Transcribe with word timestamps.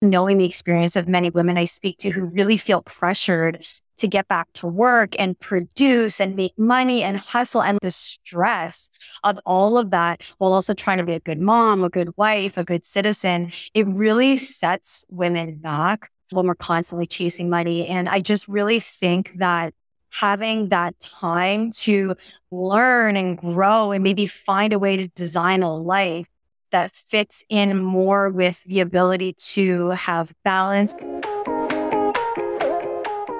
knowing 0.00 0.38
the 0.38 0.44
experience 0.44 0.96
of 0.96 1.08
many 1.08 1.30
women 1.30 1.58
I 1.58 1.64
speak 1.64 1.98
to 1.98 2.10
who 2.10 2.24
really 2.24 2.56
feel 2.56 2.82
pressured 2.82 3.66
to 3.96 4.06
get 4.06 4.28
back 4.28 4.46
to 4.54 4.66
work 4.66 5.14
and 5.18 5.38
produce 5.38 6.20
and 6.20 6.36
make 6.36 6.56
money 6.56 7.02
and 7.02 7.16
hustle 7.16 7.62
and 7.62 7.78
the 7.82 7.90
stress 7.90 8.90
of 9.24 9.38
all 9.44 9.76
of 9.76 9.90
that 9.90 10.22
while 10.38 10.52
also 10.52 10.72
trying 10.72 10.98
to 10.98 11.04
be 11.04 11.14
a 11.14 11.20
good 11.20 11.40
mom, 11.40 11.82
a 11.82 11.88
good 11.88 12.16
wife, 12.16 12.56
a 12.56 12.64
good 12.64 12.84
citizen, 12.84 13.50
it 13.74 13.86
really 13.88 14.36
sets 14.36 15.04
women 15.08 15.56
back 15.56 16.10
when 16.30 16.46
we're 16.46 16.54
constantly 16.54 17.06
chasing 17.06 17.50
money. 17.50 17.88
And 17.88 18.08
I 18.08 18.20
just 18.20 18.46
really 18.46 18.78
think 18.78 19.32
that 19.38 19.74
having 20.12 20.68
that 20.68 20.98
time 21.00 21.70
to 21.70 22.14
learn 22.50 23.16
and 23.16 23.36
grow 23.36 23.90
and 23.90 24.02
maybe 24.04 24.26
find 24.26 24.72
a 24.72 24.78
way 24.78 24.96
to 24.96 25.08
design 25.08 25.62
a 25.62 25.74
life 25.74 26.28
that 26.70 26.92
fits 26.92 27.44
in 27.48 27.82
more 27.82 28.28
with 28.30 28.62
the 28.64 28.80
ability 28.80 29.34
to 29.34 29.90
have 29.90 30.32
balance. 30.44 30.94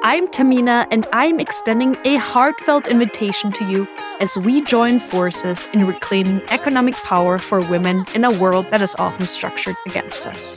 I'm 0.03 0.29
Tamina, 0.29 0.87
and 0.91 1.07
I'm 1.13 1.41
extending 1.41 1.97
a 2.05 2.17
heartfelt 2.17 2.87
invitation 2.87 3.53
to 3.53 3.71
you 3.71 3.87
as 4.21 4.37
we 4.37 4.63
join 4.63 5.01
forces 5.01 5.67
in 5.73 5.87
reclaiming 5.87 6.41
economic 6.51 6.95
power 6.95 7.39
for 7.39 7.61
women 7.69 8.05
in 8.15 8.25
a 8.25 8.33
world 8.41 8.67
that 8.71 8.81
is 8.81 8.95
often 8.99 9.27
structured 9.27 9.77
against 9.87 10.27
us. 10.27 10.57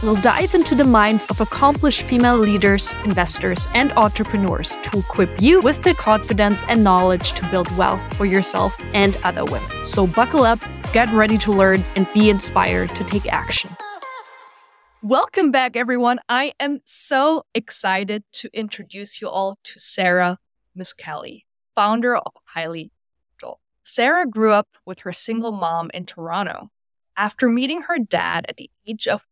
We'll 0.00 0.14
dive 0.14 0.54
into 0.54 0.76
the 0.76 0.84
minds 0.84 1.26
of 1.26 1.40
accomplished 1.40 2.02
female 2.02 2.38
leaders, 2.38 2.94
investors, 3.04 3.66
and 3.74 3.90
entrepreneurs 3.94 4.76
to 4.76 5.00
equip 5.00 5.42
you 5.42 5.58
with 5.58 5.82
the 5.82 5.92
confidence 5.92 6.62
and 6.68 6.84
knowledge 6.84 7.32
to 7.32 7.44
build 7.50 7.76
wealth 7.76 8.16
for 8.16 8.24
yourself 8.24 8.80
and 8.94 9.16
other 9.24 9.44
women. 9.44 9.68
So 9.84 10.06
buckle 10.06 10.44
up, 10.44 10.60
get 10.92 11.12
ready 11.12 11.36
to 11.38 11.50
learn, 11.50 11.84
and 11.96 12.06
be 12.14 12.30
inspired 12.30 12.90
to 12.90 13.02
take 13.02 13.26
action. 13.32 13.70
Welcome 15.02 15.50
back, 15.50 15.74
everyone. 15.74 16.20
I 16.28 16.52
am 16.60 16.78
so 16.84 17.42
excited 17.52 18.22
to 18.34 18.50
introduce 18.52 19.20
you 19.20 19.28
all 19.28 19.58
to 19.64 19.80
Sarah 19.80 20.38
Miskelly, 20.78 21.42
founder 21.74 22.16
of 22.16 22.34
HYLEE 22.54 22.92
Capital. 23.32 23.60
Sarah 23.82 24.28
grew 24.28 24.52
up 24.52 24.68
with 24.86 25.00
her 25.00 25.12
single 25.12 25.50
mom 25.50 25.90
in 25.92 26.06
Toronto. 26.06 26.70
After 27.16 27.48
meeting 27.48 27.82
her 27.82 27.98
dad 27.98 28.46
at 28.48 28.58
the 28.58 28.70
age 28.86 29.08
of 29.08 29.26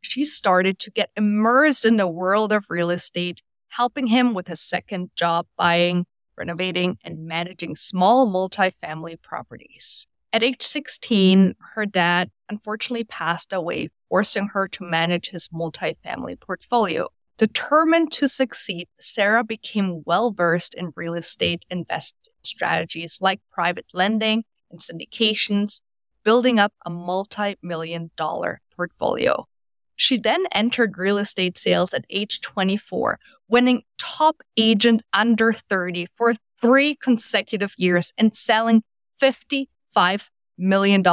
she 0.00 0.24
started 0.24 0.78
to 0.80 0.90
get 0.90 1.10
immersed 1.16 1.84
in 1.84 1.96
the 1.96 2.08
world 2.08 2.52
of 2.52 2.66
real 2.68 2.90
estate, 2.90 3.42
helping 3.68 4.06
him 4.06 4.34
with 4.34 4.48
his 4.48 4.60
second 4.60 5.10
job 5.16 5.46
buying, 5.56 6.06
renovating, 6.36 6.98
and 7.04 7.26
managing 7.26 7.74
small 7.76 8.26
multifamily 8.26 9.20
properties. 9.22 10.06
At 10.32 10.42
age 10.42 10.62
16, 10.62 11.56
her 11.74 11.86
dad 11.86 12.30
unfortunately 12.48 13.04
passed 13.04 13.52
away, 13.52 13.88
forcing 14.08 14.48
her 14.48 14.68
to 14.68 14.84
manage 14.84 15.30
his 15.30 15.48
multifamily 15.48 16.40
portfolio. 16.40 17.08
Determined 17.36 18.12
to 18.12 18.28
succeed, 18.28 18.88
Sarah 19.00 19.42
became 19.42 20.02
well 20.04 20.30
versed 20.30 20.74
in 20.74 20.92
real 20.94 21.14
estate 21.14 21.64
investment 21.70 22.28
strategies 22.42 23.18
like 23.20 23.40
private 23.50 23.86
lending 23.92 24.44
and 24.70 24.80
syndications, 24.80 25.80
building 26.24 26.58
up 26.58 26.72
a 26.84 26.90
multi 26.90 27.56
million 27.62 28.10
dollar 28.16 28.60
portfolio. 28.80 29.46
She 29.94 30.16
then 30.16 30.46
entered 30.52 30.96
real 30.96 31.18
estate 31.18 31.58
sales 31.58 31.92
at 31.92 32.06
age 32.08 32.40
24, 32.40 33.18
winning 33.48 33.82
top 33.98 34.42
agent 34.56 35.02
under 35.12 35.52
30 35.52 36.06
for 36.16 36.32
three 36.62 36.96
consecutive 36.96 37.74
years 37.76 38.14
and 38.16 38.34
selling 38.34 38.82
$55 39.20 40.30
million 40.56 41.04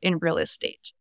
in 0.00 0.18
real 0.18 0.38
estate. 0.38 0.94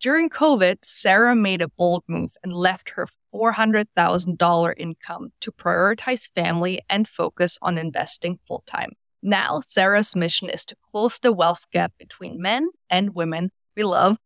During 0.00 0.28
COVID, 0.28 0.78
Sarah 0.84 1.36
made 1.36 1.62
a 1.62 1.68
bold 1.68 2.02
move 2.08 2.32
and 2.42 2.52
left 2.52 2.90
her 2.96 3.06
$400,000 3.32 4.74
income 4.76 5.28
to 5.40 5.52
prioritize 5.52 6.28
family 6.34 6.80
and 6.88 7.06
focus 7.06 7.58
on 7.62 7.78
investing 7.78 8.40
full 8.48 8.64
time. 8.66 8.90
Now, 9.22 9.60
Sarah's 9.64 10.16
mission 10.16 10.48
is 10.48 10.64
to 10.64 10.76
close 10.90 11.20
the 11.20 11.30
wealth 11.30 11.66
gap 11.72 11.92
between 11.98 12.42
men 12.42 12.70
and 12.88 13.14
women 13.14 13.52
we 13.76 13.84
love 13.84 14.16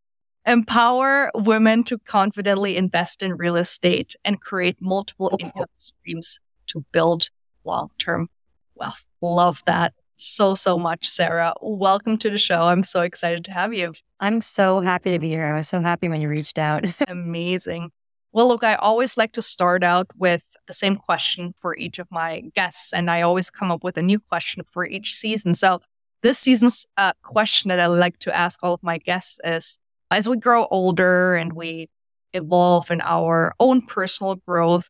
empower 0.47 1.31
women 1.35 1.85
to 1.85 1.99
confidently 1.99 2.77
invest 2.77 3.23
in 3.23 3.37
real 3.37 3.57
estate 3.57 4.15
and 4.25 4.41
create 4.41 4.77
multiple 4.81 5.37
income 5.41 5.67
streams 5.77 6.41
to 6.67 6.85
build 6.93 7.31
long 7.65 7.91
term 7.99 8.29
wealth. 8.75 9.07
Love 9.23 9.63
that 9.67 9.95
so, 10.17 10.55
so 10.55 10.79
much, 10.79 11.09
Sarah. 11.09 11.55
Welcome 11.61 12.19
to 12.19 12.31
the 12.31 12.39
show. 12.39 12.63
I'm 12.63 12.83
so 12.83 13.03
excited 13.03 13.45
to 13.47 13.53
have 13.53 13.75
you. 13.75 13.95
I'm 14.21 14.41
so 14.41 14.81
happy 14.81 15.13
to 15.13 15.19
be 15.19 15.29
here. 15.29 15.45
I 15.45 15.57
was 15.57 15.69
so 15.69 15.81
happy 15.81 16.09
when 16.09 16.21
you 16.21 16.29
reached 16.29 16.59
out. 16.59 16.85
Amazing. 17.09 17.91
Well, 18.33 18.49
look, 18.49 18.65
I 18.65 18.75
always 18.77 19.17
like 19.17 19.33
to 19.33 19.43
start 19.43 19.85
out 19.85 20.09
with 20.17 20.45
the 20.67 20.73
same 20.73 20.97
question 20.97 21.55
for 21.59 21.77
each 21.77 21.99
of 21.99 22.09
my 22.11 22.43
guests, 22.55 22.93
and 22.93 23.11
I 23.11 23.23
always 23.23 23.51
come 23.51 23.71
up 23.71 23.85
with 23.85 23.97
a 23.97 24.03
new 24.03 24.19
question 24.19 24.63
for 24.71 24.87
each 24.87 25.15
season. 25.15 25.55
So, 25.55 25.81
this 26.23 26.39
season's 26.39 26.87
uh, 26.97 27.13
question 27.23 27.69
that 27.69 27.79
I 27.79 27.87
like 27.87 28.19
to 28.21 28.35
ask 28.35 28.59
all 28.63 28.75
of 28.75 28.83
my 28.83 28.99
guests 28.99 29.41
is 29.45 29.79
as 30.11 30.29
we 30.29 30.37
grow 30.37 30.67
older 30.67 31.35
and 31.35 31.53
we 31.53 31.89
evolve 32.33 32.91
in 32.91 33.01
our 33.01 33.55
own 33.61 33.83
personal 33.83 34.37
growth, 34.37 34.89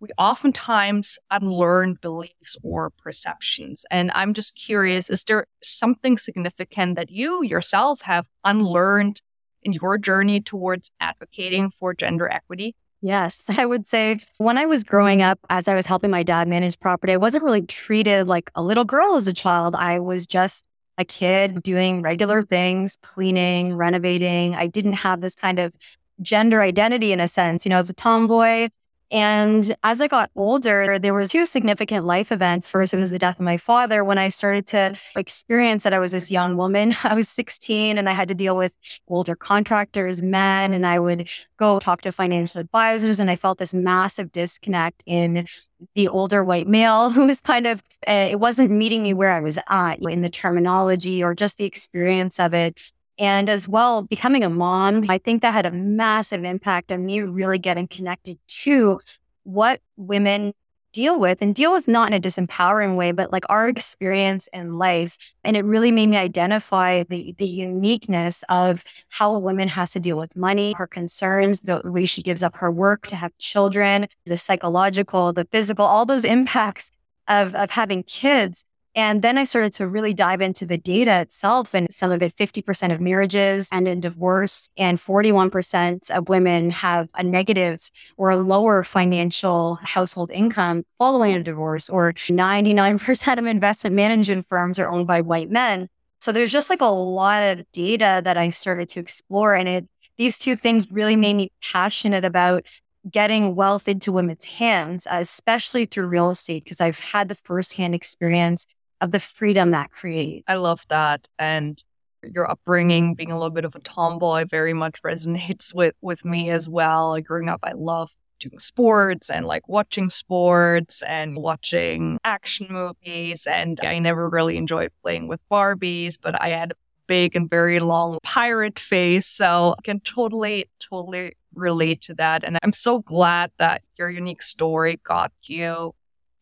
we 0.00 0.08
oftentimes 0.18 1.18
unlearn 1.30 1.96
beliefs 2.00 2.56
or 2.62 2.90
perceptions. 2.90 3.84
And 3.90 4.10
I'm 4.14 4.34
just 4.34 4.56
curious 4.56 5.08
is 5.08 5.24
there 5.24 5.46
something 5.62 6.18
significant 6.18 6.96
that 6.96 7.10
you 7.10 7.42
yourself 7.42 8.02
have 8.02 8.26
unlearned 8.44 9.22
in 9.62 9.72
your 9.72 9.98
journey 9.98 10.40
towards 10.40 10.90
advocating 11.00 11.70
for 11.70 11.94
gender 11.94 12.28
equity? 12.28 12.74
Yes, 13.00 13.42
I 13.58 13.66
would 13.66 13.86
say 13.86 14.20
when 14.38 14.58
I 14.58 14.66
was 14.66 14.84
growing 14.84 15.22
up, 15.22 15.38
as 15.50 15.68
I 15.68 15.74
was 15.74 15.86
helping 15.86 16.10
my 16.10 16.22
dad 16.22 16.48
manage 16.48 16.78
property, 16.78 17.12
I 17.12 17.18
wasn't 17.18 17.44
really 17.44 17.62
treated 17.62 18.26
like 18.26 18.50
a 18.54 18.62
little 18.62 18.84
girl 18.84 19.16
as 19.16 19.28
a 19.28 19.32
child. 19.32 19.74
I 19.74 19.98
was 19.98 20.26
just 20.26 20.68
a 20.98 21.04
kid 21.04 21.62
doing 21.62 22.02
regular 22.02 22.42
things, 22.42 22.96
cleaning, 23.02 23.74
renovating. 23.74 24.54
I 24.54 24.66
didn't 24.66 24.94
have 24.94 25.20
this 25.20 25.34
kind 25.34 25.58
of 25.58 25.76
gender 26.20 26.62
identity 26.62 27.12
in 27.12 27.20
a 27.20 27.28
sense. 27.28 27.64
You 27.64 27.70
know, 27.70 27.78
as 27.78 27.90
a 27.90 27.94
tomboy, 27.94 28.68
and 29.10 29.76
as 29.84 30.00
I 30.00 30.08
got 30.08 30.30
older, 30.34 30.98
there 30.98 31.14
were 31.14 31.26
two 31.26 31.46
significant 31.46 32.04
life 32.04 32.32
events. 32.32 32.68
First, 32.68 32.92
it 32.92 32.96
was 32.96 33.10
the 33.10 33.18
death 33.18 33.38
of 33.38 33.44
my 33.44 33.56
father 33.56 34.02
when 34.02 34.18
I 34.18 34.30
started 34.30 34.66
to 34.68 34.96
experience 35.14 35.84
that 35.84 35.92
I 35.92 35.98
was 36.00 36.10
this 36.10 36.30
young 36.30 36.56
woman. 36.56 36.92
I 37.04 37.14
was 37.14 37.28
16 37.28 37.98
and 37.98 38.08
I 38.08 38.12
had 38.12 38.28
to 38.28 38.34
deal 38.34 38.56
with 38.56 38.76
older 39.06 39.36
contractors, 39.36 40.22
men, 40.22 40.72
and 40.72 40.84
I 40.84 40.98
would 40.98 41.28
go 41.56 41.78
talk 41.78 42.00
to 42.02 42.12
financial 42.12 42.60
advisors. 42.60 43.20
And 43.20 43.30
I 43.30 43.36
felt 43.36 43.58
this 43.58 43.72
massive 43.72 44.32
disconnect 44.32 45.04
in 45.06 45.46
the 45.94 46.08
older 46.08 46.42
white 46.42 46.66
male 46.66 47.10
who 47.16 47.26
was 47.26 47.40
kind 47.40 47.66
of, 47.66 47.82
uh, 48.08 48.28
it 48.30 48.40
wasn't 48.40 48.70
meeting 48.70 49.02
me 49.02 49.14
where 49.14 49.30
I 49.30 49.40
was 49.40 49.58
at 49.68 50.00
in 50.00 50.22
the 50.22 50.30
terminology 50.30 51.22
or 51.22 51.34
just 51.34 51.58
the 51.58 51.64
experience 51.64 52.40
of 52.40 52.54
it. 52.54 52.92
And 53.18 53.48
as 53.48 53.66
well, 53.66 54.02
becoming 54.02 54.44
a 54.44 54.50
mom, 54.50 55.06
I 55.08 55.18
think 55.18 55.42
that 55.42 55.54
had 55.54 55.66
a 55.66 55.70
massive 55.70 56.44
impact 56.44 56.92
on 56.92 57.06
me 57.06 57.20
really 57.20 57.58
getting 57.58 57.88
connected 57.88 58.38
to 58.46 59.00
what 59.44 59.80
women 59.96 60.52
deal 60.96 61.18
with 61.18 61.42
and 61.42 61.54
deal 61.54 61.72
with 61.72 61.86
not 61.86 62.08
in 62.08 62.14
a 62.14 62.20
disempowering 62.20 62.96
way, 62.96 63.12
but 63.12 63.30
like 63.30 63.44
our 63.50 63.68
experience 63.68 64.48
in 64.54 64.78
life. 64.78 65.34
And 65.44 65.54
it 65.54 65.62
really 65.62 65.90
made 65.90 66.08
me 66.08 66.16
identify 66.16 67.02
the, 67.02 67.34
the 67.36 67.46
uniqueness 67.46 68.42
of 68.48 68.82
how 69.10 69.34
a 69.34 69.38
woman 69.38 69.68
has 69.68 69.90
to 69.90 70.00
deal 70.00 70.16
with 70.16 70.36
money, 70.36 70.72
her 70.72 70.86
concerns, 70.86 71.60
the 71.60 71.82
way 71.84 72.06
she 72.06 72.22
gives 72.22 72.42
up 72.42 72.56
her 72.56 72.70
work 72.70 73.06
to 73.08 73.16
have 73.16 73.36
children, 73.36 74.08
the 74.24 74.38
psychological, 74.38 75.34
the 75.34 75.44
physical, 75.44 75.84
all 75.84 76.06
those 76.06 76.24
impacts 76.24 76.92
of, 77.28 77.54
of 77.54 77.70
having 77.70 78.02
kids 78.02 78.64
and 78.96 79.20
then 79.20 79.36
I 79.36 79.44
started 79.44 79.74
to 79.74 79.86
really 79.86 80.14
dive 80.14 80.40
into 80.40 80.64
the 80.64 80.78
data 80.78 81.20
itself 81.20 81.74
and 81.74 81.86
some 81.92 82.10
of 82.10 82.22
it 82.22 82.34
50% 82.34 82.94
of 82.94 83.00
marriages 83.00 83.68
end 83.70 83.86
in 83.86 84.00
divorce 84.00 84.70
and 84.78 84.98
41% 84.98 86.10
of 86.10 86.30
women 86.30 86.70
have 86.70 87.10
a 87.14 87.22
negative 87.22 87.90
or 88.16 88.30
a 88.30 88.36
lower 88.38 88.82
financial 88.82 89.74
household 89.82 90.30
income 90.30 90.84
following 90.98 91.34
a 91.34 91.42
divorce 91.42 91.90
or 91.90 92.14
99% 92.14 93.38
of 93.38 93.44
investment 93.44 93.94
management 93.94 94.46
firms 94.48 94.78
are 94.78 94.88
owned 94.88 95.06
by 95.06 95.20
white 95.20 95.50
men. 95.50 95.88
So 96.20 96.32
there's 96.32 96.50
just 96.50 96.70
like 96.70 96.80
a 96.80 96.86
lot 96.86 97.42
of 97.42 97.70
data 97.72 98.22
that 98.24 98.38
I 98.38 98.48
started 98.48 98.88
to 98.90 99.00
explore 99.00 99.54
and 99.54 99.68
it 99.68 99.88
these 100.16 100.38
two 100.38 100.56
things 100.56 100.90
really 100.90 101.16
made 101.16 101.34
me 101.34 101.52
passionate 101.62 102.24
about 102.24 102.66
getting 103.10 103.54
wealth 103.54 103.86
into 103.86 104.10
women's 104.10 104.46
hands, 104.46 105.06
especially 105.10 105.84
through 105.84 106.06
real 106.06 106.30
estate, 106.30 106.64
because 106.64 106.80
I've 106.80 106.98
had 106.98 107.28
the 107.28 107.34
firsthand 107.34 107.94
experience 107.94 108.66
of 109.00 109.10
the 109.10 109.20
freedom 109.20 109.70
that 109.72 109.90
creates. 109.90 110.44
I 110.48 110.54
love 110.54 110.84
that. 110.88 111.28
And 111.38 111.82
your 112.22 112.50
upbringing, 112.50 113.14
being 113.14 113.30
a 113.30 113.38
little 113.38 113.50
bit 113.54 113.64
of 113.64 113.74
a 113.74 113.80
tomboy, 113.80 114.46
very 114.50 114.72
much 114.72 115.02
resonates 115.02 115.74
with 115.74 115.94
with 116.00 116.24
me 116.24 116.50
as 116.50 116.68
well. 116.68 117.10
Like 117.10 117.24
growing 117.24 117.48
up, 117.48 117.60
I 117.62 117.72
love 117.72 118.10
doing 118.38 118.58
sports 118.58 119.30
and 119.30 119.46
like 119.46 119.68
watching 119.68 120.10
sports 120.10 121.02
and 121.02 121.36
watching 121.36 122.18
action 122.24 122.66
movies. 122.70 123.46
And 123.46 123.80
I 123.82 123.98
never 123.98 124.28
really 124.28 124.56
enjoyed 124.56 124.92
playing 125.02 125.28
with 125.28 125.42
Barbies, 125.50 126.18
but 126.20 126.40
I 126.40 126.50
had 126.50 126.72
a 126.72 126.74
big 127.06 127.36
and 127.36 127.48
very 127.48 127.80
long 127.80 128.18
pirate 128.22 128.78
face. 128.78 129.26
So 129.26 129.74
I 129.78 129.82
can 129.82 130.00
totally, 130.00 130.68
totally 130.80 131.32
relate 131.54 132.02
to 132.02 132.14
that. 132.14 132.44
And 132.44 132.58
I'm 132.62 132.72
so 132.72 133.00
glad 133.00 133.52
that 133.58 133.82
your 133.98 134.10
unique 134.10 134.42
story 134.42 135.00
got 135.02 135.32
you 135.44 135.94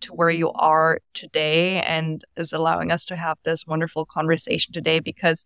to 0.04 0.12
where 0.12 0.30
you 0.30 0.50
are 0.52 1.00
today 1.12 1.80
and 1.82 2.24
is 2.36 2.52
allowing 2.52 2.90
us 2.90 3.04
to 3.06 3.16
have 3.16 3.38
this 3.44 3.66
wonderful 3.66 4.06
conversation 4.06 4.72
today. 4.72 5.00
Because, 5.00 5.44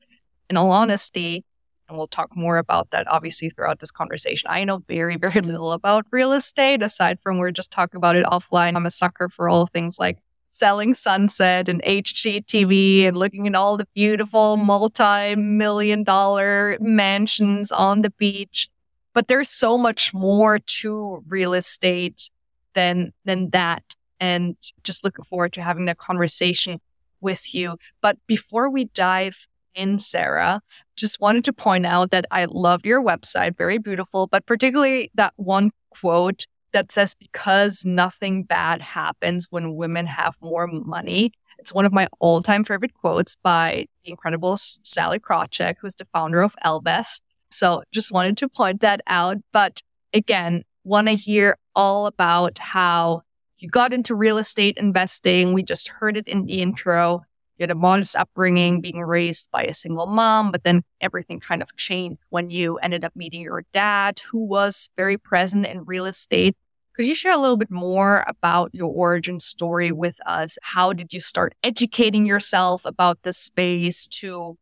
in 0.49 0.57
all 0.57 0.71
honesty, 0.71 1.45
and 1.89 1.97
we'll 1.97 2.07
talk 2.07 2.37
more 2.37 2.59
about 2.59 2.91
that 2.91 3.09
obviously 3.09 3.51
throughout 3.51 3.81
this 3.81 3.91
conversation. 3.91 4.49
I 4.51 4.65
know 4.65 4.83
very, 4.89 5.17
very 5.27 5.41
little 5.41 5.73
about 5.73 6.07
real 6.11 6.33
estate 6.33 6.83
aside 6.83 7.19
from 7.23 7.39
we're 7.39 7.51
just 7.51 7.71
talking 7.71 7.97
about 7.97 8.17
it 8.17 8.27
offline. 8.27 8.77
I'm 8.77 8.87
a 8.87 8.91
sucker 8.91 9.29
for 9.29 9.49
all 9.49 9.67
things 9.67 9.99
like 9.99 10.19
selling 10.51 10.95
sunset 10.95 11.69
and 11.69 11.83
HGTV 11.83 13.07
and 13.07 13.17
looking 13.17 13.47
at 13.47 13.55
all 13.55 13.77
the 13.77 13.89
beautiful 13.95 14.57
multi 14.57 15.37
million 15.37 16.05
dollar 16.05 16.77
mansions 16.81 17.71
on 17.71 18.03
the 18.03 18.11
beach. 18.11 18.69
But 19.15 19.29
there's 19.29 19.49
so 19.49 19.79
much 19.79 20.15
more 20.15 20.59
to 20.59 21.25
real 21.29 21.55
estate 21.55 22.31
than, 22.75 23.13
than 23.25 23.51
that. 23.51 23.83
And 24.21 24.57
just 24.83 25.05
looking 25.05 25.25
forward 25.25 25.53
to 25.55 25.63
having 25.63 25.85
that 25.87 25.99
conversation 25.99 26.81
with 27.21 27.55
you. 27.55 27.77
But 28.01 28.19
before 28.27 28.71
we 28.71 28.87
dive 28.87 29.47
in, 29.75 29.99
Sarah, 29.99 30.61
just 30.97 31.21
wanted 31.21 31.45
to 31.45 31.53
point 31.53 31.87
out 31.87 32.11
that 32.11 32.27
I 32.31 32.47
loved 32.47 32.85
your 32.85 33.03
website, 33.03 33.57
very 33.57 33.79
beautiful, 33.79 34.27
but 34.27 34.47
particularly 34.47 35.11
that 35.15 35.35
one 35.37 35.71
quote 35.91 36.47
that 36.73 36.93
says, 36.93 37.15
because 37.15 37.85
nothing 37.85 38.43
bad 38.43 38.83
happens 38.83 39.47
when 39.51 39.77
women 39.77 40.07
have 40.07 40.37
more 40.41 40.67
money. 40.67 41.33
It's 41.59 41.73
one 41.73 41.85
of 41.85 41.93
my 41.93 42.09
all 42.21 42.43
time 42.43 42.65
favorite 42.65 42.95
quotes 42.95 43.37
by 43.37 43.87
the 44.05 44.11
incredible 44.11 44.57
Sallie 44.57 45.19
Krawcheck, 45.19 45.77
who's 45.81 45.95
the 45.95 46.05
founder 46.07 46.43
of 46.43 46.55
Ellevest. 46.65 47.23
So 47.51 47.83
just 47.93 48.13
wanted 48.13 48.37
to 48.39 48.49
point 48.49 48.81
that 48.83 49.01
out. 49.07 49.39
But 49.53 49.83
again, 50.13 50.65
want 50.85 51.09
to 51.09 51.15
hear 51.15 51.57
all 51.75 52.07
about 52.07 52.59
how 52.59 53.23
you 53.59 53.69
got 53.69 53.93
into 53.93 54.15
real 54.15 54.39
estate 54.39 54.77
investing. 54.77 55.53
We 55.53 55.63
just 55.63 55.89
heard 55.89 56.17
it 56.17 56.29
in 56.29 56.45
the 56.45 56.63
intro. 56.63 57.25
You 57.59 57.65
had 57.65 57.71
a 57.73 57.75
modest 57.75 58.15
upbringing, 58.15 58.81
being 58.81 59.01
raised 59.01 59.51
by 59.51 59.65
a 59.65 59.75
single 59.75 60.07
mom, 60.07 60.53
but 60.53 60.63
then 60.63 60.85
everything 61.01 61.41
kind 61.41 61.61
of 61.61 61.75
changed 61.77 62.21
when 62.31 62.51
you 62.51 62.77
ended 62.79 63.05
up 63.05 63.17
meeting 63.17 63.41
your 63.41 63.65
dad, 63.73 64.21
who 64.31 64.47
was 64.47 64.91
very 64.97 65.19
present 65.19 65.67
in 65.67 65.85
real 65.85 66.07
estate. 66.07 66.57
Could 66.95 67.07
you 67.07 67.17
share 67.17 67.33
a 67.33 67.39
little 67.39 67.57
bit 67.57 67.71
more 67.71 68.25
about 68.29 68.71
your 68.75 68.93
origin 68.93 69.41
story 69.41 69.91
with 69.91 70.19
us? 70.25 70.57
How 70.63 70.93
did 70.93 71.13
you 71.13 71.21
start 71.21 71.55
educating 71.65 72.27
yourself 72.27 72.85
about 72.85 73.23
this 73.23 73.39
space 73.39 74.07
to 74.07 74.57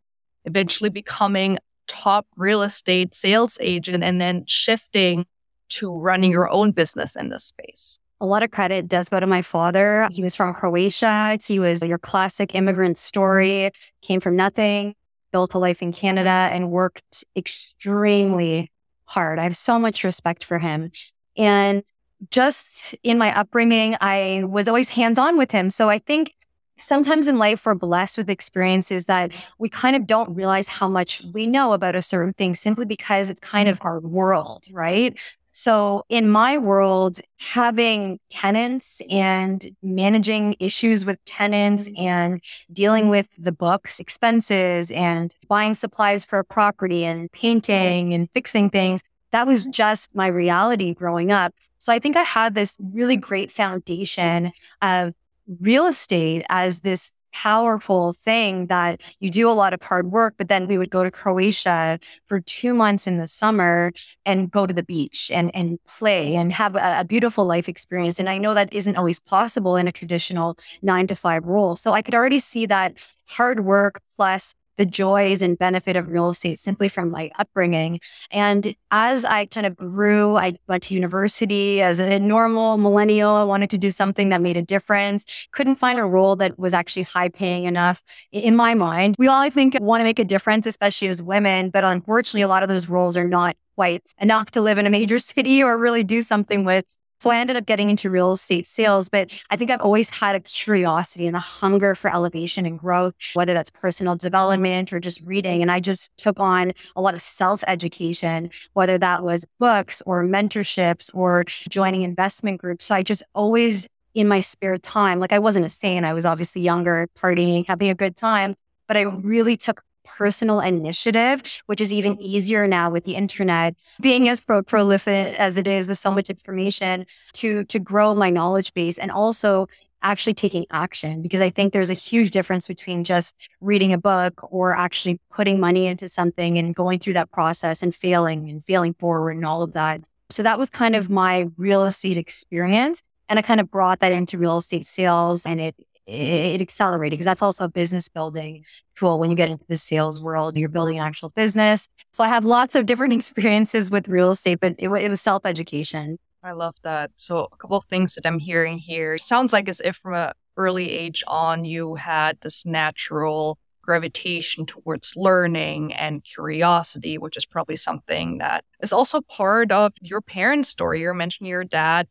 eventually 0.47 0.91
becoming 0.91 1.59
top 1.87 2.27
real 2.37 2.63
estate 2.63 3.15
sales 3.15 3.59
agent 3.61 4.03
and 4.03 4.21
then 4.21 4.45
shifting 4.47 5.27
to 5.69 5.95
running 5.95 6.31
your 6.31 6.49
own 6.51 6.73
business 6.73 7.15
in 7.15 7.29
this 7.29 7.45
space? 7.45 8.01
A 8.21 8.27
lot 8.27 8.43
of 8.43 8.51
credit 8.51 8.89
does 8.89 9.09
go 9.09 9.21
to 9.21 9.27
my 9.27 9.43
father. 9.43 10.09
He 10.11 10.23
was 10.23 10.35
from 10.35 10.55
Croatia. 10.55 11.39
He 11.45 11.59
was 11.59 11.83
your 11.83 11.99
classic 11.99 12.55
immigrant 12.55 12.97
story, 12.97 13.71
came 14.01 14.21
from 14.21 14.37
nothing, 14.37 14.95
built 15.33 15.55
a 15.55 15.59
life 15.59 15.83
in 15.83 15.93
Canada, 15.93 16.31
and 16.31 16.71
worked 16.71 17.25
extremely 17.37 18.71
hard. 19.05 19.39
I 19.39 19.43
have 19.43 19.57
so 19.57 19.79
much 19.79 20.03
respect 20.03 20.45
for 20.45 20.59
him. 20.59 20.91
And 21.37 21.83
just 22.31 22.95
in 23.03 23.19
my 23.19 23.39
upbringing, 23.39 23.97
I 24.01 24.45
was 24.47 24.69
always 24.69 24.89
hands 24.89 25.19
on 25.19 25.37
with 25.37 25.51
him. 25.51 25.69
So 25.69 25.91
I 25.91 25.99
think 25.99 26.33
sometimes 26.79 27.27
in 27.27 27.39
life 27.39 27.67
we're 27.67 27.75
blessed 27.75 28.19
with 28.19 28.31
experiences 28.31 29.07
that 29.07 29.33
we 29.59 29.69
kind 29.69 29.97
of 29.97 30.07
don't 30.07 30.35
realize 30.35 30.69
how 30.69 30.89
much 30.89 31.23
we 31.33 31.47
know 31.47 31.73
about 31.73 31.95
a 31.95 32.03
certain 32.03 32.33
thing 32.33 32.55
simply 32.55 32.85
because 32.85 33.29
it's 33.31 33.41
kind 33.41 33.69
of 33.69 33.79
our 33.83 34.01
world, 34.01 34.67
right? 34.71 35.19
So 35.59 36.05
in 36.11 36.29
my 36.29 36.59
world, 36.59 37.19
having 37.39 38.21
tenants 38.29 39.01
and 39.11 39.75
managing 39.83 40.55
issues 40.61 41.07
with 41.07 41.25
tenants 41.25 41.89
mm-hmm. 41.89 42.03
and 42.03 42.45
dealing 42.71 43.09
with 43.09 43.27
the 43.39 43.53
books, 43.53 43.99
expenses 43.99 44.91
and 44.91 45.35
buying 45.49 45.73
supplies 45.73 46.27
for 46.27 46.41
a 46.41 46.45
property 46.45 47.07
and 47.07 47.33
painting 47.33 48.13
and 48.13 48.31
fixing 48.33 48.69
things, 48.69 49.01
that 49.33 49.47
was 49.47 49.63
mm-hmm. 49.63 49.71
just 49.71 50.15
my 50.15 50.27
reality 50.27 50.93
growing 50.93 51.33
up. 51.33 51.55
So 51.79 51.91
I 51.91 52.01
think 52.01 52.17
I 52.17 52.23
had 52.23 52.55
this 52.55 52.77
really 52.93 53.17
great 53.17 53.51
foundation 53.51 54.53
of 54.83 55.15
real 55.59 55.87
estate 55.87 56.45
as 56.51 56.81
this 56.81 57.15
powerful 57.43 58.15
thing 58.15 58.67
that 58.69 59.03
you 59.21 59.31
do 59.31 59.49
a 59.51 59.53
lot 59.53 59.75
of 59.75 59.83
hard 59.83 60.11
work, 60.11 60.35
but 60.39 60.49
then 60.49 60.67
we 60.67 60.79
would 60.79 60.89
go 60.91 61.05
to 61.05 61.11
Croatia 61.11 61.99
for 62.29 62.41
two 62.41 62.73
months 62.73 63.07
in 63.07 63.19
the 63.19 63.29
summer 63.29 63.93
and 64.25 64.51
go 64.51 64.67
to 64.67 64.73
the 64.73 64.83
beach 64.83 65.31
and, 65.31 65.55
and 65.55 65.79
play 65.87 66.35
and 66.35 66.51
have 66.51 66.77
a, 66.77 67.01
a 67.01 67.05
beautiful 67.05 67.45
life 67.45 67.69
experience. 67.69 68.19
And 68.19 68.31
I 68.31 68.39
know 68.39 68.55
that 68.55 68.73
isn't 68.73 68.97
always 68.97 69.21
possible 69.21 69.77
in 69.77 69.87
a 69.87 69.93
traditional 69.93 70.57
nine 70.81 71.07
to 71.09 71.15
five 71.15 71.45
role. 71.45 71.77
So 71.77 71.93
I 71.93 72.01
could 72.01 72.15
already 72.15 72.39
see 72.39 72.65
that 72.67 72.95
hard 73.27 73.65
work 73.65 74.01
plus 74.17 74.55
the 74.77 74.87
joys 74.87 75.43
and 75.43 75.59
benefit 75.59 75.97
of 75.97 76.09
real 76.09 76.31
estate 76.31 76.59
simply 76.59 76.89
from 76.89 77.11
my 77.11 77.31
upbringing. 77.39 78.01
And 78.31 78.75
as 78.91 79.25
I 79.25 79.47
kind 79.47 79.67
of 79.67 79.77
grew, 79.77 80.37
I 80.37 80.55
went 80.69 80.85
to 80.85 80.95
university 80.95 81.83
as 81.83 81.99
a 81.99 82.19
normal 82.19 82.77
millennial. 82.77 83.31
I 83.31 83.45
wanted 83.45 83.71
to 83.71 83.79
do 83.79 83.91
something 83.91 84.29
that 84.31 84.41
made 84.41 84.57
a 84.57 84.63
difference. 84.63 85.49
Couldn't 85.53 85.77
find 85.77 85.99
a 85.99 86.05
role 86.05 86.37
that 86.37 86.59
was 86.59 86.75
actually 86.75 87.05
high 87.05 87.29
paying 87.29 87.65
enough 87.65 88.03
in 88.33 88.57
my 88.57 88.75
mind. 88.75 89.17
We 89.19 89.29
all, 89.29 89.41
I 89.41 89.51
think, 89.51 89.77
want 89.81 90.01
to 90.01 90.05
make 90.05 90.19
a 90.19 90.25
difference, 90.25 90.67
especially 90.67 91.09
as 91.09 91.23
women. 91.23 91.71
But 91.71 91.85
unfortunately, 91.85 92.43
a 92.43 92.49
lot 92.49 92.63
of 92.63 92.69
those 92.69 92.89
roles 92.89 93.17
are 93.17 93.29
not 93.29 93.57
quite 93.77 94.03
enough 94.21 94.51
to 94.53 94.61
live 94.61 94.79
in 94.79 94.87
a 94.87 94.91
major 94.91 95.19
city 95.21 95.63
or 95.63 95.79
really 95.79 96.05
do 96.05 96.23
something 96.23 96.65
with 96.65 96.85
so 97.21 97.31
I 97.31 97.39
ended 97.39 97.57
up 97.57 97.67
getting 97.67 97.91
into 97.91 98.11
real 98.11 98.33
estate 98.33 98.67
sales, 98.67 99.09
but 99.09 99.33
I 99.51 99.57
think 99.57 99.71
I've 99.71 99.81
always 99.81 100.09
had 100.09 100.37
a 100.37 100.41
curiosity 100.41 101.27
and 101.27 101.37
a 101.37 101.41
hunger 101.41 101.95
for 101.95 102.13
elevation 102.13 102.67
and 102.67 102.79
growth, 102.79 103.15
whether 103.35 103.55
that's 103.55 103.71
personal 103.71 104.17
development 104.17 104.93
or 104.93 105.01
just 105.01 105.21
reading. 105.23 105.63
And 105.63 105.71
I 105.71 105.81
just 105.81 106.17
took 106.17 106.39
on 106.39 106.73
a 106.95 107.01
lot 107.01 107.15
of 107.15 107.23
self 107.23 107.65
education, 107.67 108.51
whether 108.75 108.99
that 108.99 109.23
was 109.23 109.45
books 109.59 110.03
or 110.05 110.25
mentorships 110.25 111.11
or 111.15 111.45
joining 111.47 112.03
investment 112.03 112.61
groups. 112.61 112.85
So 112.87 112.95
I 112.95 113.03
just 113.03 113.23
always 113.35 113.89
in 114.15 114.29
my 114.29 114.41
spare 114.41 114.79
time, 114.79 115.21
like 115.21 115.33
I 115.33 115.39
wasn't 115.39 115.67
a 115.67 115.69
saint. 115.69 116.07
I 116.07 116.15
was 116.15 116.25
obviously 116.25 116.63
younger, 116.63 117.07
partying, 117.19 117.67
having 117.67 117.91
a 117.91 117.95
good 117.95 118.17
time, 118.17 118.55
but 118.89 118.97
I 118.97 119.03
really 119.03 119.59
took 119.59 119.83
personal 120.07 120.61
initiative, 120.61 121.43
which 121.67 121.81
is 121.81 121.93
even 121.93 122.21
easier 122.21 122.67
now 122.67 122.91
with 122.91 123.05
the 123.05 123.15
internet, 123.15 123.75
being 124.01 124.29
as 124.29 124.41
pro- 124.41 124.63
prolific 124.63 125.35
as 125.39 125.57
it 125.57 125.67
is 125.67 125.89
with 125.89 125.99
so 125.99 126.11
much 126.11 126.31
information 126.31 127.07
to, 127.35 127.65
to 127.65 127.79
grow 127.79 128.15
my 128.15 128.31
knowledge 128.31 128.73
base 128.73 128.99
and 128.99 129.11
also 129.11 129.67
actually 130.03 130.35
taking 130.35 130.67
action 130.71 131.21
because 131.23 131.41
I 131.41 131.51
think 131.51 131.73
there's 131.73 131.91
a 131.91 131.95
huge 131.95 132.31
difference 132.31 132.67
between 132.67 133.03
just 133.03 133.49
reading 133.61 133.93
a 133.93 133.99
book 133.99 134.41
or 134.53 134.77
actually 134.77 135.21
putting 135.31 135.59
money 135.59 135.87
into 135.87 136.09
something 136.09 136.59
and 136.59 136.75
going 136.75 136.99
through 136.99 137.15
that 137.15 137.31
process 137.33 137.83
and 137.83 137.95
failing 137.95 138.49
and 138.49 138.65
failing 138.65 138.95
forward 138.95 139.33
and 139.33 139.45
all 139.45 139.63
of 139.63 139.73
that. 139.73 140.03
So 140.31 140.43
that 140.43 140.59
was 140.59 140.71
kind 140.71 140.95
of 140.95 141.11
my 141.11 141.49
real 141.57 141.85
estate 141.85 142.17
experience. 142.17 143.03
And 143.29 143.39
I 143.39 143.43
kind 143.43 143.61
of 143.61 143.71
brought 143.71 144.01
that 144.01 144.13
into 144.13 144.39
real 144.39 144.59
estate 144.59 144.87
sales 144.87 145.47
and 145.47 145.61
it 145.61 145.75
it 146.07 146.61
accelerated 146.61 147.13
because 147.13 147.25
that's 147.25 147.43
also 147.43 147.65
a 147.65 147.69
business 147.69 148.09
building 148.09 148.65
tool 148.95 149.19
when 149.19 149.31
you 149.31 149.37
get 149.37 149.51
into 149.51 149.65
the 149.69 149.77
sales 149.77 150.21
world 150.21 150.57
you're 150.57 150.69
building 150.69 150.99
an 150.99 151.05
actual 151.05 151.31
business. 151.31 151.89
So 152.13 152.23
i 152.23 152.29
have 152.29 152.45
lots 152.45 152.75
of 152.75 152.87
different 152.87 153.13
experiences 153.21 153.91
with 153.91 154.09
real 154.09 154.31
estate 154.31 154.61
but 154.61 154.75
it, 154.79 154.89
it 154.89 155.09
was 155.09 155.21
self-education. 155.21 156.19
I 156.43 156.53
love 156.53 156.77
that. 156.85 157.11
So 157.17 157.49
a 157.53 157.57
couple 157.57 157.79
of 157.79 157.85
things 157.87 158.15
that 158.15 158.27
i'm 158.27 158.39
hearing 158.39 158.79
here 158.79 159.19
sounds 159.19 159.53
like 159.53 159.69
as 159.69 159.81
if 159.81 159.97
from 159.97 160.15
an 160.15 160.33
early 160.57 160.91
age 160.91 161.25
on 161.27 161.65
you 161.65 161.97
had 161.97 162.41
this 162.41 162.65
natural 162.65 163.59
gravitation 163.83 164.67
towards 164.67 165.13
learning 165.17 165.95
and 165.95 166.25
curiosity 166.25 167.19
which 167.19 167.37
is 167.37 167.47
probably 167.47 167.77
something 167.77 168.39
that 168.39 168.65
is 168.81 168.93
also 168.93 169.21
part 169.23 169.73
of 169.73 169.93
your 170.01 170.21
parents 170.21 170.69
story. 170.69 171.01
You're 171.01 171.15
mentioning 171.15 171.51
your 171.51 171.65
dad 171.65 172.07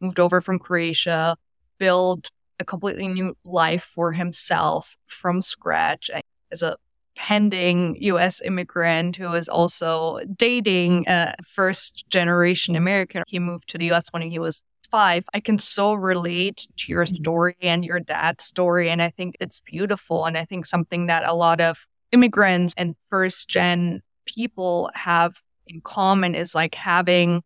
moved 0.00 0.20
over 0.20 0.40
from 0.40 0.58
croatia 0.58 1.36
built 1.78 2.30
a 2.60 2.64
completely 2.64 3.08
new 3.08 3.36
life 3.44 3.90
for 3.94 4.12
himself 4.12 4.96
from 5.06 5.42
scratch 5.42 6.10
as 6.50 6.62
a 6.62 6.76
pending 7.16 7.96
US 8.00 8.40
immigrant 8.42 9.16
who 9.16 9.32
is 9.32 9.48
also 9.48 10.20
dating 10.36 11.04
a 11.08 11.34
first 11.44 12.04
generation 12.10 12.76
American. 12.76 13.24
He 13.26 13.38
moved 13.38 13.68
to 13.70 13.78
the 13.78 13.90
US 13.90 14.04
when 14.12 14.22
he 14.22 14.38
was 14.38 14.62
five. 14.90 15.24
I 15.34 15.40
can 15.40 15.58
so 15.58 15.94
relate 15.94 16.68
to 16.76 16.92
your 16.92 17.04
mm-hmm. 17.04 17.16
story 17.16 17.56
and 17.60 17.84
your 17.84 18.00
dad's 18.00 18.44
story. 18.44 18.88
And 18.88 19.02
I 19.02 19.10
think 19.10 19.36
it's 19.40 19.60
beautiful. 19.60 20.24
And 20.24 20.38
I 20.38 20.44
think 20.44 20.64
something 20.64 21.06
that 21.06 21.24
a 21.26 21.34
lot 21.34 21.60
of 21.60 21.86
immigrants 22.12 22.74
and 22.78 22.94
first 23.10 23.48
gen 23.48 24.00
people 24.24 24.90
have 24.94 25.40
in 25.66 25.80
common 25.80 26.34
is 26.34 26.54
like 26.54 26.74
having 26.74 27.42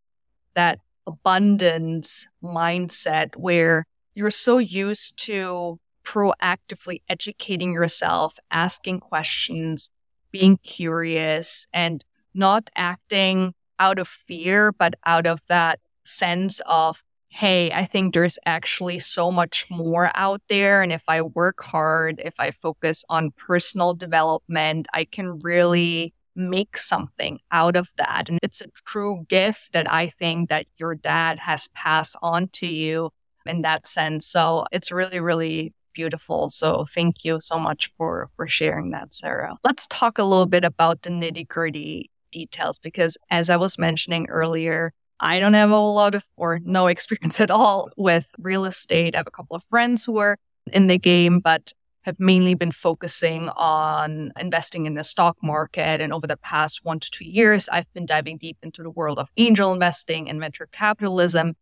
that 0.54 0.78
abundance 1.06 2.28
mindset 2.42 3.34
where 3.36 3.84
you're 4.14 4.30
so 4.30 4.58
used 4.58 5.16
to 5.24 5.78
proactively 6.04 7.02
educating 7.08 7.72
yourself, 7.72 8.38
asking 8.50 9.00
questions, 9.00 9.90
being 10.30 10.58
curious, 10.58 11.66
and 11.72 12.04
not 12.34 12.70
acting 12.76 13.54
out 13.78 13.98
of 13.98 14.08
fear, 14.08 14.72
but 14.72 14.94
out 15.06 15.26
of 15.26 15.40
that 15.48 15.80
sense 16.04 16.60
of, 16.66 17.02
hey, 17.28 17.70
I 17.72 17.84
think 17.84 18.12
there's 18.12 18.38
actually 18.44 18.98
so 18.98 19.30
much 19.30 19.66
more 19.70 20.10
out 20.14 20.42
there. 20.48 20.82
And 20.82 20.92
if 20.92 21.02
I 21.08 21.22
work 21.22 21.62
hard, 21.62 22.20
if 22.24 22.34
I 22.38 22.50
focus 22.50 23.04
on 23.08 23.32
personal 23.32 23.94
development, 23.94 24.86
I 24.92 25.04
can 25.04 25.38
really 25.40 26.14
make 26.34 26.76
something 26.76 27.38
out 27.50 27.76
of 27.76 27.88
that. 27.96 28.28
And 28.28 28.38
it's 28.42 28.60
a 28.60 28.68
true 28.86 29.26
gift 29.28 29.72
that 29.72 29.90
I 29.90 30.08
think 30.08 30.48
that 30.48 30.66
your 30.76 30.94
dad 30.94 31.38
has 31.40 31.68
passed 31.68 32.16
on 32.22 32.48
to 32.54 32.66
you 32.66 33.10
in 33.46 33.62
that 33.62 33.86
sense. 33.86 34.26
So 34.26 34.66
it's 34.72 34.92
really, 34.92 35.20
really 35.20 35.74
beautiful. 35.94 36.48
So 36.48 36.86
thank 36.94 37.24
you 37.24 37.38
so 37.40 37.58
much 37.58 37.90
for 37.96 38.30
for 38.36 38.48
sharing 38.48 38.90
that, 38.90 39.12
Sarah. 39.12 39.56
Let's 39.64 39.86
talk 39.88 40.18
a 40.18 40.24
little 40.24 40.46
bit 40.46 40.64
about 40.64 41.02
the 41.02 41.10
nitty 41.10 41.48
gritty 41.48 42.10
details 42.30 42.78
because 42.78 43.16
as 43.30 43.50
I 43.50 43.56
was 43.56 43.78
mentioning 43.78 44.28
earlier, 44.28 44.92
I 45.20 45.38
don't 45.38 45.54
have 45.54 45.70
a 45.70 45.78
lot 45.78 46.14
of 46.14 46.24
or 46.36 46.60
no 46.64 46.86
experience 46.94 47.40
at 47.40 47.50
all 47.50 47.90
with 47.96 48.30
real 48.38 48.64
estate. 48.64 49.14
I 49.14 49.18
have 49.18 49.26
a 49.26 49.30
couple 49.30 49.56
of 49.56 49.64
friends 49.64 50.04
who 50.04 50.18
are 50.18 50.38
in 50.72 50.86
the 50.86 50.98
game, 50.98 51.40
but 51.40 51.72
have 52.02 52.18
mainly 52.18 52.54
been 52.54 52.72
focusing 52.72 53.48
on 53.50 54.32
investing 54.38 54.86
in 54.86 54.94
the 54.94 55.04
stock 55.04 55.36
market. 55.42 56.00
And 56.00 56.12
over 56.12 56.26
the 56.26 56.36
past 56.36 56.80
one 56.84 56.98
to 56.98 57.10
two 57.10 57.24
years, 57.24 57.68
I've 57.68 57.92
been 57.94 58.06
diving 58.06 58.38
deep 58.38 58.58
into 58.62 58.82
the 58.82 58.90
world 58.90 59.18
of 59.18 59.28
angel 59.36 59.72
investing 59.72 60.28
and 60.28 60.40
venture 60.40 60.68
capitalism. 60.72 61.54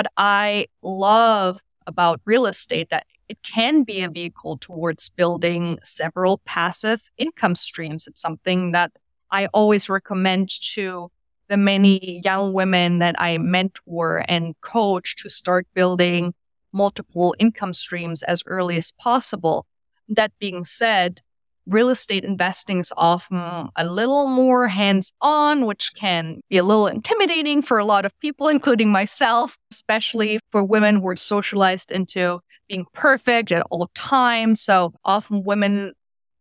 But 0.00 0.12
I 0.16 0.68
love 0.82 1.60
about 1.86 2.22
real 2.24 2.46
estate 2.46 2.88
that 2.88 3.04
it 3.28 3.42
can 3.42 3.82
be 3.82 4.00
a 4.00 4.08
vehicle 4.08 4.56
towards 4.56 5.10
building 5.10 5.78
several 5.82 6.38
passive 6.46 7.10
income 7.18 7.54
streams. 7.54 8.06
It's 8.06 8.22
something 8.22 8.72
that 8.72 8.92
I 9.30 9.48
always 9.48 9.90
recommend 9.90 10.48
to 10.72 11.10
the 11.48 11.58
many 11.58 12.22
young 12.24 12.54
women 12.54 13.00
that 13.00 13.14
I 13.18 13.36
mentor 13.36 14.24
and 14.26 14.58
coach 14.62 15.16
to 15.16 15.28
start 15.28 15.66
building 15.74 16.32
multiple 16.72 17.36
income 17.38 17.74
streams 17.74 18.22
as 18.22 18.42
early 18.46 18.78
as 18.78 18.92
possible. 18.92 19.66
That 20.08 20.32
being 20.40 20.64
said, 20.64 21.20
real 21.66 21.88
estate 21.88 22.24
investing 22.24 22.80
is 22.80 22.92
often 22.96 23.36
a 23.76 23.84
little 23.84 24.26
more 24.26 24.68
hands 24.68 25.12
on, 25.20 25.66
which 25.66 25.92
can 25.94 26.40
be 26.48 26.56
a 26.58 26.64
little 26.64 26.86
intimidating 26.86 27.62
for 27.62 27.78
a 27.78 27.84
lot 27.84 28.04
of 28.04 28.18
people, 28.20 28.48
including 28.48 28.90
myself, 28.90 29.56
especially 29.70 30.40
for 30.50 30.64
women 30.64 30.96
who 30.96 31.08
are 31.08 31.16
socialized 31.16 31.90
into 31.92 32.40
being 32.68 32.86
perfect 32.92 33.52
at 33.52 33.66
all 33.70 33.90
times. 33.94 34.60
So 34.60 34.94
often 35.04 35.42
women 35.44 35.92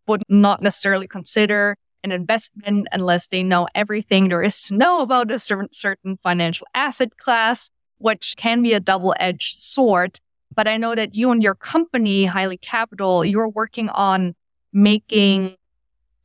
would 0.08 0.24
not 0.30 0.62
necessarily 0.62 1.08
consider 1.08 1.76
an 2.04 2.12
investment 2.12 2.88
unless 2.92 3.28
they 3.28 3.44
know 3.44 3.68
everything 3.76 4.30
there 4.30 4.42
is 4.42 4.62
to 4.62 4.76
know 4.76 5.02
about 5.02 5.32
a 5.32 5.40
certain, 5.40 6.18
financial 6.24 6.66
asset 6.74 7.18
class, 7.18 7.70
which 7.98 8.36
can 8.38 8.62
be 8.62 8.74
a 8.74 8.80
double 8.80 9.14
edged 9.20 9.62
sword. 9.62 10.18
But 10.56 10.68
I 10.68 10.78
know 10.78 10.96
that 10.96 11.14
you 11.14 11.30
and 11.32 11.44
your 11.44 11.56
company, 11.56 12.26
HYLEE 12.26 12.62
Capital, 12.62 13.24
you're 13.24 13.50
working 13.50 13.90
on 13.90 14.34
making 14.72 15.56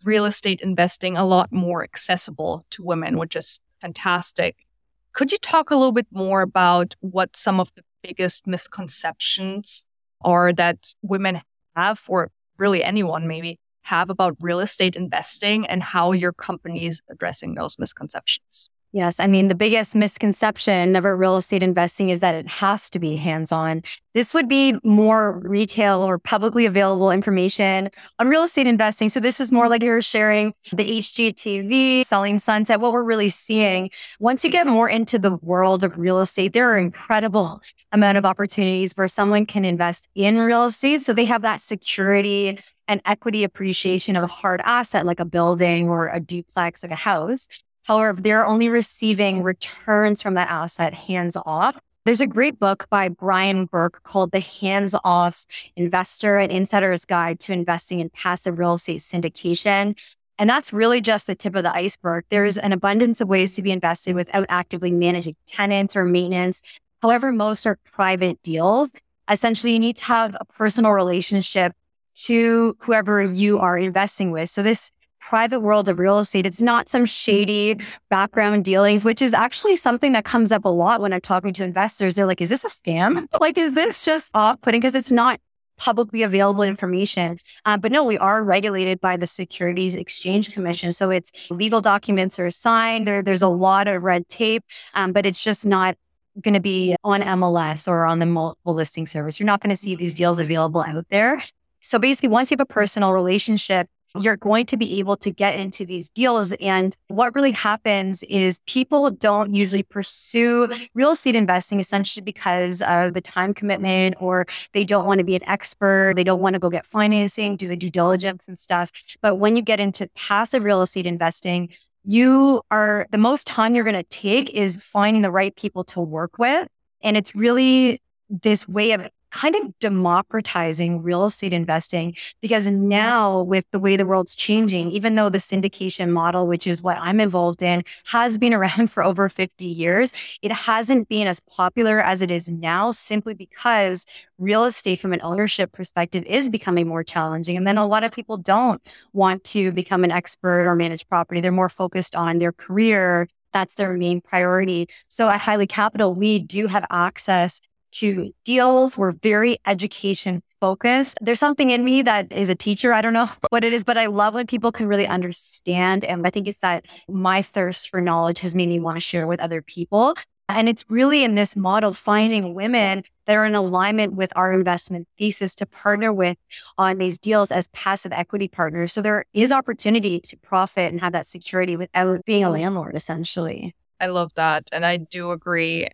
real 0.05 0.27
estate 0.27 0.61
investing 0.61 1.17
a 1.17 1.25
lot 1.25 1.53
more 1.53 1.83
accessible 1.83 2.65
to 2.71 2.85
women, 2.85 3.19
which 3.19 3.37
is 3.37 3.61
fantastic. 3.81 4.67
Could 5.13 5.33
you 5.33 5.39
talk 5.39 5.71
a 5.71 5.77
little 5.77 5.93
bit 5.93 6.09
more 6.11 6.43
about 6.43 6.95
what 7.01 7.37
some 7.37 7.61
of 7.61 7.73
the 7.75 7.83
biggest 8.03 8.47
misconceptions 8.47 9.87
are 10.23 10.53
that 10.53 10.95
women 11.03 11.41
have, 11.77 12.03
or 12.09 12.31
really 12.59 12.85
anyone 12.85 13.27
maybe, 13.27 13.59
have 13.83 14.11
about 14.11 14.37
real 14.41 14.61
estate 14.61 14.97
investing 14.97 15.67
and 15.67 15.83
how 15.83 16.13
your 16.13 16.33
company 16.33 16.87
is 16.87 17.01
addressing 17.11 17.55
those 17.55 17.79
misconceptions? 17.79 18.71
Yes. 18.95 19.19
I 19.19 19.27
mean, 19.27 19.49
the 19.49 19.57
biggest 19.57 19.97
misconception 19.97 20.95
about 20.95 21.19
real 21.19 21.37
estate 21.37 21.65
investing 21.65 22.11
is 22.11 22.21
that 22.21 22.37
it 22.37 22.47
has 22.47 22.89
to 22.91 23.01
be 23.01 23.17
hands 23.17 23.51
on. 23.51 23.83
This 24.13 24.33
would 24.33 24.49
be 24.49 24.77
more 24.85 25.41
retail 25.41 26.01
or 26.01 26.17
publicly 26.17 26.65
available 26.65 27.11
information 27.11 27.91
on 28.21 28.29
real 28.29 28.45
estate 28.45 28.69
investing. 28.69 29.09
So, 29.09 29.19
this 29.19 29.41
is 29.41 29.51
more 29.51 29.69
like 29.69 29.83
you're 29.83 30.01
sharing 30.01 30.55
the 30.73 30.85
HGTV, 30.85 32.07
selling 32.07 32.39
sunset, 32.39 32.79
what 32.79 32.93
we're 32.93 33.03
really 33.03 33.31
seeing. 33.31 33.91
Once 34.21 34.45
you 34.45 34.51
get 34.51 34.65
more 34.65 34.89
into 34.89 35.19
the 35.19 35.39
world 35.39 35.83
of 35.83 35.99
real 35.99 36.21
estate, 36.21 36.53
there 36.53 36.71
are 36.71 36.79
incredible 36.79 37.61
amount 37.91 38.17
of 38.17 38.25
opportunities 38.25 38.93
where 38.93 39.09
someone 39.09 39.45
can 39.45 39.65
invest 39.65 40.09
in 40.15 40.39
real 40.39 40.67
estate. 40.67 41.03
So, 41.03 41.13
they 41.13 41.25
have 41.25 41.43
that 41.43 41.61
security 41.61 42.61
and 42.87 43.01
equity 43.05 43.43
appreciation 43.43 44.15
of 44.15 44.23
a 44.23 44.29
hard 44.29 44.61
asset 44.63 45.05
like 45.05 45.19
a 45.19 45.25
building 45.25 45.89
or 45.89 46.07
a 46.11 46.21
duplex, 46.21 46.85
like 46.85 46.93
a 46.93 46.95
house. 46.95 47.49
However, 47.85 48.21
they're 48.21 48.47
only 48.47 48.69
receiving 48.69 49.43
returns 49.43 50.21
from 50.21 50.35
that 50.35 50.49
asset 50.49 50.95
hands 50.95 51.37
off. 51.47 51.79
There's 52.05 52.21
a 52.21 52.27
great 52.27 52.59
book 52.59 52.87
by 52.91 53.09
Brian 53.09 53.65
Burke 53.65 54.03
called 54.03 54.33
The 54.33 54.41
Hands 54.41 54.95
Off 55.05 55.47
Investor 55.77 56.39
and 56.39 56.53
Insider's 56.53 57.05
Guide 57.07 57.41
to 57.41 57.53
Investing 57.53 58.01
in 58.01 58.11
Passive 58.11 58.59
Real 58.59 58.75
Estate 58.75 59.01
Syndication. 59.01 59.99
And 60.39 60.51
that's 60.51 60.73
really 60.73 61.01
just 61.01 61.27
the 61.27 61.35
tip 61.35 61.55
of 61.55 61.63
the 61.63 61.75
iceberg. 61.75 62.25
There's 62.29 62.59
an 62.59 62.73
abundance 62.73 63.21
of 63.21 63.29
ways 63.29 63.55
to 63.55 63.63
be 63.63 63.71
invested 63.71 64.17
without 64.17 64.47
actively 64.49 64.91
managing 64.91 65.37
tenants 65.47 65.95
or 65.97 66.05
maintenance. 66.05 66.79
However, 67.01 67.33
most 67.33 67.67
are 67.67 67.79
private 67.93 68.43
deals. 68.43 68.93
Essentially, 69.31 69.73
you 69.73 69.79
need 69.79 69.97
to 69.99 70.05
have 70.05 70.37
a 70.39 70.45
personal 70.45 70.93
relationship 70.93 71.73
to 72.17 72.77
whoever 72.81 73.23
you 73.23 73.59
are 73.59 73.79
investing 73.79 74.31
with. 74.31 74.51
So 74.51 74.63
this 74.63 74.91
private 75.29 75.61
world 75.61 75.89
of 75.89 75.99
real 75.99 76.19
estate. 76.19 76.45
It's 76.45 76.61
not 76.61 76.89
some 76.89 77.07
shady 77.07 77.79
background 78.11 78.65
dealings, 78.65 79.05
which 79.05 79.23
is 79.23 79.33
actually 79.33 79.77
something 79.77 80.13
that 80.13 80.25
comes 80.25 80.53
up 80.53 80.65
a 80.65 80.69
lot 80.69 81.01
when 81.01 81.13
I'm 81.13 81.21
talking 81.23 81.55
to 81.55 81.65
investors. 81.65 82.15
They're 82.15 82.27
like, 82.27 82.41
is 82.41 82.51
this 82.51 82.65
a 82.65 82.69
scam? 82.69 83.27
Like, 83.41 83.59
is 83.59 83.75
this 83.75 84.05
just 84.05 84.31
off 84.33 84.61
putting? 84.63 84.81
Because 84.81 84.95
it's 84.95 85.13
not 85.13 85.39
publicly 85.77 86.23
available 86.23 86.63
information. 86.63 87.39
Uh, 87.65 87.77
but 87.77 87.91
no, 87.93 88.05
we 88.05 88.17
are 88.17 88.43
regulated 88.43 89.01
by 89.01 89.17
the 89.17 89.27
Securities 89.27 89.95
Exchange 89.95 90.53
Commission. 90.53 90.93
So 90.93 91.11
it's 91.11 91.33
legal 91.51 91.81
documents 91.81 92.39
are 92.39 92.51
signed. 92.51 93.07
There, 93.07 93.23
there's 93.23 93.43
a 93.43 93.49
lot 93.49 93.89
of 93.89 94.03
red 94.03 94.29
tape, 94.29 94.63
um, 94.95 95.13
but 95.13 95.27
it's 95.27 95.43
just 95.43 95.67
not 95.67 95.97
going 96.41 96.55
to 96.55 96.61
be 96.61 96.97
on 97.05 97.23
MLS 97.23 97.89
or 97.89 98.05
on 98.05 98.19
the 98.19 98.27
multiple 98.27 98.75
listing 98.75 99.07
service. 99.07 99.39
You're 99.39 99.47
not 99.47 99.61
going 99.61 99.75
to 99.75 99.77
see 99.77 99.95
these 99.95 100.15
deals 100.15 100.39
available 100.39 100.83
out 100.83 101.09
there. 101.09 101.43
So 101.81 101.99
basically, 101.99 102.31
once 102.31 102.51
you 102.51 102.55
have 102.55 102.61
a 102.61 102.73
personal 102.73 103.13
relationship, 103.13 103.89
you're 104.21 104.37
going 104.37 104.67
to 104.67 104.77
be 104.77 104.99
able 104.99 105.17
to 105.17 105.31
get 105.31 105.59
into 105.59 105.85
these 105.85 106.09
deals. 106.09 106.53
And 106.53 106.97
what 107.09 107.35
really 107.35 107.51
happens 107.51 108.23
is 108.25 108.61
people 108.67 109.11
don't 109.11 109.55
usually 109.55 109.83
pursue 109.83 110.73
real 110.95 111.13
estate 111.13 111.35
investing 111.35 111.81
essentially 111.81 112.23
because 112.23 112.81
of 112.83 113.15
the 113.15 113.21
time 113.21 113.55
commitment 113.55 114.17
or 114.21 114.47
they 114.73 114.85
don't 114.85 115.07
want 115.07 115.19
to 115.19 115.25
be 115.25 115.35
an 115.35 115.43
expert. 115.49 116.15
They 116.17 116.25
don't 116.25 116.41
want 116.41 116.55
to 116.55 116.61
go 116.61 116.71
get 116.71 116.87
financing, 116.87 117.57
do 117.57 117.67
the 117.67 117.77
due 117.77 117.91
diligence 117.91 118.47
and 118.47 118.59
stuff. 118.59 118.93
But 119.21 119.37
when 119.37 119.57
you 119.57 119.63
get 119.63 119.81
into 119.81 120.09
passive 120.15 120.63
real 120.63 120.83
estate 120.83 121.07
investing, 121.07 121.71
you 122.05 122.63
are 122.71 123.07
the 123.11 123.19
most 123.19 123.47
time 123.47 123.75
you're 123.75 123.85
going 123.85 123.95
to 123.95 124.03
take 124.05 124.51
is 124.51 124.81
finding 124.83 125.23
the 125.23 125.31
right 125.31 125.57
people 125.57 125.85
to 125.85 126.01
work 126.01 126.39
with. 126.39 126.69
And 127.03 127.17
it's 127.17 127.35
really 127.35 128.01
this 128.29 128.69
way 128.69 128.93
of 128.93 129.09
kind 129.35 129.57
of 129.57 129.77
democratizing 129.81 131.03
real 131.03 131.25
estate 131.25 131.53
investing 131.53 132.15
because 132.41 132.69
now 132.69 133.43
with 133.43 133.65
the 133.73 133.81
way 133.81 133.97
the 133.97 134.07
world's 134.07 134.37
changing, 134.37 134.93
even 134.93 135.17
though 135.17 135.29
the 135.29 135.39
syndication 135.39 136.11
model, 136.11 136.47
which 136.47 136.69
is 136.69 136.81
what 136.81 136.97
I'm 137.01 137.19
involved 137.19 137.61
in, 137.61 137.83
has 138.05 138.39
been 138.39 138.55
around 138.59 138.93
for 138.93 139.03
over 139.03 139.29
50 139.29 139.65
years, 139.65 140.13
it 140.41 140.53
hasn't 140.53 141.09
been 141.09 141.27
as 141.27 141.41
popular 141.41 142.01
as 142.01 142.21
it 142.21 142.31
is 142.31 142.49
now 142.49 142.93
simply 142.93 143.35
because 143.35 144.07
real 144.39 144.65
estate 144.65 145.01
from 145.01 145.13
an 145.13 145.21
ownership 145.23 145.73
perspective 145.73 146.23
is 146.27 146.49
becoming 146.49 146.87
more 146.87 147.03
challenging. 147.03 147.57
And 147.57 147.67
then 147.67 147.77
a 147.77 147.87
lot 147.87 148.05
of 148.05 148.13
people 148.13 148.37
don't 148.37 148.81
want 149.13 149.43
to 149.45 149.73
become 149.73 150.05
an 150.05 150.13
expert 150.13 150.69
or 150.69 150.77
manage 150.77 151.09
property. 151.09 151.41
They're 151.41 151.51
more 151.51 151.69
focused 151.69 152.15
on 152.15 152.39
their 152.39 152.53
career. 152.53 153.29
That's 153.53 153.75
their 153.75 153.95
main 153.95 154.21
priority. 154.21 154.89
So 155.09 155.29
at 155.29 155.41
HYLEE 155.41 155.69
Capital, 155.69 156.15
we 156.15 156.39
do 156.39 156.69
have 156.69 156.85
access 156.91 157.61
to 157.95 158.33
deals. 158.45 158.97
We're 158.97 159.13
very 159.13 159.59
education 159.67 160.43
focused. 160.61 161.19
There's 161.21 161.39
something 161.39 161.71
in 161.71 161.85
me 161.85 162.03
that 162.03 162.33
is 162.33 162.49
a 162.49 162.55
teacher. 162.55 162.93
I 162.93 163.03
don't 163.03 163.13
know 163.13 163.29
what 163.51 163.65
it 163.65 163.73
is, 163.73 163.85
but 163.85 163.99
I 163.99 164.07
love 164.07 164.35
when 164.35 164.47
people 164.47 164.73
can 164.73 164.87
really 164.87 165.07
understand. 165.07 166.05
And 166.05 166.27
I 166.27 166.31
think 166.31 166.49
it's 166.49 166.61
that 166.61 166.87
my 167.09 167.43
thirst 167.43 167.91
for 167.91 168.01
knowledge 168.01 168.41
has 168.41 168.55
made 168.55 168.69
me 168.69 168.81
want 168.81 168.97
to 168.97 169.01
share 169.01 169.27
with 169.27 169.41
other 169.41 169.61
people. 169.63 170.15
And 170.49 170.69
it's 170.69 170.85
really 170.89 171.25
in 171.25 171.35
this 171.35 171.57
model, 171.57 171.95
finding 171.95 172.55
women 172.55 173.03
that 173.27 173.37
are 173.37 173.47
in 173.47 173.55
alignment 173.55 174.15
with 174.15 174.33
our 174.37 174.53
investment 174.53 175.09
thesis 175.19 175.55
to 175.57 175.67
partner 175.67 176.13
with 176.13 176.37
on 176.77 176.99
these 176.99 177.19
deals 177.19 177.51
as 177.51 177.69
passive 177.69 178.13
equity 178.13 178.49
partners. 178.49 178.93
So 178.93 179.01
there 179.01 179.25
is 179.33 179.53
opportunity 179.53 180.21
to 180.21 180.37
profit 180.37 180.93
and 180.93 181.01
have 181.01 181.13
that 181.13 181.27
security 181.27 181.77
without 181.77 182.25
being 182.27 182.45
a 182.45 182.51
landlord, 182.51 182.95
essentially. 182.95 183.75
I 184.01 184.07
love 184.07 184.33
that. 184.35 184.69
And 184.73 184.85
I 184.85 184.99
do 184.99 185.31
agree 185.31 185.89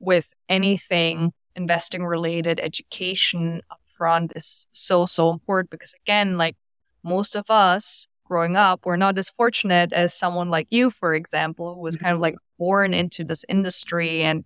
with 0.00 0.34
anything 0.50 1.32
investing 1.56 2.04
related 2.04 2.60
education 2.60 3.62
upfront 3.70 4.36
is 4.36 4.66
so, 4.72 5.06
so 5.06 5.30
important 5.30 5.70
because 5.70 5.94
again, 6.04 6.36
like 6.36 6.56
most 7.02 7.36
of 7.36 7.50
us 7.50 8.08
growing 8.26 8.56
up 8.56 8.86
we're 8.86 8.96
not 8.96 9.18
as 9.18 9.28
fortunate 9.30 9.92
as 9.92 10.14
someone 10.14 10.50
like 10.50 10.66
you, 10.70 10.90
for 10.90 11.14
example, 11.14 11.74
who 11.74 11.80
was 11.80 11.96
kind 11.96 12.14
of 12.14 12.20
like 12.20 12.36
born 12.58 12.94
into 12.94 13.24
this 13.24 13.44
industry 13.48 14.22
and 14.22 14.44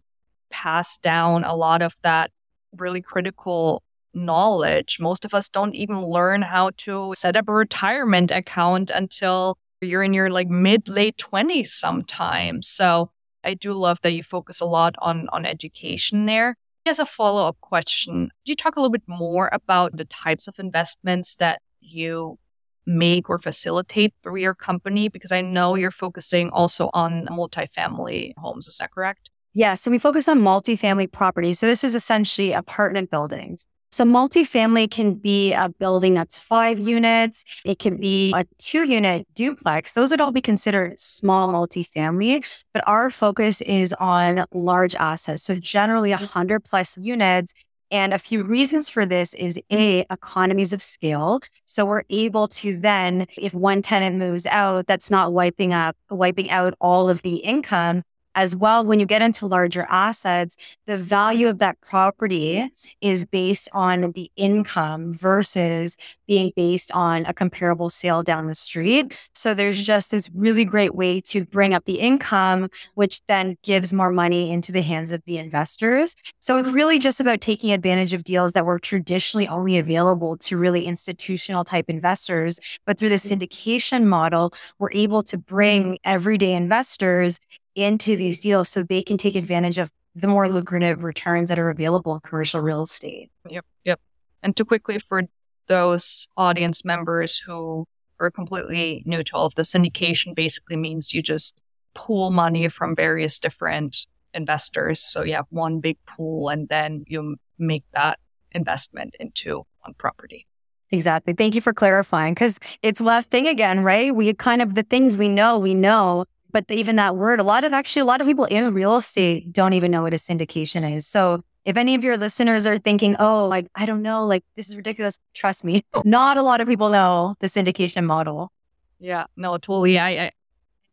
passed 0.51 1.03
down 1.03 1.45
a 1.45 1.55
lot 1.55 1.83
of 1.83 1.97
that 2.03 2.31
really 2.77 3.01
critical 3.01 3.83
knowledge. 4.15 4.99
Most 5.01 5.25
of 5.25 5.35
us 5.35 5.49
don't 5.49 5.75
even 5.75 6.03
learn 6.03 6.43
how 6.43 6.71
to 6.79 7.13
set 7.15 7.37
up 7.37 7.49
a 7.49 7.53
retirement 7.53 8.31
account 8.31 8.91
until 8.91 9.59
you're 9.81 10.03
in 10.03 10.15
your 10.15 10.31
like 10.31 10.49
mid 10.49 10.89
late 10.89 11.17
20s 11.17 11.69
sometimes. 11.69 12.69
So 12.69 13.11
I 13.45 13.55
do 13.55 13.73
love 13.73 14.01
that 14.03 14.13
you 14.13 14.23
focus 14.23 14.61
a 14.61 14.67
lot 14.67 14.95
on 14.99 15.29
on 15.31 15.47
education 15.47 16.27
there. 16.27 16.57
As 16.87 16.99
a 16.99 17.05
follow-up 17.05 17.59
question, 17.61 18.31
do 18.45 18.53
you 18.53 18.57
talk 18.57 18.77
a 18.77 18.81
little 18.81 18.93
bit 18.93 19.03
more 19.07 19.51
about 19.53 19.97
the 19.97 20.07
types 20.07 20.49
of 20.49 20.59
investments 20.59 21.37
that 21.37 21.61
you 21.81 22.39
make 22.87 23.29
or 23.29 23.39
facilitate 23.39 24.15
through 24.23 24.37
your 24.37 24.55
company? 24.55 25.09
Because 25.09 25.31
I 25.31 25.43
know 25.43 25.75
you're 25.75 25.91
focusing 25.91 26.49
also 26.51 26.89
on 26.95 27.27
multifamily 27.27 28.33
homes. 28.39 28.69
Is 28.69 28.79
that 28.79 28.91
correct? 28.91 29.29
Yeah. 29.53 29.75
So 29.75 29.91
we 29.91 29.99
focus 29.99 30.29
on 30.29 30.41
multifamily 30.41 31.13
properties. 31.13 31.59
So 31.59 31.67
this 31.67 31.85
is 31.85 31.95
essentially 31.95 32.53
apartment 32.53 33.11
buildings. 33.11 33.67
So 33.91 34.05
multifamily 34.05 34.91
can 34.91 35.15
be 35.15 35.53
a 35.53 35.69
building 35.69 36.15
that's 36.15 36.39
five 36.39 36.79
units. 36.79 37.45
It 37.65 37.79
can 37.79 37.97
be 37.97 38.33
a 38.35 38.45
two 38.59 38.85
unit 38.85 39.27
duplex. 39.35 39.95
Those 39.95 40.11
would 40.11 40.21
all 40.21 40.33
be 40.33 40.43
considered 40.43 41.01
small 41.01 41.49
multifamily, 41.53 42.65
but 42.75 42.87
our 42.87 43.11
focus 43.11 43.61
is 43.63 43.95
on 43.95 44.45
large 44.53 44.95
assets. 44.95 45.43
So 45.43 45.57
generally 45.57 46.13
a 46.13 46.19
hundred 46.19 46.65
plus 46.65 46.97
units. 46.99 47.53
And 47.91 48.13
a 48.13 48.19
few 48.19 48.45
reasons 48.45 48.91
for 48.91 49.07
this 49.07 49.33
is 49.33 49.59
a 49.73 50.05
economies 50.11 50.75
of 50.75 50.83
scale. 50.83 51.41
So 51.65 51.87
we're 51.87 52.03
able 52.11 52.47
to 52.49 52.77
then, 52.77 53.27
if 53.39 53.55
one 53.55 53.81
tenant 53.81 54.17
moves 54.17 54.45
out, 54.45 54.87
that's 54.87 55.11
not 55.11 55.33
wiping 55.33 55.73
up, 55.73 55.97
wiping 56.11 56.51
out 56.51 56.75
all 56.83 57.09
of 57.09 57.23
the 57.23 57.37
income 57.37 58.03
as 58.39 58.55
well, 58.55 58.85
when 58.85 59.01
you 59.01 59.05
get 59.05 59.21
into 59.21 59.47
larger 59.47 59.85
assets, 59.91 60.57
the 60.87 60.97
value 60.97 61.49
of 61.49 61.59
that 61.59 61.77
property 61.81 62.71
is 63.01 63.25
based 63.25 63.69
on 63.73 64.13
the 64.13 64.31
income 64.37 65.13
versus 65.13 65.97
being 66.29 66.53
based 66.55 66.93
on 66.93 67.27
a 67.27 67.35
comparable 67.35 67.91
sale 67.91 68.23
down 68.23 68.47
the 68.47 68.55
street. 68.55 69.29
So 69.35 69.55
there's 69.55 69.83
just 69.83 70.13
this 70.13 70.31
really 70.33 70.65
great 70.65 70.95
way 70.95 71.21
to 71.23 71.47
bring 71.47 71.75
up 71.75 71.85
the 71.85 71.99
income, 71.99 72.69
which 72.95 73.23
then 73.27 73.57
gives 73.65 73.93
more 73.93 74.13
money 74.13 74.53
into 74.53 74.71
the 74.71 74.83
hands 74.83 75.11
of 75.11 75.21
the 75.27 75.37
investors. 75.37 76.15
So 76.39 76.59
it's 76.59 76.71
really 76.71 77.01
just 77.01 77.19
about 77.19 77.41
taking 77.41 77.73
advantage 77.73 78.15
of 78.15 78.23
deals 78.23 78.53
that 78.53 78.65
were 78.65 78.79
traditionally 78.79 79.49
only 79.49 79.79
available 79.79 80.37
to 80.37 80.57
really 80.57 80.87
institutional 80.87 81.65
type 81.65 81.87
investors. 81.91 82.61
But 82.87 83.01
through 83.01 83.09
the 83.09 83.17
mm-hmm. 83.17 83.43
syndication 83.43 84.05
model, 84.05 84.53
we're 84.79 84.93
able 84.93 85.25
to 85.25 85.37
bring 85.37 85.99
everyday 86.05 86.53
investors 86.53 87.41
into 87.79 88.17
these 88.17 88.41
deals 88.41 88.69
so 88.69 88.83
they 88.83 89.03
can 89.03 89.17
take 89.17 89.37
advantage 89.37 89.79
of 89.79 89.91
the 90.15 90.29
more 90.29 90.49
lucrative 90.49 91.03
returns 91.03 91.49
that 91.49 91.59
are 91.59 91.71
available 91.71 92.15
in 92.15 92.21
commercial 92.21 92.61
real 92.61 92.83
estate. 92.83 93.31
Yep. 93.49 93.65
Yep. 93.85 94.01
And 94.43 94.57
to 94.57 94.65
quickly 94.65 94.99
for 94.99 95.23
those 95.69 96.29
audience 96.37 96.85
members 96.85 97.39
who 97.39 97.87
are 98.21 98.31
completely 98.31 99.03
new 99.07 99.23
to 99.23 99.37
all 99.37 99.47
of 99.47 99.55
the 99.55 99.63
syndication 99.63 100.35
basically 100.35 100.77
means 100.77 101.15
you 101.15 101.23
just 101.23 101.61
pool 101.95 102.31
money 102.31 102.69
from 102.69 102.97
various 102.97 103.39
different 103.39 104.07
investors. 104.35 105.01
So 105.01 105.23
you 105.23 105.35
have 105.35 105.47
one 105.51 105.81
big 105.81 105.99
pool 106.07 106.49
and 106.49 106.69
then 106.69 107.05
you 107.07 107.37
make 107.59 107.85
that 107.93 108.19
investment 108.53 109.17
into 109.21 109.65
one 109.81 109.95
property. 109.99 110.47
Exactly. 110.91 111.35
Thank 111.35 111.55
you 111.55 111.61
for 111.61 111.73
clarifying 111.73 112.35
because 112.35 112.59
it's 112.83 113.01
left 113.01 113.31
thing 113.31 113.47
again, 113.47 113.85
right? 113.85 114.15
We 114.15 114.33
kind 114.35 114.63
of 114.63 114.75
the 114.75 114.83
things 114.83 115.17
we 115.17 115.29
know, 115.29 115.59
we 115.59 115.75
know, 115.75 116.25
but 116.51 116.65
even 116.69 116.97
that 116.97 117.17
word, 117.17 117.41
a 117.41 117.43
lot 117.43 117.65
of 117.65 117.73
actually, 117.73 118.01
a 118.01 118.05
lot 118.05 118.21
of 118.21 118.27
people 118.27 118.45
in 118.45 118.73
real 118.73 118.97
estate 118.97 119.53
don't 119.53 119.73
even 119.73 119.91
know 119.91 120.03
what 120.03 120.15
a 120.15 120.17
syndication 120.17 120.95
is. 120.97 121.07
So 121.07 121.43
if 121.65 121.77
any 121.77 121.95
of 121.95 122.03
your 122.03 122.17
listeners 122.17 122.67
are 122.67 122.79
thinking, 122.79 123.17
oh, 123.19 123.47
like, 123.47 123.67
I 123.75 123.85
don't 123.85 124.03
know, 124.03 124.27
like, 124.27 124.45
this 124.57 124.71
is 124.71 124.77
ridiculous, 124.77 125.19
trust 125.35 125.65
me, 125.65 125.85
oh. 125.95 126.03
not 126.05 126.37
a 126.37 126.43
lot 126.43 126.61
of 126.61 126.69
people 126.69 126.89
know 126.89 127.35
the 127.41 127.47
syndication 127.47 128.05
model. 128.05 128.51
Yeah, 128.99 129.27
no, 129.37 129.59
totally. 129.59 129.99
I, 129.99 130.09
I 130.09 130.33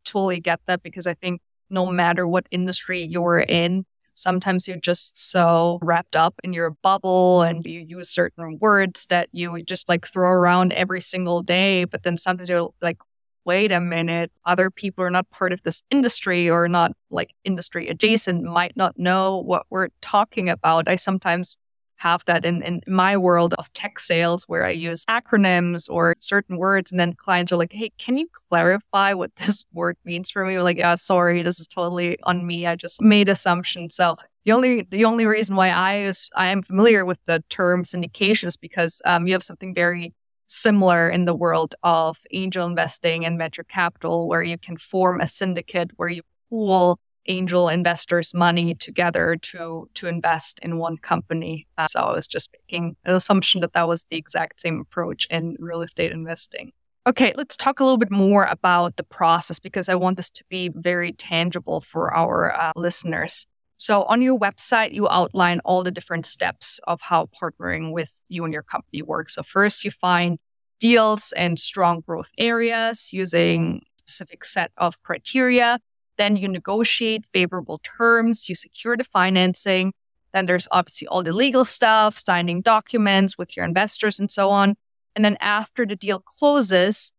totally 0.04 0.40
get 0.40 0.60
that 0.66 0.84
because 0.84 1.08
I 1.08 1.14
think 1.14 1.42
no 1.70 1.86
matter 1.88 2.28
what 2.28 2.46
industry 2.52 3.02
you're 3.04 3.40
in, 3.40 3.86
sometimes 4.14 4.68
you're 4.68 4.78
just 4.78 5.18
so 5.18 5.80
wrapped 5.82 6.16
up 6.16 6.36
in 6.44 6.54
your 6.54 6.72
bubble 6.72 7.42
and 7.42 7.66
you 7.66 7.82
use 7.82 8.10
certain 8.10 8.58
words 8.60 9.08
that 9.08 9.30
you 9.32 9.62
just 9.64 9.90
like 9.90 10.08
throw 10.08 10.30
around 10.30 10.74
every 10.74 11.02
single 11.02 11.42
day. 11.42 11.86
But 11.86 12.04
then 12.04 12.18
sometimes 12.18 12.50
you're 12.50 12.70
like, 12.82 12.98
wait 13.46 13.72
a 13.72 13.80
minute, 13.80 14.32
other 14.46 14.70
people 14.70 15.04
are 15.04 15.12
not 15.12 15.30
part 15.30 15.54
of 15.54 15.62
this 15.64 15.84
industry 15.92 16.50
or 16.50 16.68
not 16.68 16.92
like 17.10 17.32
industry 17.44 17.88
adjacent, 17.88 18.44
might 18.44 18.76
not 18.76 18.98
know 18.98 19.42
what 19.46 19.66
we're 19.70 19.90
talking 20.02 20.50
about. 20.50 20.90
I 20.90 20.96
sometimes 20.96 21.58
have 21.98 22.26
that 22.26 22.44
in, 22.44 22.62
in 22.62 22.82
my 22.88 23.16
world 23.16 23.54
of 23.54 23.72
tech 23.74 24.00
sales 24.00 24.44
where 24.48 24.66
I 24.66 24.72
use 24.72 25.06
acronyms 25.06 25.90
or 25.90 26.16
certain 26.20 26.58
words 26.58 26.92
and 26.92 27.00
then 27.00 27.14
clients 27.14 27.52
are 27.52 27.58
like, 27.58 27.72
Hey, 27.72 27.92
can 27.98 28.18
you 28.18 28.28
clarify 28.50 29.14
what 29.14 29.36
this 29.38 29.66
word 29.74 29.98
means 30.04 30.30
for 30.30 30.46
me? 30.46 30.56
We're 30.56 30.64
like, 30.64 30.78
yeah, 30.78 30.96
sorry, 30.96 31.42
this 31.42 31.60
is 31.60 31.68
totally 31.68 32.18
on 32.24 32.46
me. 32.46 32.68
I 32.68 32.76
just 32.76 33.02
made 33.02 33.30
assumptions. 33.30 33.96
So 33.96 34.18
the 34.44 34.52
only 34.52 34.84
the 34.84 35.06
only 35.06 35.26
reason 35.26 35.56
why 35.56 35.70
I 35.70 36.00
is 36.00 36.30
I 36.36 36.48
am 36.48 36.62
familiar 36.62 37.06
with 37.06 37.20
the 37.26 37.44
term 37.50 37.84
syndication 37.84 38.46
is 38.46 38.58
because 38.58 39.02
um, 39.06 39.26
you 39.26 39.34
have 39.34 39.44
something 39.44 39.74
very 39.74 40.14
similar 40.48 41.10
in 41.10 41.26
the 41.26 41.36
world 41.36 41.76
of 41.84 42.18
angel 42.32 42.66
investing 42.66 43.26
and 43.26 43.38
venture 43.38 43.64
capital, 43.64 44.28
where 44.28 44.44
you 44.44 44.58
can 44.58 44.78
form 44.78 45.22
a 45.22 45.28
syndicate 45.28 45.92
where 45.96 46.10
you 46.10 46.22
pool 46.50 47.00
angel 47.28 47.70
investors' 47.70 48.34
money 48.34 48.76
together 48.76 49.36
to 49.42 49.90
to 49.96 50.08
invest 50.08 50.60
in 50.62 50.78
one 50.78 50.98
company. 50.98 51.68
Uh, 51.78 51.88
so 51.88 52.00
I 52.02 52.12
was 52.12 52.28
just 52.28 52.50
making 52.54 52.96
an 53.06 53.16
assumption 53.16 53.62
that 53.62 53.74
that 53.74 53.88
was 53.88 54.06
the 54.10 54.18
exact 54.18 54.62
same 54.62 54.80
approach 54.80 55.28
in 55.30 55.56
real 55.60 55.82
estate 55.82 56.12
investing. 56.12 56.72
Okay, 57.08 57.34
let's 57.36 57.56
talk 57.56 57.80
a 57.80 57.84
little 57.84 58.00
bit 58.00 58.10
more 58.10 58.46
about 58.46 58.96
the 58.96 59.04
process 59.04 59.60
because 59.60 59.90
I 59.90 59.96
want 59.96 60.18
this 60.18 60.32
to 60.32 60.44
be 60.50 60.72
very 60.74 61.12
tangible 61.12 61.82
for 61.82 62.14
our 62.14 62.52
uh, 62.52 62.72
listeners. 62.76 63.46
So 63.78 64.04
on 64.04 64.22
your 64.22 64.40
website, 64.40 64.94
you 64.94 65.08
outline 65.10 65.60
all 65.66 65.84
the 65.84 65.92
different 65.92 66.26
steps 66.26 66.80
of 66.88 67.02
how 67.02 67.28
partnering 67.42 67.92
with 67.92 68.22
you 68.30 68.44
and 68.46 68.54
your 68.54 68.64
company 68.64 69.02
works. 69.02 69.36
So 69.36 69.44
first 69.44 69.84
you 69.84 69.92
find 69.92 70.40
deals 70.80 71.34
and 71.34 71.60
strong 71.60 72.02
growth 72.02 72.32
areas 72.38 73.12
using 73.12 73.82
a 73.84 74.00
specific 74.00 74.46
set 74.46 74.72
of 74.78 75.02
criteria. 75.04 75.80
Then 76.18 76.38
you 76.38 76.48
negotiate 76.48 77.26
favorable 77.34 77.80
terms, 77.84 78.48
you 78.48 78.56
secure 78.56 78.96
the 78.96 79.04
financing. 79.04 79.94
Then 80.34 80.46
there's 80.46 80.68
obviously 80.72 81.08
all 81.08 81.24
the 81.24 81.34
legal 81.34 81.66
stuff, 81.66 82.18
signing 82.18 82.62
documents 82.62 83.38
with 83.38 83.56
your 83.56 83.66
investors 83.66 84.20
and 84.20 84.32
so 84.32 84.50
on. 84.50 84.76
And 85.16 85.24
then 85.24 85.38
after 85.40 85.86
the 85.86 85.96
deal 85.96 86.20
closes, 86.20 87.12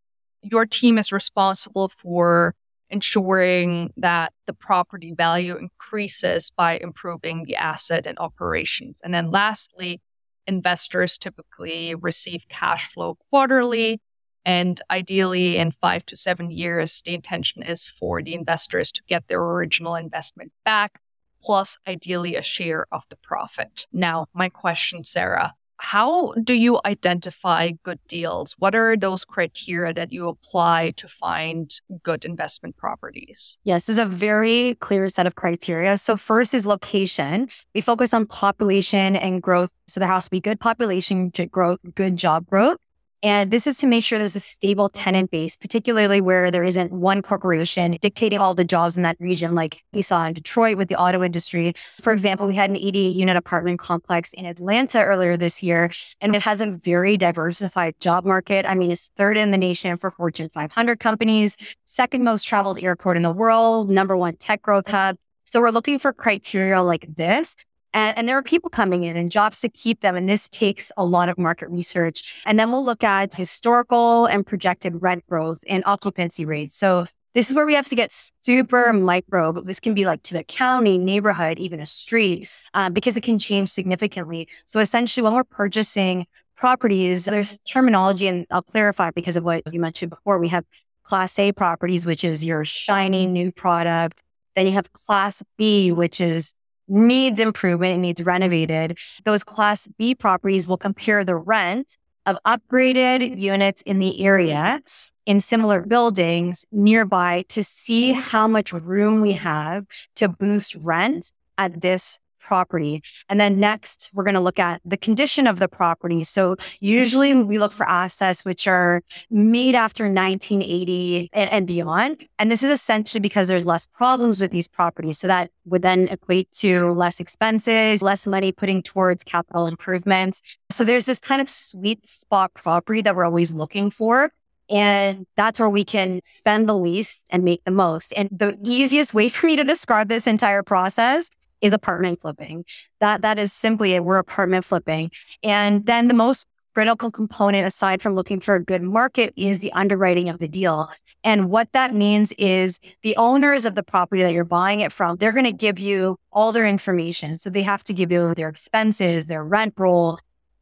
your 0.42 0.66
team 0.66 0.98
is 0.98 1.12
responsible 1.12 1.88
for 1.88 2.54
ensuring 2.90 3.92
that 3.96 4.32
the 4.46 4.52
property 4.52 5.12
value 5.12 5.56
increases 5.56 6.50
by 6.56 6.78
improving 6.78 7.44
the 7.44 7.56
asset 7.56 8.06
and 8.06 8.18
operations. 8.18 9.00
And 9.02 9.12
then 9.12 9.30
lastly, 9.30 10.00
investors 10.46 11.18
typically 11.18 11.94
receive 11.94 12.42
cash 12.48 12.92
flow 12.92 13.16
quarterly. 13.30 14.00
And 14.44 14.80
ideally, 14.90 15.56
in 15.56 15.72
five 15.72 16.06
to 16.06 16.16
seven 16.16 16.52
years, 16.52 17.02
the 17.04 17.14
intention 17.14 17.62
is 17.62 17.88
for 17.88 18.22
the 18.22 18.34
investors 18.34 18.92
to 18.92 19.02
get 19.08 19.26
their 19.26 19.40
original 19.40 19.96
investment 19.96 20.52
back, 20.64 21.00
plus 21.42 21.78
ideally 21.86 22.36
a 22.36 22.42
share 22.42 22.86
of 22.92 23.02
the 23.08 23.16
profit. 23.16 23.88
Now, 23.92 24.26
my 24.32 24.48
question, 24.48 25.02
Sarah, 25.02 25.54
how 25.78 26.32
do 26.42 26.54
you 26.54 26.78
identify 26.84 27.72
good 27.82 27.98
deals? 28.08 28.54
What 28.58 28.74
are 28.74 28.96
those 28.96 29.24
criteria 29.24 29.92
that 29.94 30.12
you 30.12 30.28
apply 30.28 30.92
to 30.96 31.08
find 31.08 31.70
good 32.02 32.24
investment 32.24 32.76
properties? 32.76 33.58
Yes, 33.64 33.84
there's 33.84 33.98
a 33.98 34.06
very 34.06 34.76
clear 34.80 35.08
set 35.08 35.26
of 35.26 35.34
criteria. 35.34 35.98
So, 35.98 36.16
first 36.16 36.54
is 36.54 36.66
location. 36.66 37.48
We 37.74 37.80
focus 37.80 38.14
on 38.14 38.26
population 38.26 39.16
and 39.16 39.42
growth. 39.42 39.72
So, 39.86 40.00
there 40.00 40.08
has 40.08 40.24
to 40.24 40.30
be 40.30 40.40
good 40.40 40.60
population 40.60 41.30
growth, 41.50 41.78
good 41.94 42.16
job 42.16 42.46
growth. 42.46 42.78
And 43.26 43.50
this 43.50 43.66
is 43.66 43.78
to 43.78 43.88
make 43.88 44.04
sure 44.04 44.20
there's 44.20 44.36
a 44.36 44.40
stable 44.40 44.88
tenant 44.88 45.32
base, 45.32 45.56
particularly 45.56 46.20
where 46.20 46.52
there 46.52 46.62
isn't 46.62 46.92
one 46.92 47.22
corporation 47.22 47.98
dictating 48.00 48.38
all 48.38 48.54
the 48.54 48.64
jobs 48.64 48.96
in 48.96 49.02
that 49.02 49.16
region, 49.18 49.56
like 49.56 49.82
we 49.92 50.00
saw 50.00 50.26
in 50.26 50.34
Detroit 50.34 50.76
with 50.76 50.86
the 50.86 50.94
auto 50.94 51.24
industry. 51.24 51.72
For 52.02 52.12
example, 52.12 52.46
we 52.46 52.54
had 52.54 52.70
an 52.70 52.76
88 52.76 53.16
unit 53.16 53.36
apartment 53.36 53.80
complex 53.80 54.32
in 54.32 54.46
Atlanta 54.46 55.02
earlier 55.02 55.36
this 55.36 55.60
year, 55.60 55.90
and 56.20 56.36
it 56.36 56.42
has 56.42 56.60
a 56.60 56.78
very 56.84 57.16
diversified 57.16 57.98
job 57.98 58.24
market. 58.24 58.64
I 58.64 58.76
mean, 58.76 58.92
it's 58.92 59.10
third 59.16 59.36
in 59.36 59.50
the 59.50 59.58
nation 59.58 59.96
for 59.96 60.12
Fortune 60.12 60.48
500 60.54 61.00
companies, 61.00 61.56
second 61.84 62.22
most 62.22 62.44
traveled 62.44 62.80
airport 62.80 63.16
in 63.16 63.24
the 63.24 63.32
world, 63.32 63.90
number 63.90 64.16
one 64.16 64.36
tech 64.36 64.62
growth 64.62 64.88
hub. 64.88 65.16
So 65.46 65.60
we're 65.60 65.70
looking 65.70 65.98
for 65.98 66.12
criteria 66.12 66.80
like 66.80 67.08
this 67.16 67.56
And, 67.96 68.16
and 68.18 68.28
there 68.28 68.36
are 68.36 68.42
people 68.42 68.68
coming 68.68 69.04
in 69.04 69.16
and 69.16 69.32
jobs 69.32 69.60
to 69.62 69.70
keep 69.70 70.02
them. 70.02 70.16
And 70.16 70.28
this 70.28 70.48
takes 70.48 70.92
a 70.98 71.04
lot 71.04 71.30
of 71.30 71.38
market 71.38 71.70
research. 71.70 72.42
And 72.44 72.58
then 72.58 72.70
we'll 72.70 72.84
look 72.84 73.02
at 73.02 73.34
historical 73.34 74.26
and 74.26 74.46
projected 74.46 75.00
rent 75.00 75.26
growth 75.26 75.64
and 75.66 75.82
occupancy 75.86 76.44
rates. 76.44 76.76
So 76.76 77.06
this 77.32 77.48
is 77.48 77.56
where 77.56 77.64
we 77.64 77.72
have 77.72 77.88
to 77.88 77.94
get 77.94 78.12
super 78.42 78.92
micro. 78.92 79.50
But 79.50 79.66
this 79.66 79.80
can 79.80 79.94
be 79.94 80.04
like 80.04 80.22
to 80.24 80.34
the 80.34 80.44
county, 80.44 80.98
neighborhood, 80.98 81.58
even 81.58 81.80
a 81.80 81.86
street, 81.86 82.52
uh, 82.74 82.90
because 82.90 83.16
it 83.16 83.22
can 83.22 83.38
change 83.38 83.70
significantly. 83.70 84.46
So 84.66 84.78
essentially, 84.78 85.24
when 85.24 85.32
we're 85.32 85.44
purchasing 85.44 86.26
properties, 86.54 87.24
there's 87.24 87.58
terminology, 87.60 88.26
and 88.28 88.46
I'll 88.50 88.62
clarify 88.62 89.10
because 89.10 89.38
of 89.38 89.44
what 89.44 89.62
you 89.72 89.80
mentioned 89.80 90.10
before. 90.10 90.38
We 90.38 90.48
have 90.48 90.66
Class 91.02 91.38
A 91.38 91.50
properties, 91.52 92.04
which 92.04 92.24
is 92.24 92.44
your 92.44 92.62
shiny 92.66 93.26
new 93.26 93.52
product. 93.52 94.22
Then 94.54 94.66
you 94.66 94.72
have 94.72 94.92
Class 94.92 95.42
B, 95.56 95.92
which 95.92 96.20
is 96.20 96.54
needs 96.88 97.40
improvement, 97.40 97.94
it 97.94 97.98
needs 97.98 98.22
renovated. 98.22 98.98
Those 99.24 99.44
Class 99.44 99.88
B 99.98 100.14
properties 100.14 100.66
will 100.66 100.76
compare 100.76 101.24
the 101.24 101.36
rent 101.36 101.98
of 102.26 102.36
upgraded 102.44 103.38
units 103.38 103.82
in 103.82 103.98
the 103.98 104.24
area 104.24 104.82
in 105.26 105.40
similar 105.40 105.80
buildings 105.82 106.66
nearby 106.72 107.44
to 107.48 107.62
see 107.62 108.12
how 108.12 108.48
much 108.48 108.72
room 108.72 109.20
we 109.20 109.32
have 109.32 109.86
to 110.16 110.28
boost 110.28 110.74
rent 110.76 111.32
at 111.58 111.80
this 111.80 112.18
property. 112.46 113.02
And 113.28 113.40
then 113.40 113.58
next, 113.58 114.08
we're 114.14 114.24
going 114.24 114.34
to 114.34 114.40
look 114.40 114.58
at 114.58 114.80
the 114.84 114.96
condition 114.96 115.46
of 115.46 115.58
the 115.58 115.68
property. 115.68 116.22
So 116.22 116.56
usually 116.80 117.34
we 117.34 117.58
look 117.58 117.72
for 117.72 117.88
assets 117.88 118.44
which 118.44 118.68
are 118.68 119.02
made 119.30 119.74
after 119.74 120.04
1980 120.04 121.30
and, 121.32 121.50
and, 121.50 121.66
beyond. 121.66 122.26
And 122.38 122.50
this 122.50 122.62
is 122.62 122.70
essentially 122.70 123.20
because 123.20 123.48
there's 123.48 123.66
less 123.66 123.88
problems 123.88 124.40
with 124.40 124.52
these 124.52 124.68
properties. 124.68 125.18
So 125.18 125.26
that 125.26 125.50
would 125.64 125.82
then 125.82 126.06
equate 126.08 126.52
to 126.60 126.92
less 126.92 127.18
expenses, 127.18 128.02
less 128.02 128.26
money 128.26 128.52
putting 128.52 128.82
towards 128.82 129.24
capital 129.24 129.66
improvements. 129.66 130.58
So 130.70 130.84
there's 130.84 131.06
this 131.06 131.18
kind 131.18 131.40
of 131.40 131.50
sweet 131.50 132.06
spot 132.06 132.54
property 132.54 133.02
that 133.02 133.16
we're 133.16 133.24
always 133.24 133.52
looking 133.52 133.90
for. 133.90 134.30
And 134.68 135.26
that's 135.36 135.60
where 135.60 135.70
we 135.70 135.84
can 135.84 136.20
spend 136.24 136.68
the 136.68 136.76
least 136.76 137.26
and 137.30 137.44
make 137.44 137.64
the 137.64 137.70
most. 137.70 138.12
And 138.16 138.28
the 138.30 138.56
easiest 138.64 139.14
way 139.14 139.28
for 139.34 139.46
me 139.46 139.56
to 139.56 139.64
describe 139.64 140.08
this 140.08 140.26
entire 140.26 140.62
process 140.62 141.28
is 141.60 141.72
apartment 141.72 142.20
flipping. 142.20 142.64
That 143.00 143.22
that 143.22 143.38
is 143.38 143.52
simply 143.52 143.94
it. 143.94 144.04
We're 144.04 144.18
apartment 144.18 144.64
flipping. 144.64 145.10
And 145.42 145.86
then 145.86 146.08
the 146.08 146.14
most 146.14 146.46
critical 146.76 147.10
component 147.10 147.66
aside 147.66 148.02
from 148.02 148.14
looking 148.14 148.38
for 148.38 148.54
a 148.54 148.62
good 148.62 148.82
market 148.82 149.32
is 149.34 149.60
the 149.60 149.72
underwriting 149.72 150.28
of 150.28 150.38
the 150.38 150.46
deal. 150.46 150.90
And 151.24 151.48
what 151.48 151.72
that 151.72 151.94
means 151.94 152.32
is 152.32 152.78
the 153.02 153.16
owners 153.16 153.64
of 153.64 153.74
the 153.74 153.82
property 153.82 154.22
that 154.22 154.34
you're 154.34 154.44
buying 154.44 154.80
it 154.80 154.92
from, 154.92 155.16
they're 155.16 155.32
going 155.32 155.46
to 155.46 155.52
give 155.52 155.78
you 155.78 156.18
all 156.30 156.52
their 156.52 156.66
information. 156.66 157.38
So 157.38 157.48
they 157.48 157.62
have 157.62 157.82
to 157.84 157.94
give 157.94 158.12
you 158.12 158.34
their 158.34 158.50
expenses, 158.50 159.24
their 159.24 159.42
rent 159.42 159.72
roll, 159.78 160.18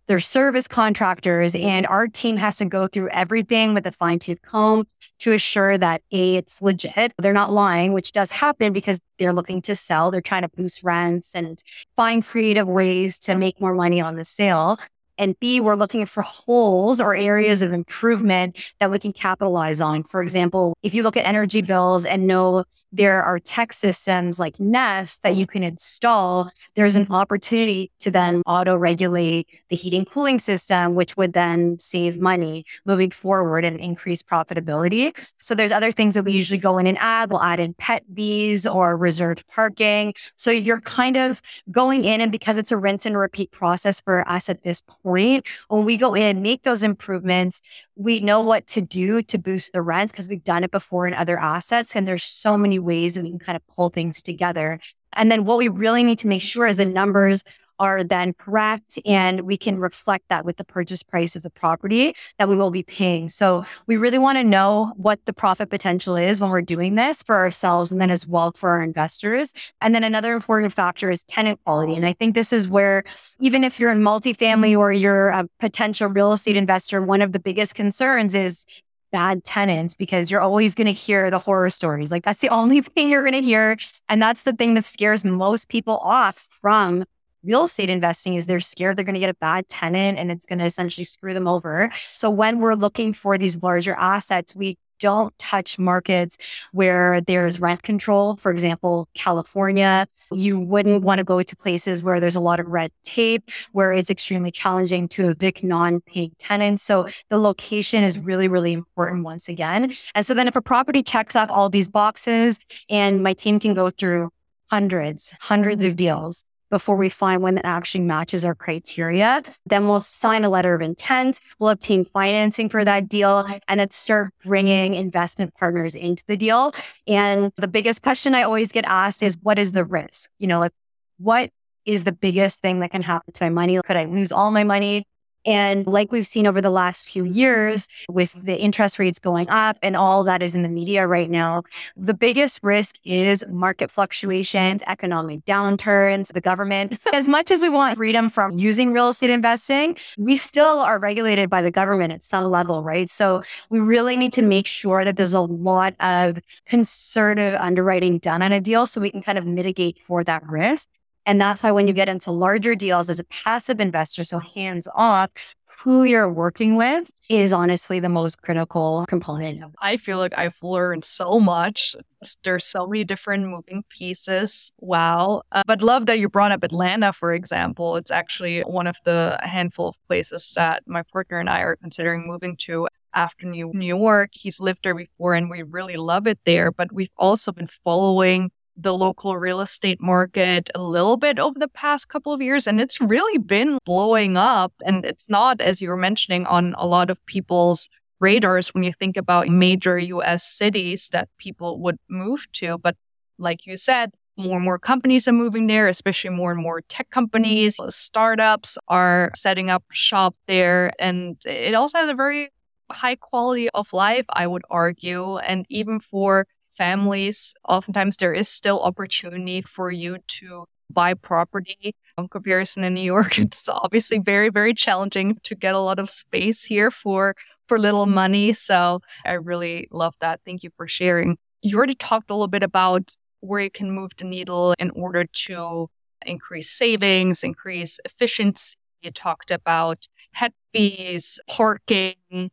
they're 0.07 0.21
service 0.21 0.69
contractors, 0.69 1.53
mm-hmm. 1.53 1.67
and 1.67 1.87
our 1.87 2.07
team 2.09 2.37
has 2.37 2.57
to 2.57 2.65
go 2.65 2.87
through 2.87 3.09
everything 3.11 3.75
with 3.75 3.87
a 3.87 3.93
fine 3.93 4.19
tooth 4.19 4.43
comb 4.43 4.87
to 5.21 5.33
assure 5.33 5.79
that 5.79 6.03
A, 6.13 6.37
it's 6.37 6.61
legit. 6.61 7.13
They're 7.19 7.33
not 7.33 7.53
lying, 7.53 7.93
which 7.93 8.13
does 8.13 8.31
happen 8.31 8.73
because 8.73 9.01
they're 9.19 9.33
looking 9.33 9.63
to 9.63 9.77
sell. 9.77 10.11
They're 10.11 10.21
trying 10.21 10.43
to 10.43 10.49
boost 10.49 10.83
rents 10.83 11.35
and 11.35 11.63
find 11.97 12.25
creative 12.25 12.67
ways 12.67 13.19
to 13.21 13.35
make 13.35 13.61
more 13.61 13.75
money 13.75 14.01
on 14.01 14.17
the 14.17 14.25
sale. 14.25 14.79
And 15.19 15.39
B, 15.39 15.61
we're 15.61 15.77
looking 15.77 16.07
for 16.07 16.23
holes 16.23 17.01
or 17.01 17.15
areas 17.15 17.63
of 17.63 17.73
improvement 17.73 18.73
that 18.81 18.91
we 18.91 18.99
can 18.99 19.13
capitalize 19.13 19.81
on. 19.81 20.03
For 20.03 20.23
example, 20.23 20.77
if 20.83 20.93
you 20.93 21.03
look 21.03 21.17
at 21.17 21.27
energy 21.27 21.63
bills 21.63 22.05
and 22.05 22.27
know 22.27 22.65
there 22.91 23.23
are 23.23 23.39
tech 23.39 23.73
systems 23.73 24.39
like 24.39 24.59
Nest 24.59 25.23
that 25.23 25.37
you 25.37 25.47
can 25.47 25.63
install, 25.63 26.51
there's 26.75 26.97
an 26.97 27.07
opportunity 27.11 27.93
to 28.01 28.11
then 28.11 28.43
auto 28.47 28.77
regulate 28.77 29.49
the 29.69 29.77
heating 29.77 30.05
cooling 30.05 30.39
system, 30.39 30.95
which 30.95 31.17
would 31.17 31.33
then 31.33 31.79
save 31.79 32.19
money 32.19 32.65
moving 32.85 33.11
forward 33.11 33.65
and 33.65 33.79
increase 33.79 34.23
profitability. 34.23 35.13
So 35.41 35.55
there's 35.55 35.73
other 35.73 35.93
things 35.93 36.15
that 36.15 36.25
we 36.25 36.33
usually 36.33 36.59
go 36.59 36.79
in 36.79 36.87
and 36.87 36.99
add. 36.99 37.31
We'll 37.31 37.43
add 37.43 37.61
in 37.61 37.75
pet 37.75 38.03
fees 38.15 38.67
or 38.67 38.97
reserved 38.97 39.45
parking. 39.49 40.15
So 40.35 40.51
you're 40.51 40.81
kind 40.81 41.17
of 41.17 41.41
going 41.71 42.05
in 42.05 42.21
and 42.21 42.33
because 42.33 42.57
it's 42.57 42.73
a 42.73 42.77
rinse 42.77 43.07
and 43.07 43.17
repeat 43.17 43.53
process 43.53 44.01
for 44.01 44.29
us 44.29 44.49
at 44.49 44.65
this 44.65 44.81
point 44.81 45.04
point, 45.05 45.47
when 45.69 45.85
we 45.85 45.97
go 45.97 46.15
in 46.15 46.23
and 46.23 46.43
make 46.43 46.65
those 46.65 46.83
improvements, 46.83 47.61
we 47.95 48.19
know 48.19 48.41
what 48.41 48.67
to 48.69 48.81
do 48.81 49.23
to 49.23 49.39
boost 49.39 49.73
the 49.73 49.83
rents 49.83 50.11
because 50.11 50.29
we've 50.29 50.43
done 50.43 50.65
it 50.65 50.73
before 50.73 51.07
in 51.07 51.15
other 51.15 51.39
assets. 51.39 51.95
And 51.95 52.09
there's 52.09 52.25
so 52.25 52.59
many 52.59 52.81
ways 52.81 53.15
that 53.15 53.23
we 53.23 53.31
can 53.31 53.39
kind 53.39 53.57
of 53.57 53.67
pull 53.69 53.91
things 53.91 54.23
together. 54.23 54.81
And 55.13 55.31
then 55.31 55.45
what 55.45 55.59
we 55.59 55.69
really 55.69 56.03
need 56.03 56.19
to 56.21 56.27
make 56.27 56.43
sure 56.43 56.67
is 56.67 56.79
the 56.79 56.87
numbers 56.87 57.45
are 57.79 58.05
then 58.05 58.33
correct 58.35 58.99
and 59.05 59.43
we 59.43 59.57
can 59.57 59.79
reflect 59.79 60.29
that 60.29 60.45
with 60.45 60.57
the 60.57 60.65
purchase 60.65 61.03
price 61.03 61.37
of 61.37 61.43
the 61.43 61.51
property 61.51 62.15
that 62.39 62.49
we 62.49 62.57
will 62.57 62.71
be 62.71 62.83
paying. 62.83 63.29
So 63.29 63.65
we 63.87 63.97
really 63.97 64.19
want 64.19 64.39
to 64.39 64.45
know 64.45 64.93
what 64.97 65.25
the 65.25 65.33
profit 65.33 65.71
potential 65.71 66.17
is 66.17 66.41
when 66.41 66.51
we're 66.51 66.63
doing 66.63 66.95
this 66.95 67.23
for 67.23 67.37
ourselves 67.37 67.93
and 67.93 68.01
then 68.01 68.11
as 68.11 68.27
well 68.27 68.53
for 68.55 68.71
our 68.71 68.83
investors. 68.83 69.53
And 69.81 69.95
then 69.95 70.05
another 70.05 70.35
important 70.35 70.73
factor 70.73 71.11
is 71.11 71.25
tenant 71.25 71.61
quality. 71.65 71.95
And 71.95 72.07
I 72.07 72.13
think 72.13 72.35
this 72.35 72.53
is 72.53 72.69
where 72.69 73.05
even 73.41 73.65
if 73.65 73.81
you're 73.81 73.93
in 73.93 74.01
multifamily 74.01 74.77
or 74.77 74.93
you're 74.93 75.29
a 75.29 75.49
potential 75.61 76.09
real 76.09 76.33
estate 76.33 76.57
investor, 76.57 77.03
one 77.03 77.23
of 77.23 77.33
the 77.33 77.41
biggest 77.41 77.75
concerns 77.75 78.35
is 78.35 78.67
bad 79.15 79.45
tenants 79.45 79.95
because 79.95 80.29
you're 80.29 80.41
always 80.41 80.75
going 80.75 80.89
to 80.89 80.93
hear 80.93 81.31
the 81.31 81.39
horror 81.39 81.71
stories. 81.71 82.11
Like 82.11 82.25
that's 82.25 82.41
the 82.41 82.49
only 82.61 82.81
thing 82.81 83.09
you're 83.09 83.23
going 83.23 83.33
to 83.33 83.43
hear. 83.43 83.77
And 84.09 84.21
that's 84.21 84.43
the 84.43 84.53
thing 84.53 84.75
that 84.75 84.85
scares 84.85 85.25
most 85.25 85.69
people 85.69 85.99
off 85.99 86.49
from 86.61 87.05
real 87.45 87.65
estate 87.65 87.91
investing 87.91 88.35
is 88.35 88.47
they're 88.47 88.61
scared 88.61 88.97
they're 88.97 89.05
going 89.05 89.15
to 89.15 89.21
get 89.21 89.31
a 89.31 89.35
bad 89.35 89.69
tenant 89.69 90.19
and 90.19 90.31
it's 90.31 90.47
going 90.47 90.59
to 90.59 90.65
essentially 90.65 91.05
screw 91.05 91.35
them 91.35 91.47
over. 91.47 91.91
So 91.95 92.31
when 92.31 92.61
we're 92.61 92.75
looking 92.75 93.13
for 93.13 93.39
these 93.39 93.63
larger 93.63 93.95
assets, 93.95 94.55
we 94.55 94.79
don't 95.01 95.37
touch 95.39 95.79
markets 95.79 96.39
where 96.73 97.21
there's 97.21 97.61
rent 97.61 97.83
control. 97.83 98.37
For 98.37 98.51
example, 98.51 99.09
California, 99.15 100.07
you 100.33 100.59
wouldn't 100.59 101.03
want 101.03 101.19
to 101.19 101.25
go 101.25 101.43
to 101.43 101.57
places 101.57 102.03
where 102.03 102.21
there's 102.21 102.37
a 102.37 102.41
lot 102.41 102.61
of 102.61 102.67
red 102.69 102.91
tape, 103.03 103.51
where 103.73 103.93
it's 103.93 104.09
extremely 104.09 104.51
challenging 104.51 105.09
to 105.09 105.31
evict 105.31 105.63
non 105.63 106.01
paying 106.01 106.33
tenants. 106.39 106.83
So 106.85 107.09
the 107.29 107.39
location 107.39 108.03
is 108.05 108.19
really, 108.19 108.49
really 108.49 108.73
important 108.73 109.25
once 109.25 109.49
again. 109.49 109.93
And 110.15 110.25
so 110.25 110.33
then 110.33 110.49
if 110.49 110.57
a 110.57 110.63
property 110.63 111.03
checks 111.03 111.37
off 111.37 111.51
all 111.51 111.69
these 111.69 111.89
boxes 111.89 112.59
and 112.89 113.23
my 113.23 113.35
team 113.35 113.61
can 113.61 113.75
go 113.75 113.91
through 113.91 114.31
hundreds, 114.71 115.37
hundreds 115.41 115.85
of 115.85 115.97
deals 115.97 116.45
before 116.71 116.97
we 116.97 117.09
find 117.09 117.43
one 117.43 117.55
that 117.55 117.67
actually 117.67 118.05
matches 118.05 118.45
our 118.45 118.55
criteria. 118.55 119.43
Then 119.67 119.87
we'll 119.87 120.01
sign 120.01 120.45
a 120.45 120.49
letter 120.49 120.75
of 120.75 120.81
intent. 120.81 121.41
We'll 121.59 121.71
obtain 121.71 122.05
financing 122.05 122.69
for 122.69 122.85
that 122.85 123.09
deal 123.09 123.47
and 123.69 123.81
then 123.81 123.91
start 123.91 124.33
bringing 124.45 124.95
investment 124.95 125.55
partners 125.55 125.95
into 125.95 126.25
the 126.27 126.37
deal. 126.37 126.75
And 127.07 127.53
the 127.57 127.69
biggest 127.69 128.03
question 128.03 128.35
I 128.35 128.43
always 128.43 128.73
get 128.73 128.85
asked 128.87 129.23
is 129.23 129.37
what 129.43 129.59
is 129.59 129.73
the 129.73 129.85
risk? 129.85 130.31
You 130.39 130.47
know, 130.47 130.61
like 130.61 130.73
what 131.19 131.51
is 131.85 132.05
the 132.05 132.13
biggest 132.13 132.61
thing 132.61 132.81
that 132.81 132.91
can 132.91 133.03
happen 133.03 133.33
to 133.33 133.45
my 133.45 133.51
money? 133.51 133.81
Could 133.85 133.97
I 133.97 134.05
lose 134.05 134.33
all 134.33 134.51
my 134.51 134.65
money? 134.65 135.07
And 135.45 135.87
like 135.87 136.13
we've 136.13 136.27
seen 136.27 136.47
over 136.47 136.61
the 136.61 136.71
last 136.71 137.09
few 137.09 137.25
years 137.25 137.89
with 138.09 138.33
the 138.33 138.57
interest 138.59 138.99
rates 138.99 139.19
going 139.19 139.49
up 139.49 139.77
and 139.83 139.97
all 139.97 140.25
that 140.25 140.43
is 140.43 140.55
in 140.55 140.63
the 140.63 140.69
media 140.69 141.07
right 141.07 141.31
now, 141.31 141.63
the 141.97 142.15
biggest 142.15 142.61
risk 142.63 142.97
is 143.05 143.45
market 143.49 143.91
fluctuations, 143.91 144.83
economic 144.87 145.45
downturns, 145.45 146.33
the 146.33 146.41
government. 146.41 146.99
As 147.13 147.29
much 147.29 147.51
as 147.51 147.61
we 147.61 147.69
want 147.69 147.97
freedom 147.97 148.29
from 148.31 148.57
using 148.57 148.93
real 148.93 149.09
estate 149.09 149.31
investing, 149.31 149.97
we 150.19 150.37
still 150.37 150.81
are 150.81 150.99
regulated 150.99 151.51
by 151.51 151.63
the 151.63 151.71
government 151.71 152.13
at 152.13 152.23
some 152.23 152.51
level, 152.51 152.83
right? 152.83 153.09
So 153.11 153.43
we 153.71 153.81
really 153.81 154.17
need 154.17 154.33
to 154.35 154.43
make 154.43 154.67
sure 154.67 155.05
that 155.05 155.17
there's 155.17 155.35
a 155.35 155.41
lot 155.41 155.95
of 156.01 156.39
conservative 156.67 157.55
underwriting 157.61 158.19
done 158.19 158.43
on 158.43 158.53
a 158.53 158.61
deal 158.61 158.87
so 158.87 159.01
we 159.01 159.11
can 159.11 159.23
kind 159.23 159.39
of 159.39 159.47
mitigate 159.47 159.99
for 160.07 160.25
that 160.25 160.47
risk. 160.47 160.89
And 161.27 161.41
that's 161.41 161.63
why 161.63 161.73
when 161.73 161.89
you 161.89 161.95
get 161.95 162.09
into 162.09 162.31
larger 162.31 162.75
deals 162.75 163.09
as 163.09 163.19
a 163.19 163.25
passive 163.25 163.81
investor, 163.81 164.25
so 164.25 164.39
hands 164.39 164.89
off, 164.95 165.55
who 165.83 166.05
you're 166.05 166.31
working 166.31 166.77
with 166.77 167.11
is 167.29 167.53
honestly 167.53 168.01
the 168.01 168.09
most 168.09 168.41
critical 168.41 169.05
component. 169.09 169.63
I 169.81 169.97
feel 169.97 170.19
like 170.19 170.37
I've 170.37 170.57
learned 170.63 171.05
so 171.05 171.41
much. 171.41 171.95
There's 172.43 172.65
so 172.65 172.87
many 172.87 173.05
different 173.05 173.49
moving 173.49 173.85
pieces. 173.91 174.73
Wow. 174.79 175.43
Uh, 175.53 175.63
but 175.67 175.83
love 175.83 176.07
that 176.07 176.19
you 176.19 176.29
brought 176.29 176.53
up 176.53 176.63
Atlanta, 176.63 177.13
for 177.13 177.35
example. 177.35 177.97
It's 177.97 178.11
actually 178.11 178.63
one 178.63 178.87
of 178.87 178.97
the 179.05 179.39
handful 179.43 179.89
of 179.89 179.97
places 180.07 180.53
that 180.57 180.85
my 180.87 181.03
partner 181.03 181.39
and 181.39 181.51
I 181.51 181.61
are 181.61 181.77
considering 181.77 182.27
moving 182.27 182.57
to 182.61 182.89
after 183.15 183.47
New 183.47 183.73
York. 183.75 184.31
He's 184.33 184.61
lived 184.61 184.81
there 184.85 184.95
before 184.95 185.35
and 185.35 185.51
we 185.51 185.63
really 185.63 185.97
love 185.97 186.27
it 186.27 186.39
there. 186.45 186.73
But 186.73 186.93
we've 186.93 187.13
also 187.17 187.53
been 187.53 187.69
following 187.69 188.51
the 188.77 188.95
local 188.95 189.37
real 189.37 189.61
estate 189.61 190.01
market 190.01 190.71
a 190.75 190.83
little 190.83 191.17
bit 191.17 191.39
over 191.39 191.59
the 191.59 191.69
past 191.69 192.09
couple 192.09 192.33
of 192.33 192.43
years, 192.43 192.67
and 192.67 192.81
it's 192.81 193.01
really 193.01 193.39
been 193.39 193.79
blowing 193.85 194.37
up. 194.37 194.73
And 194.85 195.05
it's 195.05 195.31
not, 195.31 195.61
as 195.61 195.81
you 195.81 195.89
were 195.89 195.97
mentioning, 195.97 196.47
on 196.47 196.75
a 196.77 196.87
lot 196.87 197.11
of 197.11 197.25
people's 197.27 197.89
radars 198.21 198.69
when 198.75 198.83
you 198.83 198.93
think 198.93 199.17
about 199.17 199.49
major 199.49 199.99
US 199.99 200.45
cities 200.45 201.09
that 201.11 201.29
people 201.39 201.81
would 201.81 201.99
move 202.09 202.51
to. 202.53 202.79
But 202.79 202.97
like 203.39 203.67
you 203.67 203.77
said, 203.77 204.13
more 204.37 204.57
and 204.57 204.65
more 204.65 204.79
companies 204.79 205.29
are 205.29 205.33
moving 205.33 205.67
there, 205.67 205.87
especially 205.87 206.31
more 206.31 206.51
and 206.51 206.61
more 206.61 206.81
tech 206.81 207.11
companies. 207.11 207.79
Startups 207.89 208.79
are 208.89 209.31
setting 209.37 209.71
up 209.71 209.85
shop 209.93 210.35
there. 210.47 210.93
And 210.99 211.37
it 211.45 211.75
also 211.75 211.99
has 211.99 212.09
a 212.09 212.15
very 212.15 212.51
high 212.91 213.17
quality 213.17 213.71
of 213.71 213.93
life, 213.93 214.25
I 214.29 214.47
would 214.47 214.65
argue. 214.71 215.37
And 215.39 215.67
even 215.69 216.01
for 216.01 216.47
families, 216.77 217.55
oftentimes 217.69 218.17
there 218.17 218.33
is 218.33 218.49
still 218.49 218.81
opportunity 218.81 219.63
for 219.63 219.91
you 219.91 220.19
to 220.27 220.67
buy 220.91 221.15
property. 221.15 221.95
In 222.17 222.29
comparison 222.29 222.85
in 222.85 222.95
New 222.95 223.01
York, 223.01 223.39
it's 223.47 223.69
obviously 223.69 224.19
very, 224.19 224.51
very 224.51 224.75
challenging 224.75 225.39
to 225.43 225.55
get 225.55 225.75
a 225.75 225.81
lot 225.81 225.99
of 225.99 226.11
space 226.11 226.65
here 226.65 226.91
for 226.91 227.35
for 227.67 227.79
little 227.79 228.07
money. 228.07 228.53
So 228.53 229.01
I 229.25 229.33
really 229.33 229.89
love 229.91 230.15
that. 230.21 230.41
Thank 230.45 230.63
you 230.63 230.71
for 230.77 230.87
sharing. 230.87 231.39
You 231.63 231.79
already 231.79 231.95
talked 231.95 232.31
a 232.31 232.35
little 232.35 232.49
bit 232.49 232.63
about 232.63 233.17
where 233.41 233.61
you 233.61 233.71
can 233.71 233.91
move 233.91 234.13
the 234.17 234.25
needle 234.25 234.75
in 234.79 234.91
order 234.91 235.25
to 235.25 235.89
increase 236.27 236.71
savings, 236.71 237.43
increase 237.43 238.01
efficiency. 238.05 238.77
You 239.03 239.11
talked 239.11 239.51
about 239.51 240.07
pet 240.33 240.53
fees, 240.73 241.39
parking, 241.49 242.51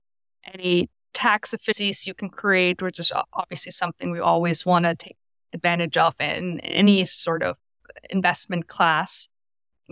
any 0.53 0.89
tax 1.13 1.53
efficiencies 1.53 2.07
you 2.07 2.13
can 2.13 2.29
create, 2.29 2.81
which 2.81 2.99
is 2.99 3.11
obviously 3.33 3.71
something 3.71 4.11
we 4.11 4.19
always 4.19 4.65
want 4.65 4.85
to 4.85 4.95
take 4.95 5.17
advantage 5.53 5.97
of 5.97 6.15
in 6.19 6.59
any 6.61 7.03
sort 7.05 7.43
of 7.43 7.57
investment 8.09 8.67
class, 8.67 9.27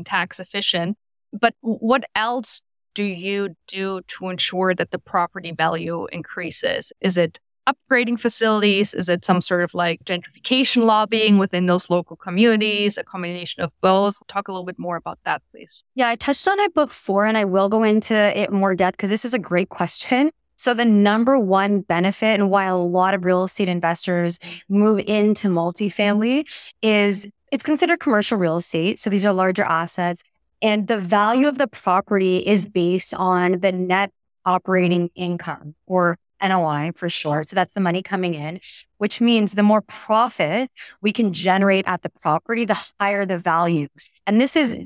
tax 0.06 0.40
efficient. 0.40 0.98
But 1.34 1.54
what 1.62 2.06
else 2.16 2.62
do 2.96 3.04
you 3.04 3.56
do 3.68 4.02
to 4.08 4.30
ensure 4.30 4.74
that 4.74 4.92
the 4.92 5.00
property 5.00 5.52
value 5.52 6.08
increases? 6.12 6.92
Is 7.02 7.18
it 7.18 7.40
upgrading 7.68 8.20
facilities? 8.20 8.94
Is 8.94 9.10
it 9.10 9.24
some 9.24 9.42
sort 9.42 9.64
of 9.64 9.74
like 9.74 10.04
gentrification 10.04 10.86
lobbying 10.86 11.38
within 11.38 11.68
those 11.68 11.90
local 11.90 12.16
communities, 12.16 12.98
a 12.98 13.04
combination 13.04 13.64
of 13.64 13.74
both? 13.82 14.26
Talk 14.28 14.48
a 14.48 14.52
little 14.52 14.66
bit 14.66 14.80
more 14.80 14.96
about 14.96 15.20
that, 15.24 15.42
please. 15.52 15.84
Yeah, 15.96 16.10
I 16.10 16.16
touched 16.16 16.48
on 16.48 16.60
it 16.60 16.74
before 16.74 17.26
and 17.26 17.38
I 17.38 17.46
will 17.46 17.70
go 17.70 17.84
into 17.84 18.16
it 18.16 18.52
more 18.52 18.76
depth 18.76 18.98
because 18.98 19.10
this 19.10 19.26
is 19.26 19.34
a 19.34 19.40
great 19.40 19.70
question. 19.70 20.32
So 20.60 20.74
the 20.74 20.84
number 20.84 21.40
one 21.40 21.80
benefit 21.80 22.38
and 22.38 22.50
why 22.50 22.66
a 22.66 22.76
lot 22.76 23.14
of 23.14 23.24
real 23.24 23.46
estate 23.46 23.70
investors 23.70 24.40
move 24.68 25.00
into 25.08 25.48
mm-hmm. 25.48 25.58
multifamily 25.58 26.74
is 26.82 27.30
it's 27.50 27.64
considered 27.64 28.02
commercial 28.02 28.38
real 28.38 28.58
estate. 28.58 29.00
So 29.00 29.10
these 29.10 29.24
are 29.24 29.32
larger 29.32 29.64
assets 29.64 30.22
and 30.62 30.90
the 30.90 30.98
value 30.98 31.48
of 31.48 31.58
the 31.58 31.68
property 31.68 32.40
is 32.40 32.66
based 32.66 33.14
on 33.14 33.62
the 33.62 33.72
net 33.72 34.12
operating 34.46 35.10
income 35.16 35.76
or 35.88 36.18
NOI 36.44 36.92
for 36.94 37.08
short. 37.08 37.48
So 37.48 37.56
that's 37.56 37.74
the 37.74 37.80
money 37.80 38.04
coming 38.04 38.34
in, 38.34 38.60
which 38.98 39.22
means 39.22 39.54
the 39.54 39.64
more 39.64 39.82
profit 39.82 40.70
we 41.02 41.14
can 41.14 41.32
generate 41.32 41.86
at 41.88 42.02
the 42.02 42.10
property, 42.10 42.66
the 42.66 42.78
higher 43.00 43.26
the 43.26 43.38
value. 43.38 43.88
And 44.28 44.42
this 44.42 44.58
is 44.58 44.78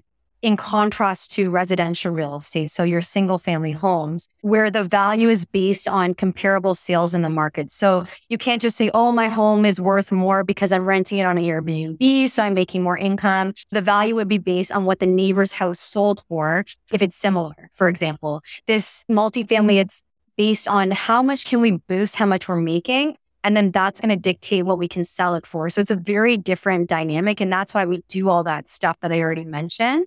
in 0.44 0.58
contrast 0.58 1.32
to 1.32 1.50
residential 1.50 2.12
real 2.12 2.36
estate, 2.36 2.70
so 2.70 2.84
your 2.84 3.02
single 3.02 3.40
family 3.40 3.72
homes, 3.72 4.28
where 4.42 4.70
the 4.70 4.84
value 4.84 5.30
is 5.30 5.46
based 5.46 5.88
on 5.88 6.14
comparable 6.14 6.76
sales 6.76 7.14
in 7.14 7.22
the 7.22 7.30
market. 7.30 7.72
So 7.72 8.06
you 8.28 8.38
can't 8.38 8.62
just 8.62 8.76
say, 8.76 8.92
oh, 8.94 9.14
my 9.14 9.30
home 9.30 9.66
is 9.66 9.80
worth 9.80 10.12
more 10.12 10.44
because 10.44 10.74
I'm 10.74 10.86
renting 10.86 11.18
it 11.18 11.26
on 11.26 11.38
an 11.38 11.46
Airbnb, 11.46 12.30
so 12.30 12.44
I'm 12.44 12.54
making 12.54 12.84
more 12.84 12.98
income. 12.98 13.54
The 13.72 13.82
value 13.82 14.16
would 14.16 14.28
be 14.28 14.38
based 14.38 14.72
on 14.72 14.84
what 14.84 15.00
the 15.00 15.06
neighbor's 15.08 15.54
house 15.54 15.80
sold 15.80 16.24
for 16.28 16.66
if 16.92 17.02
it's 17.02 17.16
similar. 17.16 17.72
For 17.76 17.88
example, 17.88 18.42
this 18.68 19.06
multifamily, 19.10 19.80
it's 19.80 20.04
based 20.36 20.68
on 20.68 20.92
how 20.92 21.24
much 21.24 21.46
can 21.46 21.62
we 21.62 21.72
boost 21.72 22.18
how 22.18 22.26
much 22.26 22.50
we're 22.50 22.58
making 22.58 23.16
and 23.44 23.58
then 23.58 23.72
that's 23.72 24.00
going 24.00 24.10
to 24.10 24.16
dictate 24.16 24.66
what 24.66 24.78
we 24.78 24.88
can 24.88 25.04
sell 25.04 25.36
it 25.36 25.46
for. 25.46 25.70
So 25.70 25.82
it's 25.82 25.92
a 25.92 25.96
very 25.96 26.38
different 26.38 26.88
dynamic. 26.88 27.42
And 27.42 27.52
that's 27.52 27.74
why 27.74 27.86
we 27.86 28.02
do 28.08 28.30
all 28.30 28.44
that 28.46 28.70
stuff 28.70 28.98
that 29.02 29.12
I 29.12 29.20
already 29.20 29.44
mentioned. 29.44 30.06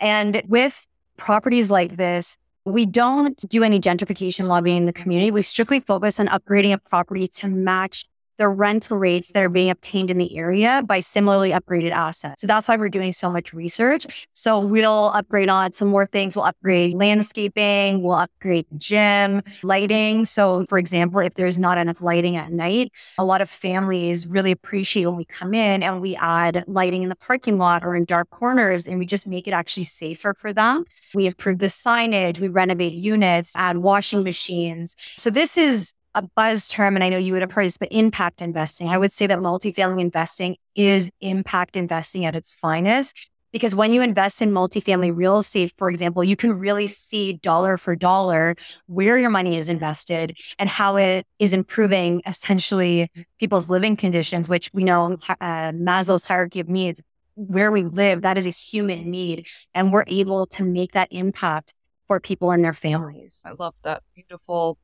And 0.00 0.42
with 0.46 0.86
properties 1.16 1.70
like 1.70 1.96
this, 1.96 2.36
we 2.64 2.86
don't 2.86 3.36
do 3.48 3.62
any 3.62 3.78
gentrification 3.78 4.46
lobbying 4.46 4.78
in 4.78 4.86
the 4.86 4.92
community. 4.92 5.30
We 5.30 5.42
strictly 5.42 5.80
focus 5.80 6.18
on 6.18 6.28
upgrading 6.28 6.72
a 6.72 6.78
property 6.78 7.28
to 7.28 7.48
match 7.48 8.06
the 8.36 8.48
rental 8.48 8.98
rates 8.98 9.32
that 9.32 9.42
are 9.42 9.48
being 9.48 9.70
obtained 9.70 10.10
in 10.10 10.18
the 10.18 10.36
area 10.36 10.82
by 10.86 11.00
similarly 11.00 11.50
upgraded 11.50 11.92
assets. 11.92 12.40
So 12.40 12.46
that's 12.46 12.68
why 12.68 12.76
we're 12.76 12.88
doing 12.88 13.12
so 13.12 13.30
much 13.30 13.52
research. 13.52 14.28
So 14.32 14.58
we'll 14.58 15.10
upgrade 15.14 15.48
on 15.48 15.72
some 15.72 15.88
more 15.88 16.06
things. 16.06 16.36
We'll 16.36 16.44
upgrade 16.44 16.94
landscaping, 16.94 18.02
we'll 18.02 18.14
upgrade 18.14 18.66
gym, 18.76 19.42
lighting. 19.62 20.24
So 20.24 20.66
for 20.68 20.78
example, 20.78 21.20
if 21.20 21.34
there's 21.34 21.58
not 21.58 21.78
enough 21.78 22.00
lighting 22.00 22.36
at 22.36 22.52
night, 22.52 22.92
a 23.18 23.24
lot 23.24 23.40
of 23.40 23.50
families 23.50 24.26
really 24.26 24.50
appreciate 24.50 25.06
when 25.06 25.16
we 25.16 25.24
come 25.24 25.54
in 25.54 25.82
and 25.82 26.00
we 26.00 26.16
add 26.16 26.64
lighting 26.66 27.02
in 27.02 27.08
the 27.08 27.16
parking 27.16 27.58
lot 27.58 27.84
or 27.84 27.94
in 27.96 28.04
dark 28.04 28.30
corners 28.30 28.86
and 28.86 28.98
we 28.98 29.06
just 29.06 29.26
make 29.26 29.46
it 29.46 29.52
actually 29.52 29.84
safer 29.84 30.34
for 30.34 30.52
them. 30.52 30.84
We 31.14 31.26
improve 31.26 31.58
the 31.58 31.66
signage, 31.66 32.38
we 32.38 32.48
renovate 32.48 32.92
units, 32.92 33.52
add 33.56 33.78
washing 33.78 34.22
machines. 34.22 34.96
So 35.16 35.30
this 35.30 35.56
is 35.56 35.94
a 36.14 36.22
buzz 36.22 36.68
term, 36.68 36.94
and 36.94 37.04
I 37.04 37.08
know 37.08 37.18
you 37.18 37.32
would 37.32 37.42
have 37.42 37.52
heard 37.52 37.66
this, 37.66 37.76
but 37.76 37.88
impact 37.90 38.40
investing. 38.40 38.88
I 38.88 38.98
would 38.98 39.12
say 39.12 39.26
that 39.26 39.38
multifamily 39.38 40.00
investing 40.00 40.56
is 40.74 41.10
impact 41.20 41.76
investing 41.76 42.24
at 42.24 42.34
its 42.34 42.52
finest. 42.52 43.30
Because 43.52 43.72
when 43.72 43.92
you 43.92 44.02
invest 44.02 44.42
in 44.42 44.50
multifamily 44.50 45.16
real 45.16 45.38
estate, 45.38 45.72
for 45.78 45.88
example, 45.88 46.24
you 46.24 46.34
can 46.34 46.58
really 46.58 46.88
see 46.88 47.34
dollar 47.34 47.76
for 47.76 47.94
dollar 47.94 48.56
where 48.86 49.16
your 49.16 49.30
money 49.30 49.56
is 49.56 49.68
invested 49.68 50.36
and 50.58 50.68
how 50.68 50.96
it 50.96 51.24
is 51.38 51.52
improving 51.52 52.20
essentially 52.26 53.08
people's 53.38 53.70
living 53.70 53.94
conditions, 53.94 54.48
which 54.48 54.70
we 54.72 54.82
know 54.82 55.16
uh, 55.28 55.70
Maslow's 55.70 56.24
hierarchy 56.24 56.58
of 56.58 56.68
needs, 56.68 57.00
where 57.36 57.70
we 57.70 57.84
live, 57.84 58.22
that 58.22 58.36
is 58.36 58.44
a 58.44 58.50
human 58.50 59.08
need. 59.08 59.46
And 59.72 59.92
we're 59.92 60.04
able 60.08 60.46
to 60.46 60.64
make 60.64 60.90
that 60.92 61.06
impact 61.12 61.74
for 62.08 62.18
people 62.18 62.50
and 62.50 62.64
their 62.64 62.74
families. 62.74 63.40
I 63.44 63.52
love 63.56 63.74
that 63.84 64.02
beautiful 64.16 64.78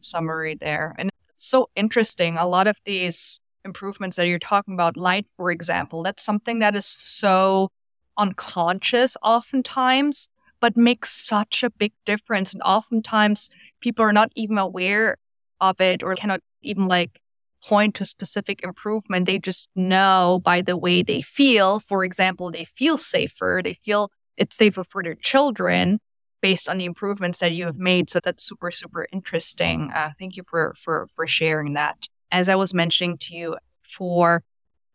summary 0.00 0.56
there. 0.60 0.94
And 0.98 1.10
it's 1.34 1.48
so 1.48 1.68
interesting. 1.74 2.36
A 2.36 2.46
lot 2.46 2.66
of 2.66 2.76
these 2.84 3.40
improvements 3.64 4.16
that 4.16 4.26
you're 4.26 4.38
talking 4.38 4.74
about, 4.74 4.96
light, 4.96 5.26
for 5.36 5.50
example, 5.50 6.02
that's 6.02 6.22
something 6.22 6.58
that 6.58 6.74
is 6.74 6.86
so 6.86 7.70
unconscious 8.16 9.16
oftentimes, 9.22 10.28
but 10.60 10.76
makes 10.76 11.10
such 11.10 11.62
a 11.62 11.70
big 11.70 11.92
difference. 12.04 12.52
And 12.52 12.62
oftentimes 12.62 13.50
people 13.80 14.04
are 14.04 14.12
not 14.12 14.30
even 14.34 14.58
aware 14.58 15.16
of 15.60 15.80
it 15.80 16.02
or 16.02 16.14
cannot 16.14 16.40
even 16.62 16.86
like 16.86 17.20
point 17.64 17.94
to 17.96 18.04
specific 18.04 18.62
improvement. 18.62 19.26
They 19.26 19.38
just 19.38 19.70
know 19.74 20.40
by 20.44 20.62
the 20.62 20.76
way 20.76 21.02
they 21.02 21.22
feel. 21.22 21.80
For 21.80 22.04
example, 22.04 22.50
they 22.50 22.64
feel 22.64 22.98
safer, 22.98 23.60
they 23.64 23.78
feel 23.84 24.10
it's 24.36 24.56
safer 24.56 24.84
for 24.84 25.02
their 25.02 25.14
children 25.14 26.00
based 26.44 26.68
on 26.68 26.76
the 26.76 26.84
improvements 26.84 27.38
that 27.38 27.52
you 27.52 27.64
have 27.64 27.78
made. 27.78 28.10
So 28.10 28.20
that's 28.22 28.44
super, 28.44 28.70
super 28.70 29.06
interesting. 29.10 29.90
Uh, 29.94 30.10
thank 30.18 30.36
you 30.36 30.42
for, 30.46 30.74
for, 30.76 31.08
for 31.16 31.26
sharing 31.26 31.72
that. 31.72 32.06
As 32.30 32.50
I 32.50 32.54
was 32.54 32.74
mentioning 32.74 33.16
to 33.16 33.34
you 33.34 33.56
before 33.82 34.42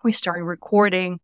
we 0.03 0.11
started 0.11 0.43
recording, 0.43 1.19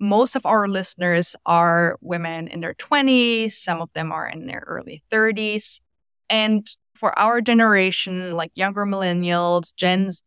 most 0.00 0.34
of 0.34 0.44
our 0.44 0.66
listeners 0.66 1.36
are 1.46 1.96
women 2.00 2.48
in 2.48 2.58
their 2.58 2.74
20s, 2.74 3.52
some 3.52 3.80
of 3.80 3.88
them 3.92 4.10
are 4.10 4.26
in 4.26 4.46
their 4.46 4.64
early 4.66 5.00
30s. 5.12 5.80
And 6.28 6.66
for 6.96 7.16
our 7.16 7.40
generation, 7.40 8.32
like 8.32 8.50
younger 8.56 8.84
millennials, 8.84 9.72
Gens, 9.76 10.24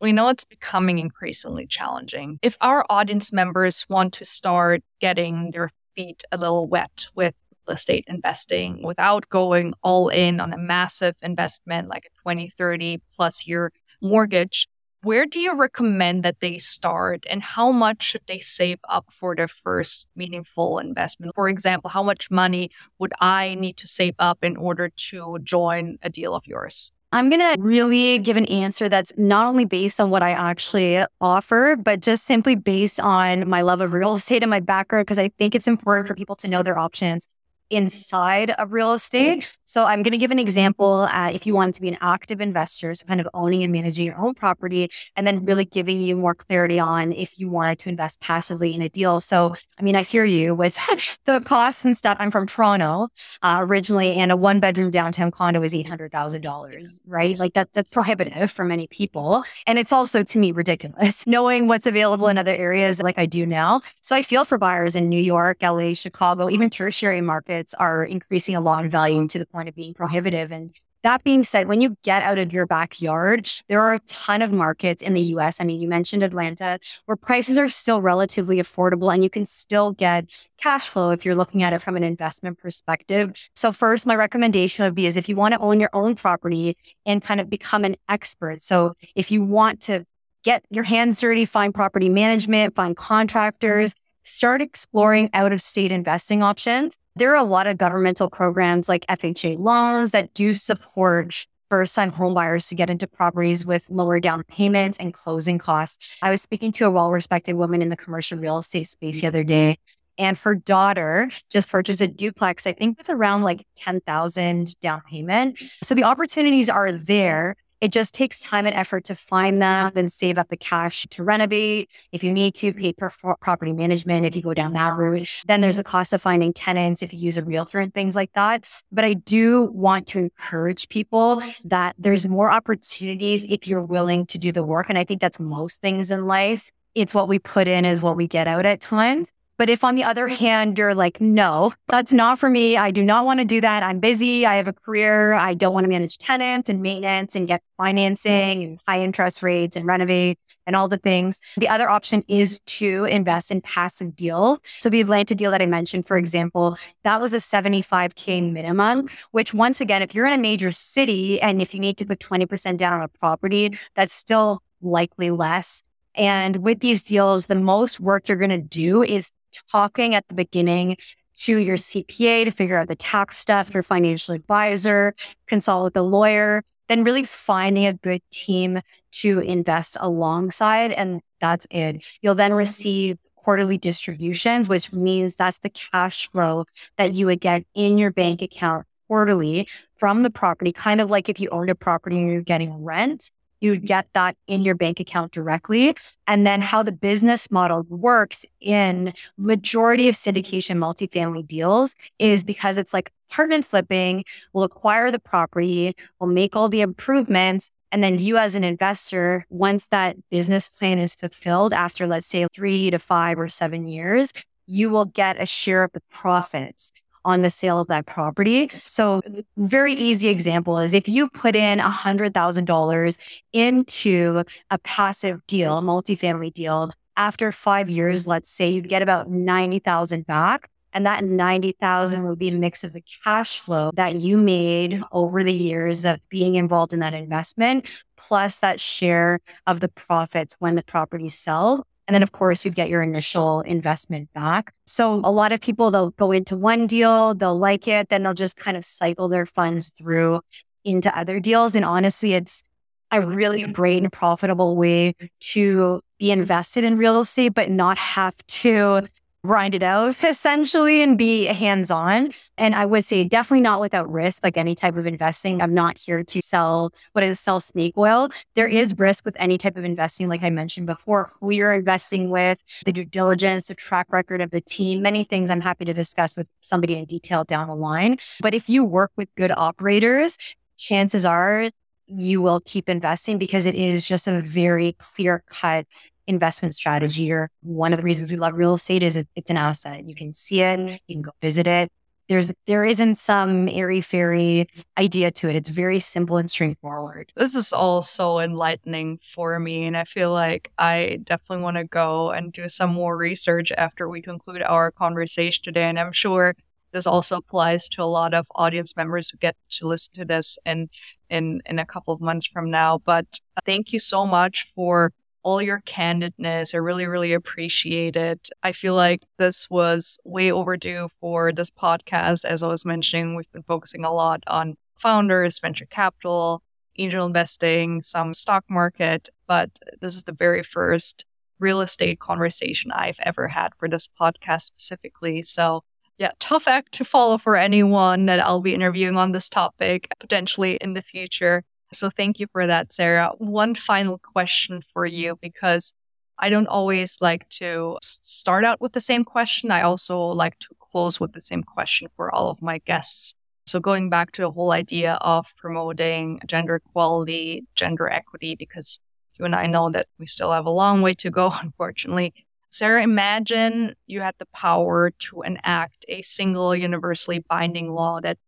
we 0.00 0.10
know 0.12 0.30
it's 0.30 0.44
becoming 0.44 0.98
increasingly 0.98 1.68
challenging. 1.68 2.40
If 2.42 2.56
our 2.60 2.84
audience 2.90 3.32
members 3.32 3.86
want 3.88 4.14
to 4.14 4.24
start 4.24 4.82
getting 5.00 5.52
their 5.52 5.70
feet 5.94 6.24
a 6.32 6.36
little 6.36 6.66
wet 6.66 7.06
with 7.14 7.34
estate 7.68 8.04
investing 8.06 8.82
without 8.82 9.28
going 9.28 9.72
all 9.82 10.08
in 10.08 10.40
on 10.40 10.52
a 10.52 10.58
massive 10.58 11.16
investment 11.22 11.88
like 11.88 12.06
a 12.06 12.22
20, 12.22 12.48
30 12.50 13.00
plus 13.14 13.46
year 13.46 13.72
mortgage. 14.00 14.68
Where 15.02 15.24
do 15.24 15.40
you 15.40 15.56
recommend 15.56 16.24
that 16.24 16.40
they 16.40 16.58
start 16.58 17.24
and 17.30 17.42
how 17.42 17.72
much 17.72 18.02
should 18.02 18.20
they 18.26 18.38
save 18.38 18.78
up 18.86 19.06
for 19.10 19.34
their 19.34 19.48
first 19.48 20.08
meaningful 20.14 20.78
investment? 20.78 21.34
For 21.34 21.48
example, 21.48 21.88
how 21.88 22.02
much 22.02 22.30
money 22.30 22.70
would 22.98 23.12
I 23.18 23.54
need 23.54 23.78
to 23.78 23.86
save 23.86 24.14
up 24.18 24.44
in 24.44 24.58
order 24.58 24.90
to 25.10 25.38
join 25.42 25.98
a 26.02 26.10
deal 26.10 26.34
of 26.34 26.46
yours? 26.46 26.92
I'm 27.12 27.28
going 27.28 27.40
to 27.40 27.60
really 27.60 28.18
give 28.18 28.36
an 28.36 28.46
answer 28.46 28.88
that's 28.88 29.12
not 29.16 29.46
only 29.46 29.64
based 29.64 30.00
on 30.00 30.10
what 30.10 30.22
I 30.22 30.30
actually 30.30 31.02
offer, 31.20 31.76
but 31.76 32.00
just 32.00 32.24
simply 32.24 32.54
based 32.54 33.00
on 33.00 33.48
my 33.48 33.62
love 33.62 33.80
of 33.80 33.92
real 33.92 34.14
estate 34.14 34.44
and 34.44 34.50
my 34.50 34.60
background, 34.60 35.06
because 35.06 35.18
I 35.18 35.28
think 35.30 35.56
it's 35.56 35.66
important 35.66 36.06
for 36.06 36.14
people 36.14 36.36
to 36.36 36.48
know 36.48 36.62
their 36.62 36.78
options. 36.78 37.26
Inside 37.70 38.50
of 38.50 38.72
real 38.72 38.92
estate. 38.92 39.50
So 39.64 39.84
I'm 39.84 40.02
going 40.02 40.12
to 40.12 40.18
give 40.18 40.30
an 40.30 40.38
example. 40.38 41.08
Uh, 41.10 41.30
if 41.32 41.46
you 41.46 41.54
wanted 41.54 41.74
to 41.76 41.80
be 41.80 41.88
an 41.88 41.98
active 42.00 42.40
investor, 42.40 42.94
so 42.94 43.06
kind 43.06 43.20
of 43.20 43.28
owning 43.32 43.62
and 43.62 43.72
managing 43.72 44.04
your 44.06 44.18
own 44.18 44.34
property, 44.34 44.90
and 45.16 45.26
then 45.26 45.44
really 45.44 45.64
giving 45.64 46.00
you 46.00 46.16
more 46.16 46.34
clarity 46.34 46.78
on 46.78 47.12
if 47.12 47.38
you 47.38 47.48
wanted 47.48 47.78
to 47.80 47.88
invest 47.88 48.20
passively 48.20 48.74
in 48.74 48.82
a 48.82 48.88
deal. 48.88 49.20
So, 49.20 49.54
I 49.78 49.82
mean, 49.82 49.96
I 49.96 50.02
hear 50.02 50.24
you 50.24 50.54
with 50.54 50.76
the 51.26 51.40
costs 51.40 51.84
and 51.84 51.96
stuff. 51.96 52.16
I'm 52.20 52.30
from 52.30 52.46
Toronto 52.46 53.08
uh, 53.42 53.58
originally, 53.60 54.14
and 54.14 54.32
a 54.32 54.36
one 54.36 54.60
bedroom 54.60 54.90
downtown 54.90 55.30
condo 55.30 55.62
is 55.62 55.72
$800,000, 55.72 57.00
right? 57.06 57.38
Like 57.38 57.54
that, 57.54 57.72
that's 57.72 57.90
prohibitive 57.90 58.50
for 58.50 58.64
many 58.64 58.88
people. 58.88 59.44
And 59.66 59.78
it's 59.78 59.92
also 59.92 60.22
to 60.22 60.38
me 60.38 60.52
ridiculous 60.52 61.26
knowing 61.26 61.68
what's 61.68 61.86
available 61.86 62.28
in 62.28 62.38
other 62.38 62.54
areas 62.54 63.00
like 63.00 63.18
I 63.18 63.26
do 63.26 63.46
now. 63.46 63.82
So 64.02 64.16
I 64.16 64.22
feel 64.22 64.44
for 64.44 64.58
buyers 64.58 64.96
in 64.96 65.08
New 65.08 65.20
York, 65.20 65.58
LA, 65.62 65.94
Chicago, 65.94 66.50
even 66.50 66.70
tertiary 66.70 67.20
markets 67.20 67.59
are 67.78 68.04
increasing 68.04 68.56
a 68.56 68.60
lot 68.60 68.84
in 68.84 68.90
value 68.90 69.26
to 69.28 69.38
the 69.38 69.46
point 69.46 69.68
of 69.68 69.74
being 69.74 69.94
prohibitive. 69.94 70.52
And 70.52 70.74
that 71.02 71.24
being 71.24 71.42
said, 71.42 71.66
when 71.66 71.80
you 71.80 71.96
get 72.02 72.22
out 72.22 72.38
of 72.38 72.52
your 72.52 72.66
backyard, 72.66 73.48
there 73.68 73.80
are 73.80 73.94
a 73.94 73.98
ton 74.00 74.42
of 74.42 74.52
markets 74.52 75.02
in 75.02 75.14
the 75.14 75.20
US. 75.20 75.60
I 75.60 75.64
mean, 75.64 75.80
you 75.80 75.88
mentioned 75.88 76.22
Atlanta, 76.22 76.78
where 77.06 77.16
prices 77.16 77.56
are 77.56 77.68
still 77.68 78.02
relatively 78.02 78.56
affordable 78.56 79.12
and 79.12 79.22
you 79.22 79.30
can 79.30 79.46
still 79.46 79.92
get 79.92 80.48
cash 80.58 80.88
flow 80.88 81.10
if 81.10 81.24
you're 81.24 81.34
looking 81.34 81.62
at 81.62 81.72
it 81.72 81.80
from 81.80 81.96
an 81.96 82.04
investment 82.04 82.58
perspective. 82.58 83.32
So, 83.54 83.72
first, 83.72 84.06
my 84.06 84.14
recommendation 84.14 84.84
would 84.84 84.94
be 84.94 85.06
is 85.06 85.16
if 85.16 85.28
you 85.28 85.36
want 85.36 85.54
to 85.54 85.60
own 85.60 85.80
your 85.80 85.90
own 85.92 86.16
property 86.16 86.76
and 87.06 87.22
kind 87.22 87.40
of 87.40 87.48
become 87.48 87.84
an 87.84 87.96
expert. 88.08 88.62
So, 88.62 88.94
if 89.14 89.30
you 89.30 89.42
want 89.42 89.80
to 89.82 90.04
get 90.42 90.64
your 90.70 90.84
hands 90.84 91.20
dirty, 91.20 91.44
find 91.44 91.74
property 91.74 92.08
management, 92.08 92.74
find 92.74 92.96
contractors, 92.96 93.94
start 94.22 94.60
exploring 94.62 95.30
out 95.32 95.52
of 95.52 95.62
state 95.62 95.92
investing 95.92 96.42
options. 96.42 96.94
There 97.16 97.32
are 97.32 97.36
a 97.36 97.44
lot 97.44 97.66
of 97.66 97.78
governmental 97.78 98.30
programs 98.30 98.88
like 98.88 99.06
FHA 99.06 99.58
loans 99.58 100.12
that 100.12 100.32
do 100.34 100.54
support 100.54 101.46
first 101.70 101.94
time 101.94 102.10
homebuyers 102.10 102.68
to 102.68 102.74
get 102.74 102.90
into 102.90 103.06
properties 103.06 103.64
with 103.64 103.88
lower 103.88 104.20
down 104.20 104.42
payments 104.44 104.98
and 104.98 105.14
closing 105.14 105.56
costs. 105.56 106.18
I 106.20 106.30
was 106.30 106.42
speaking 106.42 106.72
to 106.72 106.86
a 106.86 106.90
well 106.90 107.10
respected 107.10 107.54
woman 107.54 107.80
in 107.80 107.88
the 107.88 107.96
commercial 107.96 108.38
real 108.38 108.58
estate 108.58 108.88
space 108.88 109.20
the 109.20 109.28
other 109.28 109.44
day. 109.44 109.78
And 110.18 110.36
her 110.38 110.54
daughter 110.54 111.30
just 111.50 111.70
purchased 111.70 112.02
a 112.02 112.08
duplex, 112.08 112.66
I 112.66 112.72
think 112.72 112.98
with 112.98 113.08
around 113.08 113.42
like 113.42 113.64
10,000 113.76 114.78
down 114.80 115.00
payment. 115.08 115.58
So 115.58 115.94
the 115.94 116.04
opportunities 116.04 116.68
are 116.68 116.92
there. 116.92 117.56
It 117.80 117.92
just 117.92 118.12
takes 118.12 118.38
time 118.40 118.66
and 118.66 118.74
effort 118.74 119.04
to 119.04 119.14
find 119.14 119.62
them 119.62 119.92
and 119.96 120.12
save 120.12 120.36
up 120.36 120.48
the 120.48 120.56
cash 120.56 121.06
to 121.10 121.24
renovate. 121.24 121.88
If 122.12 122.22
you 122.22 122.30
need 122.30 122.54
to 122.56 122.74
pay 122.74 122.92
for 122.92 123.36
property 123.40 123.72
management, 123.72 124.26
if 124.26 124.36
you 124.36 124.42
go 124.42 124.52
down 124.52 124.74
that 124.74 124.96
route, 124.96 125.42
then 125.46 125.62
there's 125.62 125.78
a 125.78 125.84
cost 125.84 126.12
of 126.12 126.20
finding 126.20 126.52
tenants 126.52 127.02
if 127.02 127.14
you 127.14 127.18
use 127.18 127.38
a 127.38 127.44
realtor 127.44 127.78
and 127.78 127.94
things 127.94 128.14
like 128.14 128.32
that. 128.34 128.64
But 128.92 129.06
I 129.06 129.14
do 129.14 129.70
want 129.72 130.06
to 130.08 130.18
encourage 130.18 130.90
people 130.90 131.42
that 131.64 131.94
there's 131.98 132.26
more 132.26 132.50
opportunities 132.50 133.44
if 133.44 133.66
you're 133.66 133.82
willing 133.82 134.26
to 134.26 134.38
do 134.38 134.52
the 134.52 134.62
work. 134.62 134.90
And 134.90 134.98
I 134.98 135.04
think 135.04 135.20
that's 135.22 135.40
most 135.40 135.80
things 135.80 136.10
in 136.10 136.26
life. 136.26 136.70
It's 136.94 137.14
what 137.14 137.28
we 137.28 137.38
put 137.38 137.66
in 137.66 137.84
is 137.84 138.02
what 138.02 138.16
we 138.16 138.26
get 138.26 138.46
out 138.46 138.66
at 138.66 138.80
times. 138.80 139.32
But 139.60 139.68
if 139.68 139.84
on 139.84 139.94
the 139.94 140.04
other 140.04 140.26
mm-hmm. 140.26 140.42
hand, 140.42 140.78
you're 140.78 140.94
like, 140.94 141.20
no, 141.20 141.74
that's 141.86 142.14
not 142.14 142.38
for 142.38 142.48
me. 142.48 142.78
I 142.78 142.90
do 142.90 143.02
not 143.02 143.26
want 143.26 143.40
to 143.40 143.44
do 143.44 143.60
that. 143.60 143.82
I'm 143.82 144.00
busy. 144.00 144.46
I 144.46 144.54
have 144.54 144.66
a 144.66 144.72
career. 144.72 145.34
I 145.34 145.52
don't 145.52 145.74
want 145.74 145.84
to 145.84 145.88
manage 145.90 146.16
tenants 146.16 146.70
and 146.70 146.80
maintenance 146.80 147.36
and 147.36 147.46
get 147.46 147.62
financing 147.76 148.62
and 148.62 148.78
mm-hmm. 148.78 148.90
high 148.90 149.04
interest 149.04 149.42
rates 149.42 149.76
and 149.76 149.84
renovate 149.84 150.38
and 150.66 150.74
all 150.74 150.88
the 150.88 150.96
things. 150.96 151.42
The 151.58 151.68
other 151.68 151.90
option 151.90 152.24
is 152.26 152.60
to 152.60 153.04
invest 153.04 153.50
in 153.50 153.60
passive 153.60 154.16
deals. 154.16 154.60
So 154.64 154.88
the 154.88 155.02
Atlanta 155.02 155.34
deal 155.34 155.50
that 155.50 155.60
I 155.60 155.66
mentioned, 155.66 156.06
for 156.06 156.16
example, 156.16 156.78
that 157.04 157.20
was 157.20 157.34
a 157.34 157.36
75K 157.36 158.50
minimum, 158.50 159.10
which 159.32 159.52
once 159.52 159.82
again, 159.82 160.00
if 160.00 160.14
you're 160.14 160.24
in 160.24 160.32
a 160.32 160.40
major 160.40 160.72
city 160.72 161.38
and 161.38 161.60
if 161.60 161.74
you 161.74 161.80
need 161.80 161.98
to 161.98 162.06
put 162.06 162.18
20% 162.18 162.78
down 162.78 162.94
on 162.94 163.02
a 163.02 163.08
property, 163.08 163.76
that's 163.94 164.14
still 164.14 164.62
likely 164.80 165.30
less. 165.30 165.82
And 166.14 166.56
with 166.56 166.80
these 166.80 167.02
deals, 167.02 167.46
the 167.46 167.54
most 167.54 168.00
work 168.00 168.26
you're 168.26 168.38
going 168.38 168.50
to 168.50 168.58
do 168.58 169.02
is 169.02 169.30
talking 169.70 170.14
at 170.14 170.26
the 170.28 170.34
beginning 170.34 170.96
to 171.34 171.56
your 171.56 171.76
CPA 171.76 172.44
to 172.44 172.50
figure 172.50 172.76
out 172.76 172.88
the 172.88 172.96
tax 172.96 173.38
stuff, 173.38 173.72
your 173.72 173.82
financial 173.82 174.34
advisor, 174.34 175.14
consult 175.46 175.84
with 175.84 175.96
a 175.96 176.02
lawyer, 176.02 176.62
then 176.88 177.04
really 177.04 177.24
finding 177.24 177.86
a 177.86 177.94
good 177.94 178.20
team 178.30 178.80
to 179.12 179.38
invest 179.40 179.96
alongside. 180.00 180.92
And 180.92 181.20
that's 181.40 181.66
it. 181.70 182.04
You'll 182.20 182.34
then 182.34 182.52
receive 182.52 183.18
quarterly 183.36 183.78
distributions, 183.78 184.68
which 184.68 184.92
means 184.92 185.34
that's 185.34 185.58
the 185.60 185.70
cash 185.70 186.28
flow 186.30 186.66
that 186.98 187.14
you 187.14 187.26
would 187.26 187.40
get 187.40 187.64
in 187.74 187.96
your 187.96 188.10
bank 188.10 188.42
account 188.42 188.86
quarterly 189.08 189.66
from 189.96 190.22
the 190.22 190.30
property, 190.30 190.72
kind 190.72 191.00
of 191.00 191.10
like 191.10 191.28
if 191.28 191.40
you 191.40 191.48
owned 191.50 191.70
a 191.70 191.74
property 191.74 192.18
and 192.18 192.30
you're 192.30 192.42
getting 192.42 192.84
rent 192.84 193.30
you 193.60 193.76
get 193.76 194.08
that 194.14 194.36
in 194.46 194.62
your 194.62 194.74
bank 194.74 195.00
account 195.00 195.32
directly. 195.32 195.94
And 196.26 196.46
then 196.46 196.60
how 196.60 196.82
the 196.82 196.92
business 196.92 197.50
model 197.50 197.84
works 197.88 198.44
in 198.60 199.12
majority 199.36 200.08
of 200.08 200.14
syndication 200.14 200.78
multifamily 200.78 201.46
deals 201.46 201.94
is 202.18 202.42
because 202.42 202.76
it's 202.76 202.92
like 202.92 203.12
apartment 203.30 203.64
flipping, 203.64 204.24
we'll 204.52 204.64
acquire 204.64 205.10
the 205.10 205.18
property, 205.18 205.94
we'll 206.18 206.30
make 206.30 206.56
all 206.56 206.68
the 206.68 206.80
improvements. 206.80 207.70
And 207.92 208.04
then 208.04 208.18
you 208.18 208.36
as 208.36 208.54
an 208.54 208.64
investor, 208.64 209.46
once 209.50 209.88
that 209.88 210.16
business 210.30 210.68
plan 210.68 210.98
is 210.98 211.14
fulfilled 211.14 211.72
after, 211.72 212.06
let's 212.06 212.26
say 212.26 212.46
three 212.52 212.90
to 212.90 212.98
five 212.98 213.38
or 213.38 213.48
seven 213.48 213.88
years, 213.88 214.32
you 214.66 214.90
will 214.90 215.06
get 215.06 215.40
a 215.40 215.46
share 215.46 215.82
of 215.82 215.92
the 215.92 216.02
profits 216.10 216.92
on 217.24 217.42
the 217.42 217.50
sale 217.50 217.80
of 217.80 217.88
that 217.88 218.06
property. 218.06 218.68
So, 218.70 219.20
very 219.56 219.92
easy 219.92 220.28
example 220.28 220.78
is 220.78 220.94
if 220.94 221.08
you 221.08 221.28
put 221.30 221.56
in 221.56 221.78
$100,000 221.78 223.40
into 223.52 224.44
a 224.70 224.78
passive 224.78 225.46
deal, 225.46 225.78
a 225.78 225.82
multifamily 225.82 226.52
deal, 226.52 226.90
after 227.16 227.52
five 227.52 227.90
years, 227.90 228.26
let's 228.26 228.50
say 228.50 228.70
you'd 228.70 228.88
get 228.88 229.02
about 229.02 229.28
90,000 229.28 230.26
back. 230.26 230.68
And 230.92 231.06
that 231.06 231.22
90,000 231.22 232.26
would 232.26 232.38
be 232.38 232.48
a 232.48 232.52
mix 232.52 232.82
of 232.82 232.92
the 232.92 233.02
cash 233.22 233.60
flow 233.60 233.92
that 233.94 234.16
you 234.16 234.36
made 234.36 235.00
over 235.12 235.44
the 235.44 235.52
years 235.52 236.04
of 236.04 236.18
being 236.28 236.56
involved 236.56 236.92
in 236.92 236.98
that 236.98 237.14
investment, 237.14 238.02
plus 238.16 238.58
that 238.58 238.80
share 238.80 239.38
of 239.68 239.78
the 239.78 239.88
profits 239.88 240.56
when 240.58 240.74
the 240.74 240.82
property 240.82 241.28
sells. 241.28 241.80
And 242.10 242.14
then, 242.16 242.24
of 242.24 242.32
course, 242.32 242.64
you 242.64 242.72
get 242.72 242.88
your 242.88 243.02
initial 243.02 243.60
investment 243.60 244.32
back. 244.32 244.74
So, 244.84 245.20
a 245.22 245.30
lot 245.30 245.52
of 245.52 245.60
people, 245.60 245.92
they'll 245.92 246.10
go 246.10 246.32
into 246.32 246.56
one 246.56 246.88
deal, 246.88 247.36
they'll 247.36 247.56
like 247.56 247.86
it, 247.86 248.08
then 248.08 248.24
they'll 248.24 248.34
just 248.34 248.56
kind 248.56 248.76
of 248.76 248.84
cycle 248.84 249.28
their 249.28 249.46
funds 249.46 249.90
through 249.90 250.40
into 250.84 251.16
other 251.16 251.38
deals. 251.38 251.76
And 251.76 251.84
honestly, 251.84 252.34
it's 252.34 252.64
a 253.12 253.24
really 253.24 253.62
great 253.62 254.02
and 254.02 254.12
profitable 254.12 254.76
way 254.76 255.14
to 255.52 256.00
be 256.18 256.32
invested 256.32 256.82
in 256.82 256.98
real 256.98 257.20
estate, 257.20 257.54
but 257.54 257.70
not 257.70 257.96
have 257.96 258.34
to 258.48 259.06
grind 259.44 259.74
it 259.74 259.82
out 259.82 260.22
essentially 260.24 261.02
and 261.02 261.16
be 261.16 261.44
hands 261.44 261.90
on. 261.90 262.32
And 262.58 262.74
I 262.74 262.86
would 262.86 263.04
say 263.04 263.24
definitely 263.24 263.62
not 263.62 263.80
without 263.80 264.10
risk, 264.10 264.44
like 264.44 264.56
any 264.56 264.74
type 264.74 264.96
of 264.96 265.06
investing. 265.06 265.62
I'm 265.62 265.74
not 265.74 265.98
here 265.98 266.22
to 266.22 266.42
sell 266.42 266.92
what 267.12 267.24
is 267.24 267.40
sell 267.40 267.60
snake 267.60 267.94
oil. 267.96 268.30
There 268.54 268.68
is 268.68 268.98
risk 268.98 269.24
with 269.24 269.36
any 269.38 269.58
type 269.58 269.76
of 269.76 269.84
investing, 269.84 270.28
like 270.28 270.42
I 270.42 270.50
mentioned 270.50 270.86
before, 270.86 271.30
who 271.40 271.50
you're 271.50 271.72
investing 271.72 272.30
with, 272.30 272.62
the 272.84 272.92
due 272.92 273.04
diligence, 273.04 273.68
the 273.68 273.74
track 273.74 274.06
record 274.10 274.40
of 274.40 274.50
the 274.50 274.60
team, 274.60 275.02
many 275.02 275.24
things 275.24 275.50
I'm 275.50 275.60
happy 275.60 275.84
to 275.84 275.94
discuss 275.94 276.36
with 276.36 276.48
somebody 276.60 276.96
in 276.96 277.04
detail 277.04 277.44
down 277.44 277.68
the 277.68 277.74
line. 277.74 278.18
But 278.40 278.54
if 278.54 278.68
you 278.68 278.84
work 278.84 279.12
with 279.16 279.28
good 279.36 279.52
operators, 279.56 280.36
chances 280.76 281.24
are 281.24 281.70
you 282.10 282.42
will 282.42 282.60
keep 282.60 282.88
investing 282.88 283.38
because 283.38 283.66
it 283.66 283.74
is 283.74 284.06
just 284.06 284.26
a 284.26 284.40
very 284.40 284.94
clear 284.98 285.44
cut 285.46 285.86
investment 286.30 286.74
strategy 286.74 287.30
or 287.30 287.50
one 287.62 287.92
of 287.92 287.98
the 287.98 288.02
reasons 288.02 288.30
we 288.30 288.36
love 288.36 288.54
real 288.54 288.74
estate 288.74 289.02
is 289.02 289.16
it, 289.16 289.28
it's 289.36 289.50
an 289.50 289.56
asset. 289.56 290.08
You 290.08 290.14
can 290.14 290.32
see 290.32 290.62
it, 290.62 291.02
you 291.06 291.16
can 291.16 291.22
go 291.22 291.32
visit 291.42 291.66
it. 291.66 291.90
There's 292.28 292.52
there 292.68 292.84
isn't 292.84 293.16
some 293.16 293.68
airy 293.68 294.00
fairy 294.00 294.68
idea 294.96 295.32
to 295.32 295.48
it. 295.48 295.56
It's 295.56 295.68
very 295.68 295.98
simple 295.98 296.36
and 296.36 296.48
straightforward. 296.48 297.32
This 297.34 297.56
is 297.56 297.72
all 297.72 298.02
so 298.02 298.38
enlightening 298.38 299.18
for 299.34 299.58
me. 299.58 299.84
And 299.84 299.96
I 299.96 300.04
feel 300.04 300.32
like 300.32 300.70
I 300.78 301.18
definitely 301.24 301.64
want 301.64 301.76
to 301.76 301.84
go 301.84 302.30
and 302.30 302.52
do 302.52 302.68
some 302.68 302.92
more 302.92 303.16
research 303.16 303.72
after 303.76 304.08
we 304.08 304.22
conclude 304.22 304.62
our 304.62 304.92
conversation 304.92 305.64
today. 305.64 305.82
And 305.82 305.98
I'm 305.98 306.12
sure 306.12 306.54
this 306.92 307.06
also 307.06 307.36
applies 307.36 307.88
to 307.90 308.02
a 308.02 308.04
lot 308.04 308.32
of 308.34 308.46
audience 308.54 308.96
members 308.96 309.30
who 309.30 309.38
get 309.38 309.56
to 309.72 309.88
listen 309.88 310.14
to 310.14 310.24
this 310.24 310.58
in 310.64 310.88
in 311.28 311.62
in 311.66 311.78
a 311.78 311.86
couple 311.86 312.14
of 312.14 312.20
months 312.20 312.46
from 312.46 312.70
now. 312.70 312.98
But 312.98 313.26
uh, 313.56 313.60
thank 313.64 313.92
you 313.92 313.98
so 313.98 314.26
much 314.26 314.70
for 314.74 315.12
all 315.42 315.62
your 315.62 315.80
candidness. 315.80 316.74
I 316.74 316.78
really, 316.78 317.06
really 317.06 317.32
appreciate 317.32 318.16
it. 318.16 318.50
I 318.62 318.72
feel 318.72 318.94
like 318.94 319.22
this 319.38 319.68
was 319.70 320.18
way 320.24 320.50
overdue 320.50 321.08
for 321.20 321.52
this 321.52 321.70
podcast. 321.70 322.44
As 322.44 322.62
I 322.62 322.68
was 322.68 322.84
mentioning, 322.84 323.34
we've 323.34 323.50
been 323.52 323.62
focusing 323.62 324.04
a 324.04 324.12
lot 324.12 324.42
on 324.46 324.76
founders, 324.96 325.58
venture 325.58 325.86
capital, 325.86 326.62
angel 326.98 327.26
investing, 327.26 328.02
some 328.02 328.34
stock 328.34 328.64
market, 328.68 329.28
but 329.46 329.70
this 330.00 330.14
is 330.14 330.24
the 330.24 330.32
very 330.32 330.62
first 330.62 331.24
real 331.58 331.80
estate 331.80 332.18
conversation 332.18 332.90
I've 332.92 333.20
ever 333.20 333.48
had 333.48 333.74
for 333.78 333.88
this 333.88 334.08
podcast 334.20 334.62
specifically. 334.62 335.42
So 335.42 335.84
yeah, 336.18 336.32
tough 336.38 336.68
act 336.68 336.92
to 336.92 337.04
follow 337.04 337.38
for 337.38 337.56
anyone 337.56 338.26
that 338.26 338.40
I'll 338.40 338.60
be 338.60 338.74
interviewing 338.74 339.16
on 339.16 339.32
this 339.32 339.48
topic 339.48 340.08
potentially 340.20 340.76
in 340.80 340.92
the 340.92 341.00
future. 341.00 341.64
So 341.92 342.10
thank 342.10 342.38
you 342.38 342.46
for 342.52 342.66
that, 342.66 342.92
Sarah. 342.92 343.32
One 343.38 343.74
final 343.74 344.18
question 344.18 344.82
for 344.92 345.06
you 345.06 345.38
because 345.40 345.92
I 346.38 346.48
don't 346.48 346.68
always 346.68 347.18
like 347.20 347.48
to 347.50 347.98
start 348.02 348.64
out 348.64 348.80
with 348.80 348.92
the 348.92 349.00
same 349.00 349.24
question. 349.24 349.70
I 349.70 349.82
also 349.82 350.18
like 350.18 350.58
to 350.60 350.68
close 350.78 351.20
with 351.20 351.32
the 351.32 351.40
same 351.40 351.62
question 351.62 352.08
for 352.16 352.34
all 352.34 352.50
of 352.50 352.62
my 352.62 352.78
guests. 352.78 353.34
So 353.66 353.78
going 353.78 354.08
back 354.08 354.32
to 354.32 354.42
the 354.42 354.50
whole 354.50 354.72
idea 354.72 355.14
of 355.20 355.52
promoting 355.56 356.40
gender 356.46 356.76
equality, 356.76 357.64
gender 357.74 358.08
equity, 358.08 358.54
because 358.54 358.98
you 359.38 359.44
and 359.44 359.54
I 359.54 359.66
know 359.66 359.90
that 359.90 360.06
we 360.18 360.26
still 360.26 360.52
have 360.52 360.66
a 360.66 360.70
long 360.70 361.02
way 361.02 361.14
to 361.14 361.30
go, 361.30 361.52
unfortunately. 361.62 362.32
Sarah, 362.70 363.02
imagine 363.02 363.94
you 364.06 364.20
had 364.20 364.36
the 364.38 364.46
power 364.54 365.10
to 365.10 365.42
enact 365.42 366.04
a 366.08 366.22
single 366.22 366.74
universally 366.74 367.44
binding 367.48 367.92
law 367.92 368.20
that 368.20 368.38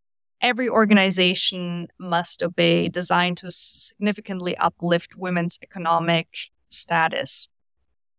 every 0.43 0.69
organization 0.69 1.87
must 1.97 2.43
obey, 2.43 2.89
designed 2.89 3.37
to 3.37 3.49
significantly 3.49 4.55
uplift 4.57 5.15
women's 5.15 5.57
economic 5.63 6.27
status. 6.69 7.47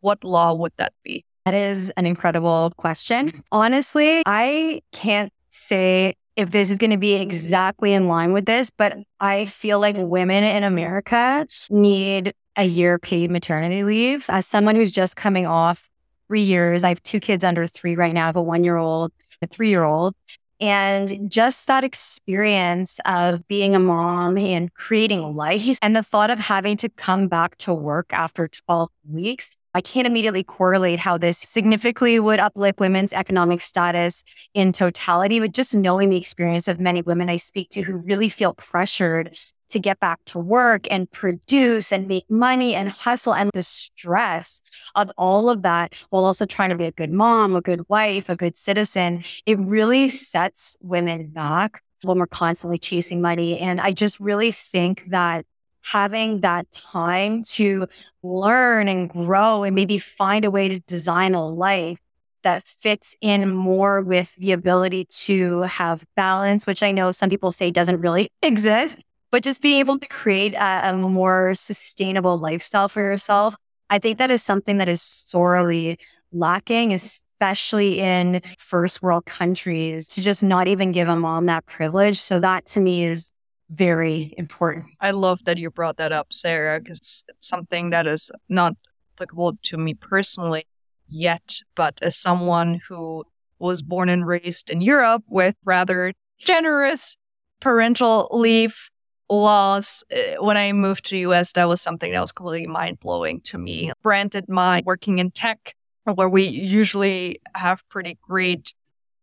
What 0.00 0.24
law 0.24 0.54
would 0.54 0.72
that 0.76 0.92
be? 1.04 1.24
That 1.44 1.54
is 1.54 1.90
an 1.90 2.06
incredible 2.06 2.72
question. 2.76 3.44
Honestly, 3.52 4.22
I 4.26 4.80
can't 4.92 5.32
say 5.50 6.14
if 6.34 6.50
this 6.50 6.70
is 6.70 6.78
going 6.78 6.90
to 6.90 6.96
be 6.96 7.14
exactly 7.14 7.92
in 7.92 8.08
line 8.08 8.32
with 8.32 8.46
this, 8.46 8.70
but 8.70 8.96
I 9.20 9.46
feel 9.46 9.78
like 9.78 9.94
women 9.96 10.42
in 10.42 10.64
America 10.64 11.46
need 11.70 12.34
a 12.56 12.64
year 12.64 12.98
paid 12.98 13.30
maternity 13.30 13.84
leave. 13.84 14.24
As 14.28 14.46
someone 14.46 14.74
who's 14.74 14.90
just 14.90 15.16
coming 15.16 15.46
off 15.46 15.90
three 16.28 16.42
years. 16.42 16.84
I 16.84 16.88
have 16.88 17.02
two 17.02 17.20
kids 17.20 17.44
under 17.44 17.66
three 17.66 17.96
right 17.96 18.12
now. 18.12 18.24
I 18.24 18.26
have 18.26 18.36
a 18.36 18.42
one 18.42 18.64
year 18.64 18.76
old, 18.76 19.12
a 19.42 19.46
three 19.46 19.68
year 19.68 19.84
old. 19.84 20.14
And 20.60 21.30
just 21.30 21.66
that 21.66 21.84
experience 21.84 23.00
of 23.04 23.46
being 23.48 23.74
a 23.74 23.80
mom 23.80 24.38
and 24.38 24.72
creating 24.74 25.34
life 25.34 25.78
and 25.82 25.96
the 25.96 26.02
thought 26.02 26.30
of 26.30 26.38
having 26.38 26.76
to 26.78 26.88
come 26.88 27.28
back 27.28 27.56
to 27.58 27.74
work 27.74 28.12
after 28.12 28.48
12 28.48 28.88
weeks, 29.10 29.56
I 29.76 29.80
can't 29.80 30.06
immediately 30.06 30.44
correlate 30.44 31.00
how 31.00 31.18
this 31.18 31.36
significantly 31.36 32.20
would 32.20 32.38
uplift 32.38 32.78
women's 32.78 33.12
economic 33.12 33.60
status 33.60 34.22
in 34.54 34.70
totality, 34.70 35.40
but 35.40 35.52
just 35.52 35.74
knowing 35.74 36.10
the 36.10 36.16
experience 36.16 36.68
of 36.68 36.78
many 36.78 37.02
women 37.02 37.28
I 37.28 37.36
speak 37.36 37.70
to 37.70 37.82
who 37.82 37.96
really 37.96 38.28
feel 38.28 38.54
pressured 38.54 39.36
to 39.70 39.78
get 39.78 40.00
back 40.00 40.24
to 40.26 40.38
work 40.38 40.86
and 40.90 41.10
produce 41.10 41.92
and 41.92 42.06
make 42.06 42.30
money 42.30 42.74
and 42.74 42.88
hustle 42.88 43.34
and 43.34 43.50
the 43.52 43.62
stress 43.62 44.60
of 44.94 45.10
all 45.16 45.50
of 45.50 45.62
that 45.62 45.94
while 46.10 46.24
also 46.24 46.46
trying 46.46 46.70
to 46.70 46.76
be 46.76 46.84
a 46.86 46.92
good 46.92 47.10
mom, 47.10 47.56
a 47.56 47.60
good 47.60 47.88
wife, 47.88 48.28
a 48.28 48.36
good 48.36 48.56
citizen, 48.56 49.24
it 49.46 49.58
really 49.58 50.08
sets 50.08 50.76
women 50.80 51.28
back 51.28 51.82
when 52.02 52.18
we're 52.18 52.26
constantly 52.26 52.78
chasing 52.78 53.20
money. 53.20 53.58
And 53.58 53.80
I 53.80 53.92
just 53.92 54.20
really 54.20 54.52
think 54.52 55.04
that 55.08 55.46
having 55.82 56.40
that 56.40 56.70
time 56.72 57.42
to 57.42 57.86
learn 58.22 58.88
and 58.88 59.08
grow 59.10 59.64
and 59.64 59.74
maybe 59.74 59.98
find 59.98 60.44
a 60.44 60.50
way 60.50 60.68
to 60.68 60.80
design 60.80 61.34
a 61.34 61.46
life 61.46 61.98
that 62.42 62.62
fits 62.62 63.16
in 63.20 63.50
more 63.50 64.00
with 64.02 64.34
the 64.36 64.52
ability 64.52 65.06
to 65.06 65.62
have 65.62 66.04
balance, 66.14 66.66
which 66.66 66.82
I 66.82 66.92
know 66.92 67.10
some 67.10 67.30
people 67.30 67.52
say 67.52 67.70
doesn't 67.70 68.00
really 68.00 68.28
exist, 68.42 68.98
but 69.34 69.42
just 69.42 69.60
being 69.60 69.80
able 69.80 69.98
to 69.98 70.06
create 70.06 70.54
a, 70.54 70.90
a 70.90 70.96
more 70.96 71.56
sustainable 71.56 72.38
lifestyle 72.38 72.88
for 72.88 73.00
yourself. 73.00 73.56
I 73.90 73.98
think 73.98 74.18
that 74.18 74.30
is 74.30 74.44
something 74.44 74.78
that 74.78 74.88
is 74.88 75.02
sorely 75.02 75.98
lacking, 76.30 76.94
especially 76.94 77.98
in 77.98 78.42
first 78.60 79.02
world 79.02 79.26
countries, 79.26 80.06
to 80.10 80.22
just 80.22 80.44
not 80.44 80.68
even 80.68 80.92
give 80.92 81.08
a 81.08 81.16
mom 81.16 81.46
that 81.46 81.66
privilege. 81.66 82.20
So 82.20 82.38
that 82.38 82.66
to 82.66 82.80
me 82.80 83.06
is 83.06 83.32
very 83.70 84.32
important. 84.38 84.84
I 85.00 85.10
love 85.10 85.40
that 85.46 85.58
you 85.58 85.68
brought 85.68 85.96
that 85.96 86.12
up, 86.12 86.32
Sarah, 86.32 86.78
because 86.78 86.98
it's 86.98 87.24
something 87.40 87.90
that 87.90 88.06
is 88.06 88.30
not 88.48 88.74
applicable 89.16 89.58
to 89.64 89.76
me 89.76 89.94
personally 89.94 90.64
yet, 91.08 91.58
but 91.74 91.98
as 92.02 92.16
someone 92.16 92.80
who 92.88 93.24
was 93.58 93.82
born 93.82 94.08
and 94.08 94.24
raised 94.24 94.70
in 94.70 94.80
Europe 94.80 95.24
with 95.28 95.56
rather 95.64 96.12
generous 96.38 97.18
parental 97.58 98.28
leave 98.30 98.90
laws 99.28 100.04
eh, 100.10 100.36
when 100.38 100.56
I 100.56 100.72
moved 100.72 101.06
to 101.06 101.16
US, 101.18 101.52
that 101.52 101.68
was 101.68 101.80
something 101.80 102.12
that 102.12 102.20
was 102.20 102.32
completely 102.32 102.66
mind 102.66 103.00
blowing 103.00 103.40
to 103.42 103.58
me. 103.58 103.92
Granted, 104.02 104.48
my 104.48 104.82
working 104.84 105.18
in 105.18 105.30
tech, 105.30 105.74
where 106.04 106.28
we 106.28 106.42
usually 106.42 107.40
have 107.54 107.88
pretty 107.88 108.18
great 108.22 108.74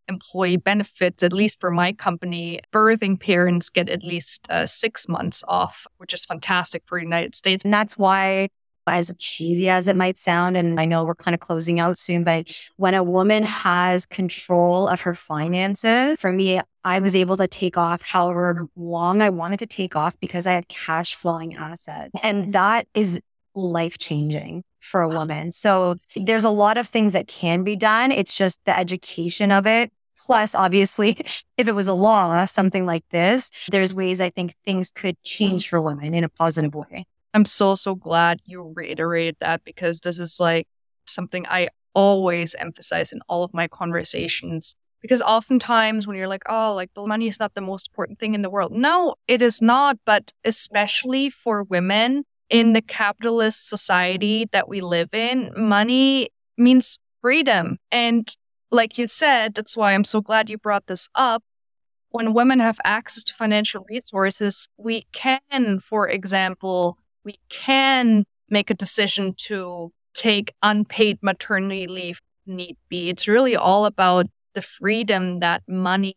employee 0.08 0.58
benefits, 0.58 1.24
at 1.24 1.34
least 1.34 1.60
for 1.60 1.72
my 1.72 1.94
company, 1.94 2.60
birthing 2.74 3.20
parents 3.20 3.70
get 3.70 3.90
at 3.90 4.04
least 4.04 4.48
uh, 4.50 4.66
six 4.66 5.08
months 5.08 5.44
off, 5.48 5.88
which 5.98 6.14
is 6.14 6.26
fantastic 6.26 6.84
for 6.86 7.00
the 7.00 7.04
United 7.04 7.36
States. 7.36 7.64
And 7.64 7.74
that's 7.74 7.98
why 7.98 8.50
as 8.88 9.12
cheesy 9.18 9.70
as 9.70 9.88
it 9.88 9.96
might 9.96 10.18
sound, 10.18 10.58
and 10.58 10.80
I 10.80 10.86
know 10.86 11.04
we're 11.04 11.16
kind 11.16 11.34
of 11.34 11.40
closing 11.40 11.80
out 11.80 11.98
soon, 11.98 12.24
but 12.24 12.52
when 12.78 12.94
a 12.94 13.04
woman 13.04 13.44
has 13.44 14.06
control 14.06 14.88
of 14.88 15.02
her 15.02 15.16
finances, 15.16 16.18
for 16.20 16.32
me, 16.32 16.62
I 16.84 17.00
was 17.00 17.16
able 17.16 17.38
to 17.38 17.48
take 17.48 17.78
off 17.78 18.02
however 18.02 18.68
long 18.76 19.22
I 19.22 19.30
wanted 19.30 19.60
to 19.60 19.68
take 19.68 19.96
off 19.96 20.20
because 20.20 20.48
I 20.48 20.54
had 20.54 20.68
cash 20.68 21.16
flowing 21.16 21.56
assets. 21.56 22.12
And 22.24 22.44
mm-hmm. 22.44 22.52
that 22.52 22.88
is 22.94 23.22
life 23.54 23.98
changing 23.98 24.64
for 24.80 25.02
a 25.02 25.10
woman. 25.10 25.52
So 25.52 25.96
there's 26.16 26.44
a 26.44 26.50
lot 26.50 26.78
of 26.78 26.88
things 26.88 27.14
that 27.14 27.28
can 27.28 27.64
be 27.64 27.76
done. 27.76 28.12
It's 28.12 28.36
just 28.36 28.60
the 28.66 28.78
education 28.78 29.52
of 29.52 29.68
it. 29.68 29.92
Plus, 30.26 30.54
obviously, 30.56 31.18
if 31.58 31.68
it 31.68 31.76
was 31.76 31.88
a 31.88 31.94
law, 31.94 32.46
something 32.46 32.86
like 32.86 33.04
this, 33.12 33.50
there's 33.70 33.94
ways 33.94 34.20
I 34.20 34.30
think 34.30 34.56
things 34.66 34.92
could 34.92 35.22
change 35.24 35.66
mm-hmm. 35.66 35.70
for 35.70 35.82
women 35.82 36.14
in 36.14 36.24
a 36.24 36.30
positive 36.30 36.74
way. 36.74 37.06
I'm 37.34 37.46
so, 37.46 37.76
so 37.76 37.96
glad 37.96 38.42
you 38.46 38.74
reiterated 38.76 39.38
that 39.40 39.64
because 39.64 40.02
this 40.02 40.20
is 40.20 40.40
like 40.40 40.68
something 41.06 41.46
I 41.48 41.70
always 41.94 42.56
emphasize 42.56 43.12
in 43.12 43.22
all 43.28 43.44
of 43.44 43.54
my 43.54 43.68
conversations. 43.68 44.76
Because 45.02 45.22
oftentimes 45.22 46.06
when 46.06 46.16
you're 46.16 46.28
like, 46.28 46.44
oh, 46.48 46.74
like 46.74 46.94
the 46.94 47.06
money 47.08 47.28
is 47.28 47.40
not 47.40 47.56
the 47.56 47.62
most 47.62 47.90
important 47.90 48.20
thing 48.20 48.36
in 48.36 48.44
the 48.44 48.50
world. 48.50 48.72
No, 48.72 49.16
it 49.28 49.42
is 49.42 49.62
not. 49.62 49.98
But 50.06 50.32
especially 50.44 51.30
for 51.30 51.64
women 51.64 52.24
in 52.50 52.74
the 52.74 52.82
capitalist 52.82 53.68
society 53.68 54.48
that 54.52 54.68
we 54.68 54.82
live 54.82 55.10
in, 55.14 55.52
money 55.56 56.30
means 56.58 57.00
freedom. 57.22 57.78
And 57.92 58.28
like 58.72 58.98
you 58.98 59.08
said, 59.08 59.56
that's 59.56 59.76
why 59.76 59.94
I'm 59.94 60.04
so 60.04 60.22
glad 60.22 60.50
you 60.50 60.58
brought 60.58 60.88
this 60.88 61.10
up 61.16 61.44
when 62.12 62.34
women 62.34 62.60
have 62.60 62.80
access 62.84 63.24
to 63.24 63.34
financial 63.34 63.86
resources, 63.90 64.68
we 64.78 65.08
can, 65.14 65.80
for 65.80 66.08
example, 66.08 66.98
we 67.24 67.36
can 67.50 68.26
make 68.50 68.70
a 68.70 68.76
decision 68.76 69.34
to 69.38 69.92
take 70.14 70.54
unpaid 70.62 71.20
maternity 71.22 71.88
leave 71.88 72.22
need 72.46 72.78
be. 72.90 73.10
It's 73.10 73.28
really 73.28 73.56
all 73.56 73.86
about 73.86 74.26
the 74.54 74.62
freedom 74.62 75.40
that 75.40 75.64
money, 75.68 76.16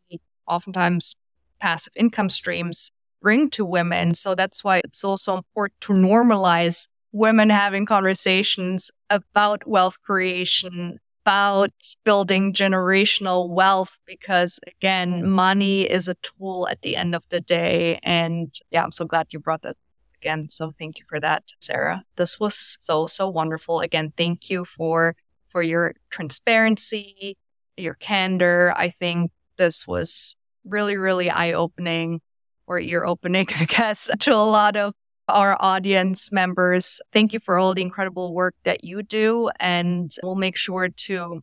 oftentimes 0.48 1.14
passive 1.61 1.92
income 1.96 2.30
streams, 2.30 2.90
bring 3.20 3.48
to 3.50 3.64
women. 3.64 4.14
So 4.14 4.34
that's 4.34 4.64
why 4.64 4.78
it's 4.78 5.05
also 5.05 5.36
important 5.36 5.80
to 5.82 5.92
normalize 5.92 6.88
women 7.12 7.48
having 7.48 7.86
conversations 7.86 8.90
about 9.09 9.66
wealth 9.66 10.02
creation, 10.02 10.98
about 11.24 11.72
building 12.05 12.52
generational 12.52 13.48
wealth, 13.48 13.98
because 14.05 14.59
again, 14.66 15.28
money 15.30 15.88
is 15.88 16.09
a 16.09 16.16
tool 16.16 16.66
at 16.68 16.82
the 16.82 16.96
end 16.96 17.14
of 17.14 17.24
the 17.30 17.40
day. 17.40 18.00
And 18.02 18.52
yeah, 18.70 18.82
I'm 18.82 18.92
so 18.92 19.05
glad 19.05 19.32
you 19.32 19.38
brought 19.38 19.62
that 19.62 19.76
again. 20.25 20.49
So 20.49 20.72
thank 20.79 20.99
you 20.99 21.05
for 21.09 21.20
that, 21.20 21.53
Sarah. 21.61 22.05
This 22.16 22.41
was 22.41 22.55
so, 22.81 23.07
so 23.07 23.29
wonderful. 23.29 23.81
Again, 23.81 24.12
thank 24.16 24.49
you 24.49 24.64
for 24.64 25.16
for 25.51 25.62
your 25.62 25.95
transparency, 26.11 27.37
your 27.77 27.95
candor. 27.95 28.75
I 28.77 28.89
think 28.89 29.31
this 29.57 29.87
was 29.87 30.35
really, 30.64 30.97
really 30.97 31.31
eye-opening 31.31 32.20
or 32.66 32.81
ear-opening, 32.81 33.47
I 33.61 33.66
guess, 33.66 34.11
to 34.18 34.35
a 34.35 34.51
lot 34.59 34.77
of 34.77 34.95
our 35.29 35.57
audience 35.61 36.33
members. 36.33 37.01
Thank 37.12 37.33
you 37.33 37.39
for 37.39 37.59
all 37.59 37.72
the 37.72 37.83
incredible 37.83 38.35
work 38.35 38.57
that 38.64 38.83
you 38.83 39.03
do. 39.03 39.51
And 39.61 40.12
we'll 40.22 40.35
make 40.35 40.57
sure 40.57 40.89
to 40.89 41.41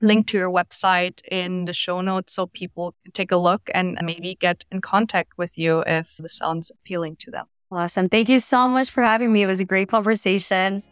link 0.00 0.28
to 0.28 0.38
your 0.38 0.50
website 0.50 1.20
in 1.28 1.64
the 1.64 1.72
show 1.72 2.00
notes 2.00 2.34
so 2.34 2.46
people 2.46 2.94
can 3.02 3.12
take 3.12 3.32
a 3.32 3.36
look 3.36 3.68
and 3.74 3.98
maybe 4.02 4.36
get 4.36 4.64
in 4.70 4.80
contact 4.80 5.32
with 5.36 5.58
you 5.58 5.82
if 5.86 6.16
this 6.18 6.36
sounds 6.36 6.70
appealing 6.70 7.16
to 7.16 7.30
them. 7.32 7.46
Awesome. 7.70 8.08
Thank 8.08 8.28
you 8.28 8.40
so 8.40 8.66
much 8.66 8.90
for 8.90 9.02
having 9.02 9.32
me. 9.32 9.42
It 9.42 9.46
was 9.46 9.60
a 9.60 9.64
great 9.64 9.88
conversation. 9.88 10.82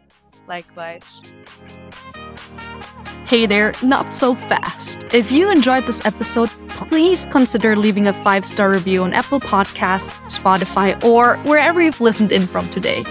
Likewise. 0.46 1.22
Hey 3.26 3.46
there, 3.46 3.72
not 3.82 4.12
so 4.12 4.34
fast. 4.34 5.04
If 5.12 5.32
you 5.32 5.50
enjoyed 5.50 5.84
this 5.84 6.04
episode, 6.04 6.48
please 6.68 7.26
consider 7.26 7.74
leaving 7.74 8.06
a 8.06 8.12
five 8.12 8.44
star 8.44 8.70
review 8.70 9.02
on 9.02 9.12
Apple 9.12 9.40
Podcasts, 9.40 10.20
Spotify, 10.30 11.02
or 11.02 11.36
wherever 11.38 11.80
you've 11.80 12.00
listened 12.00 12.30
in 12.30 12.46
from 12.46 12.68
today. 12.70 13.04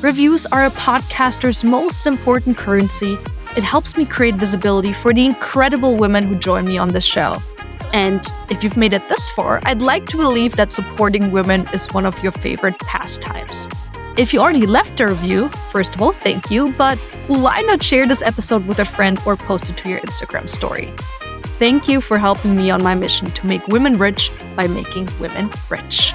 Reviews 0.00 0.46
are 0.46 0.64
a 0.64 0.70
podcaster's 0.70 1.62
most 1.62 2.06
important 2.06 2.56
currency, 2.56 3.18
It 3.56 3.64
helps 3.64 3.96
me 3.96 4.04
create 4.06 4.36
visibility 4.36 4.92
for 4.92 5.12
the 5.12 5.26
incredible 5.26 5.96
women 5.96 6.22
who 6.22 6.38
join 6.38 6.64
me 6.66 6.78
on 6.78 6.88
this 6.90 7.04
show. 7.04 7.34
And 7.92 8.24
if 8.48 8.62
you've 8.62 8.76
made 8.76 8.92
it 8.92 9.08
this 9.08 9.30
far, 9.30 9.60
I'd 9.64 9.82
like 9.82 10.06
to 10.06 10.16
believe 10.16 10.56
that 10.56 10.72
supporting 10.72 11.30
women 11.30 11.66
is 11.72 11.88
one 11.92 12.06
of 12.06 12.22
your 12.22 12.32
favorite 12.32 12.78
pastimes. 12.78 13.68
If 14.16 14.34
you 14.34 14.40
already 14.40 14.66
left 14.66 15.00
a 15.00 15.06
review, 15.06 15.48
first 15.70 15.94
of 15.94 16.02
all, 16.02 16.12
thank 16.12 16.50
you, 16.50 16.72
but 16.72 16.98
why 17.26 17.60
not 17.62 17.82
share 17.82 18.06
this 18.06 18.22
episode 18.22 18.66
with 18.66 18.78
a 18.78 18.84
friend 18.84 19.18
or 19.24 19.36
post 19.36 19.70
it 19.70 19.76
to 19.78 19.88
your 19.88 20.00
Instagram 20.00 20.48
story? 20.48 20.92
Thank 21.58 21.88
you 21.88 22.00
for 22.00 22.18
helping 22.18 22.56
me 22.56 22.70
on 22.70 22.82
my 22.82 22.94
mission 22.94 23.30
to 23.30 23.46
make 23.46 23.66
women 23.68 23.98
rich 23.98 24.30
by 24.56 24.66
making 24.66 25.08
women 25.20 25.50
rich. 25.68 26.12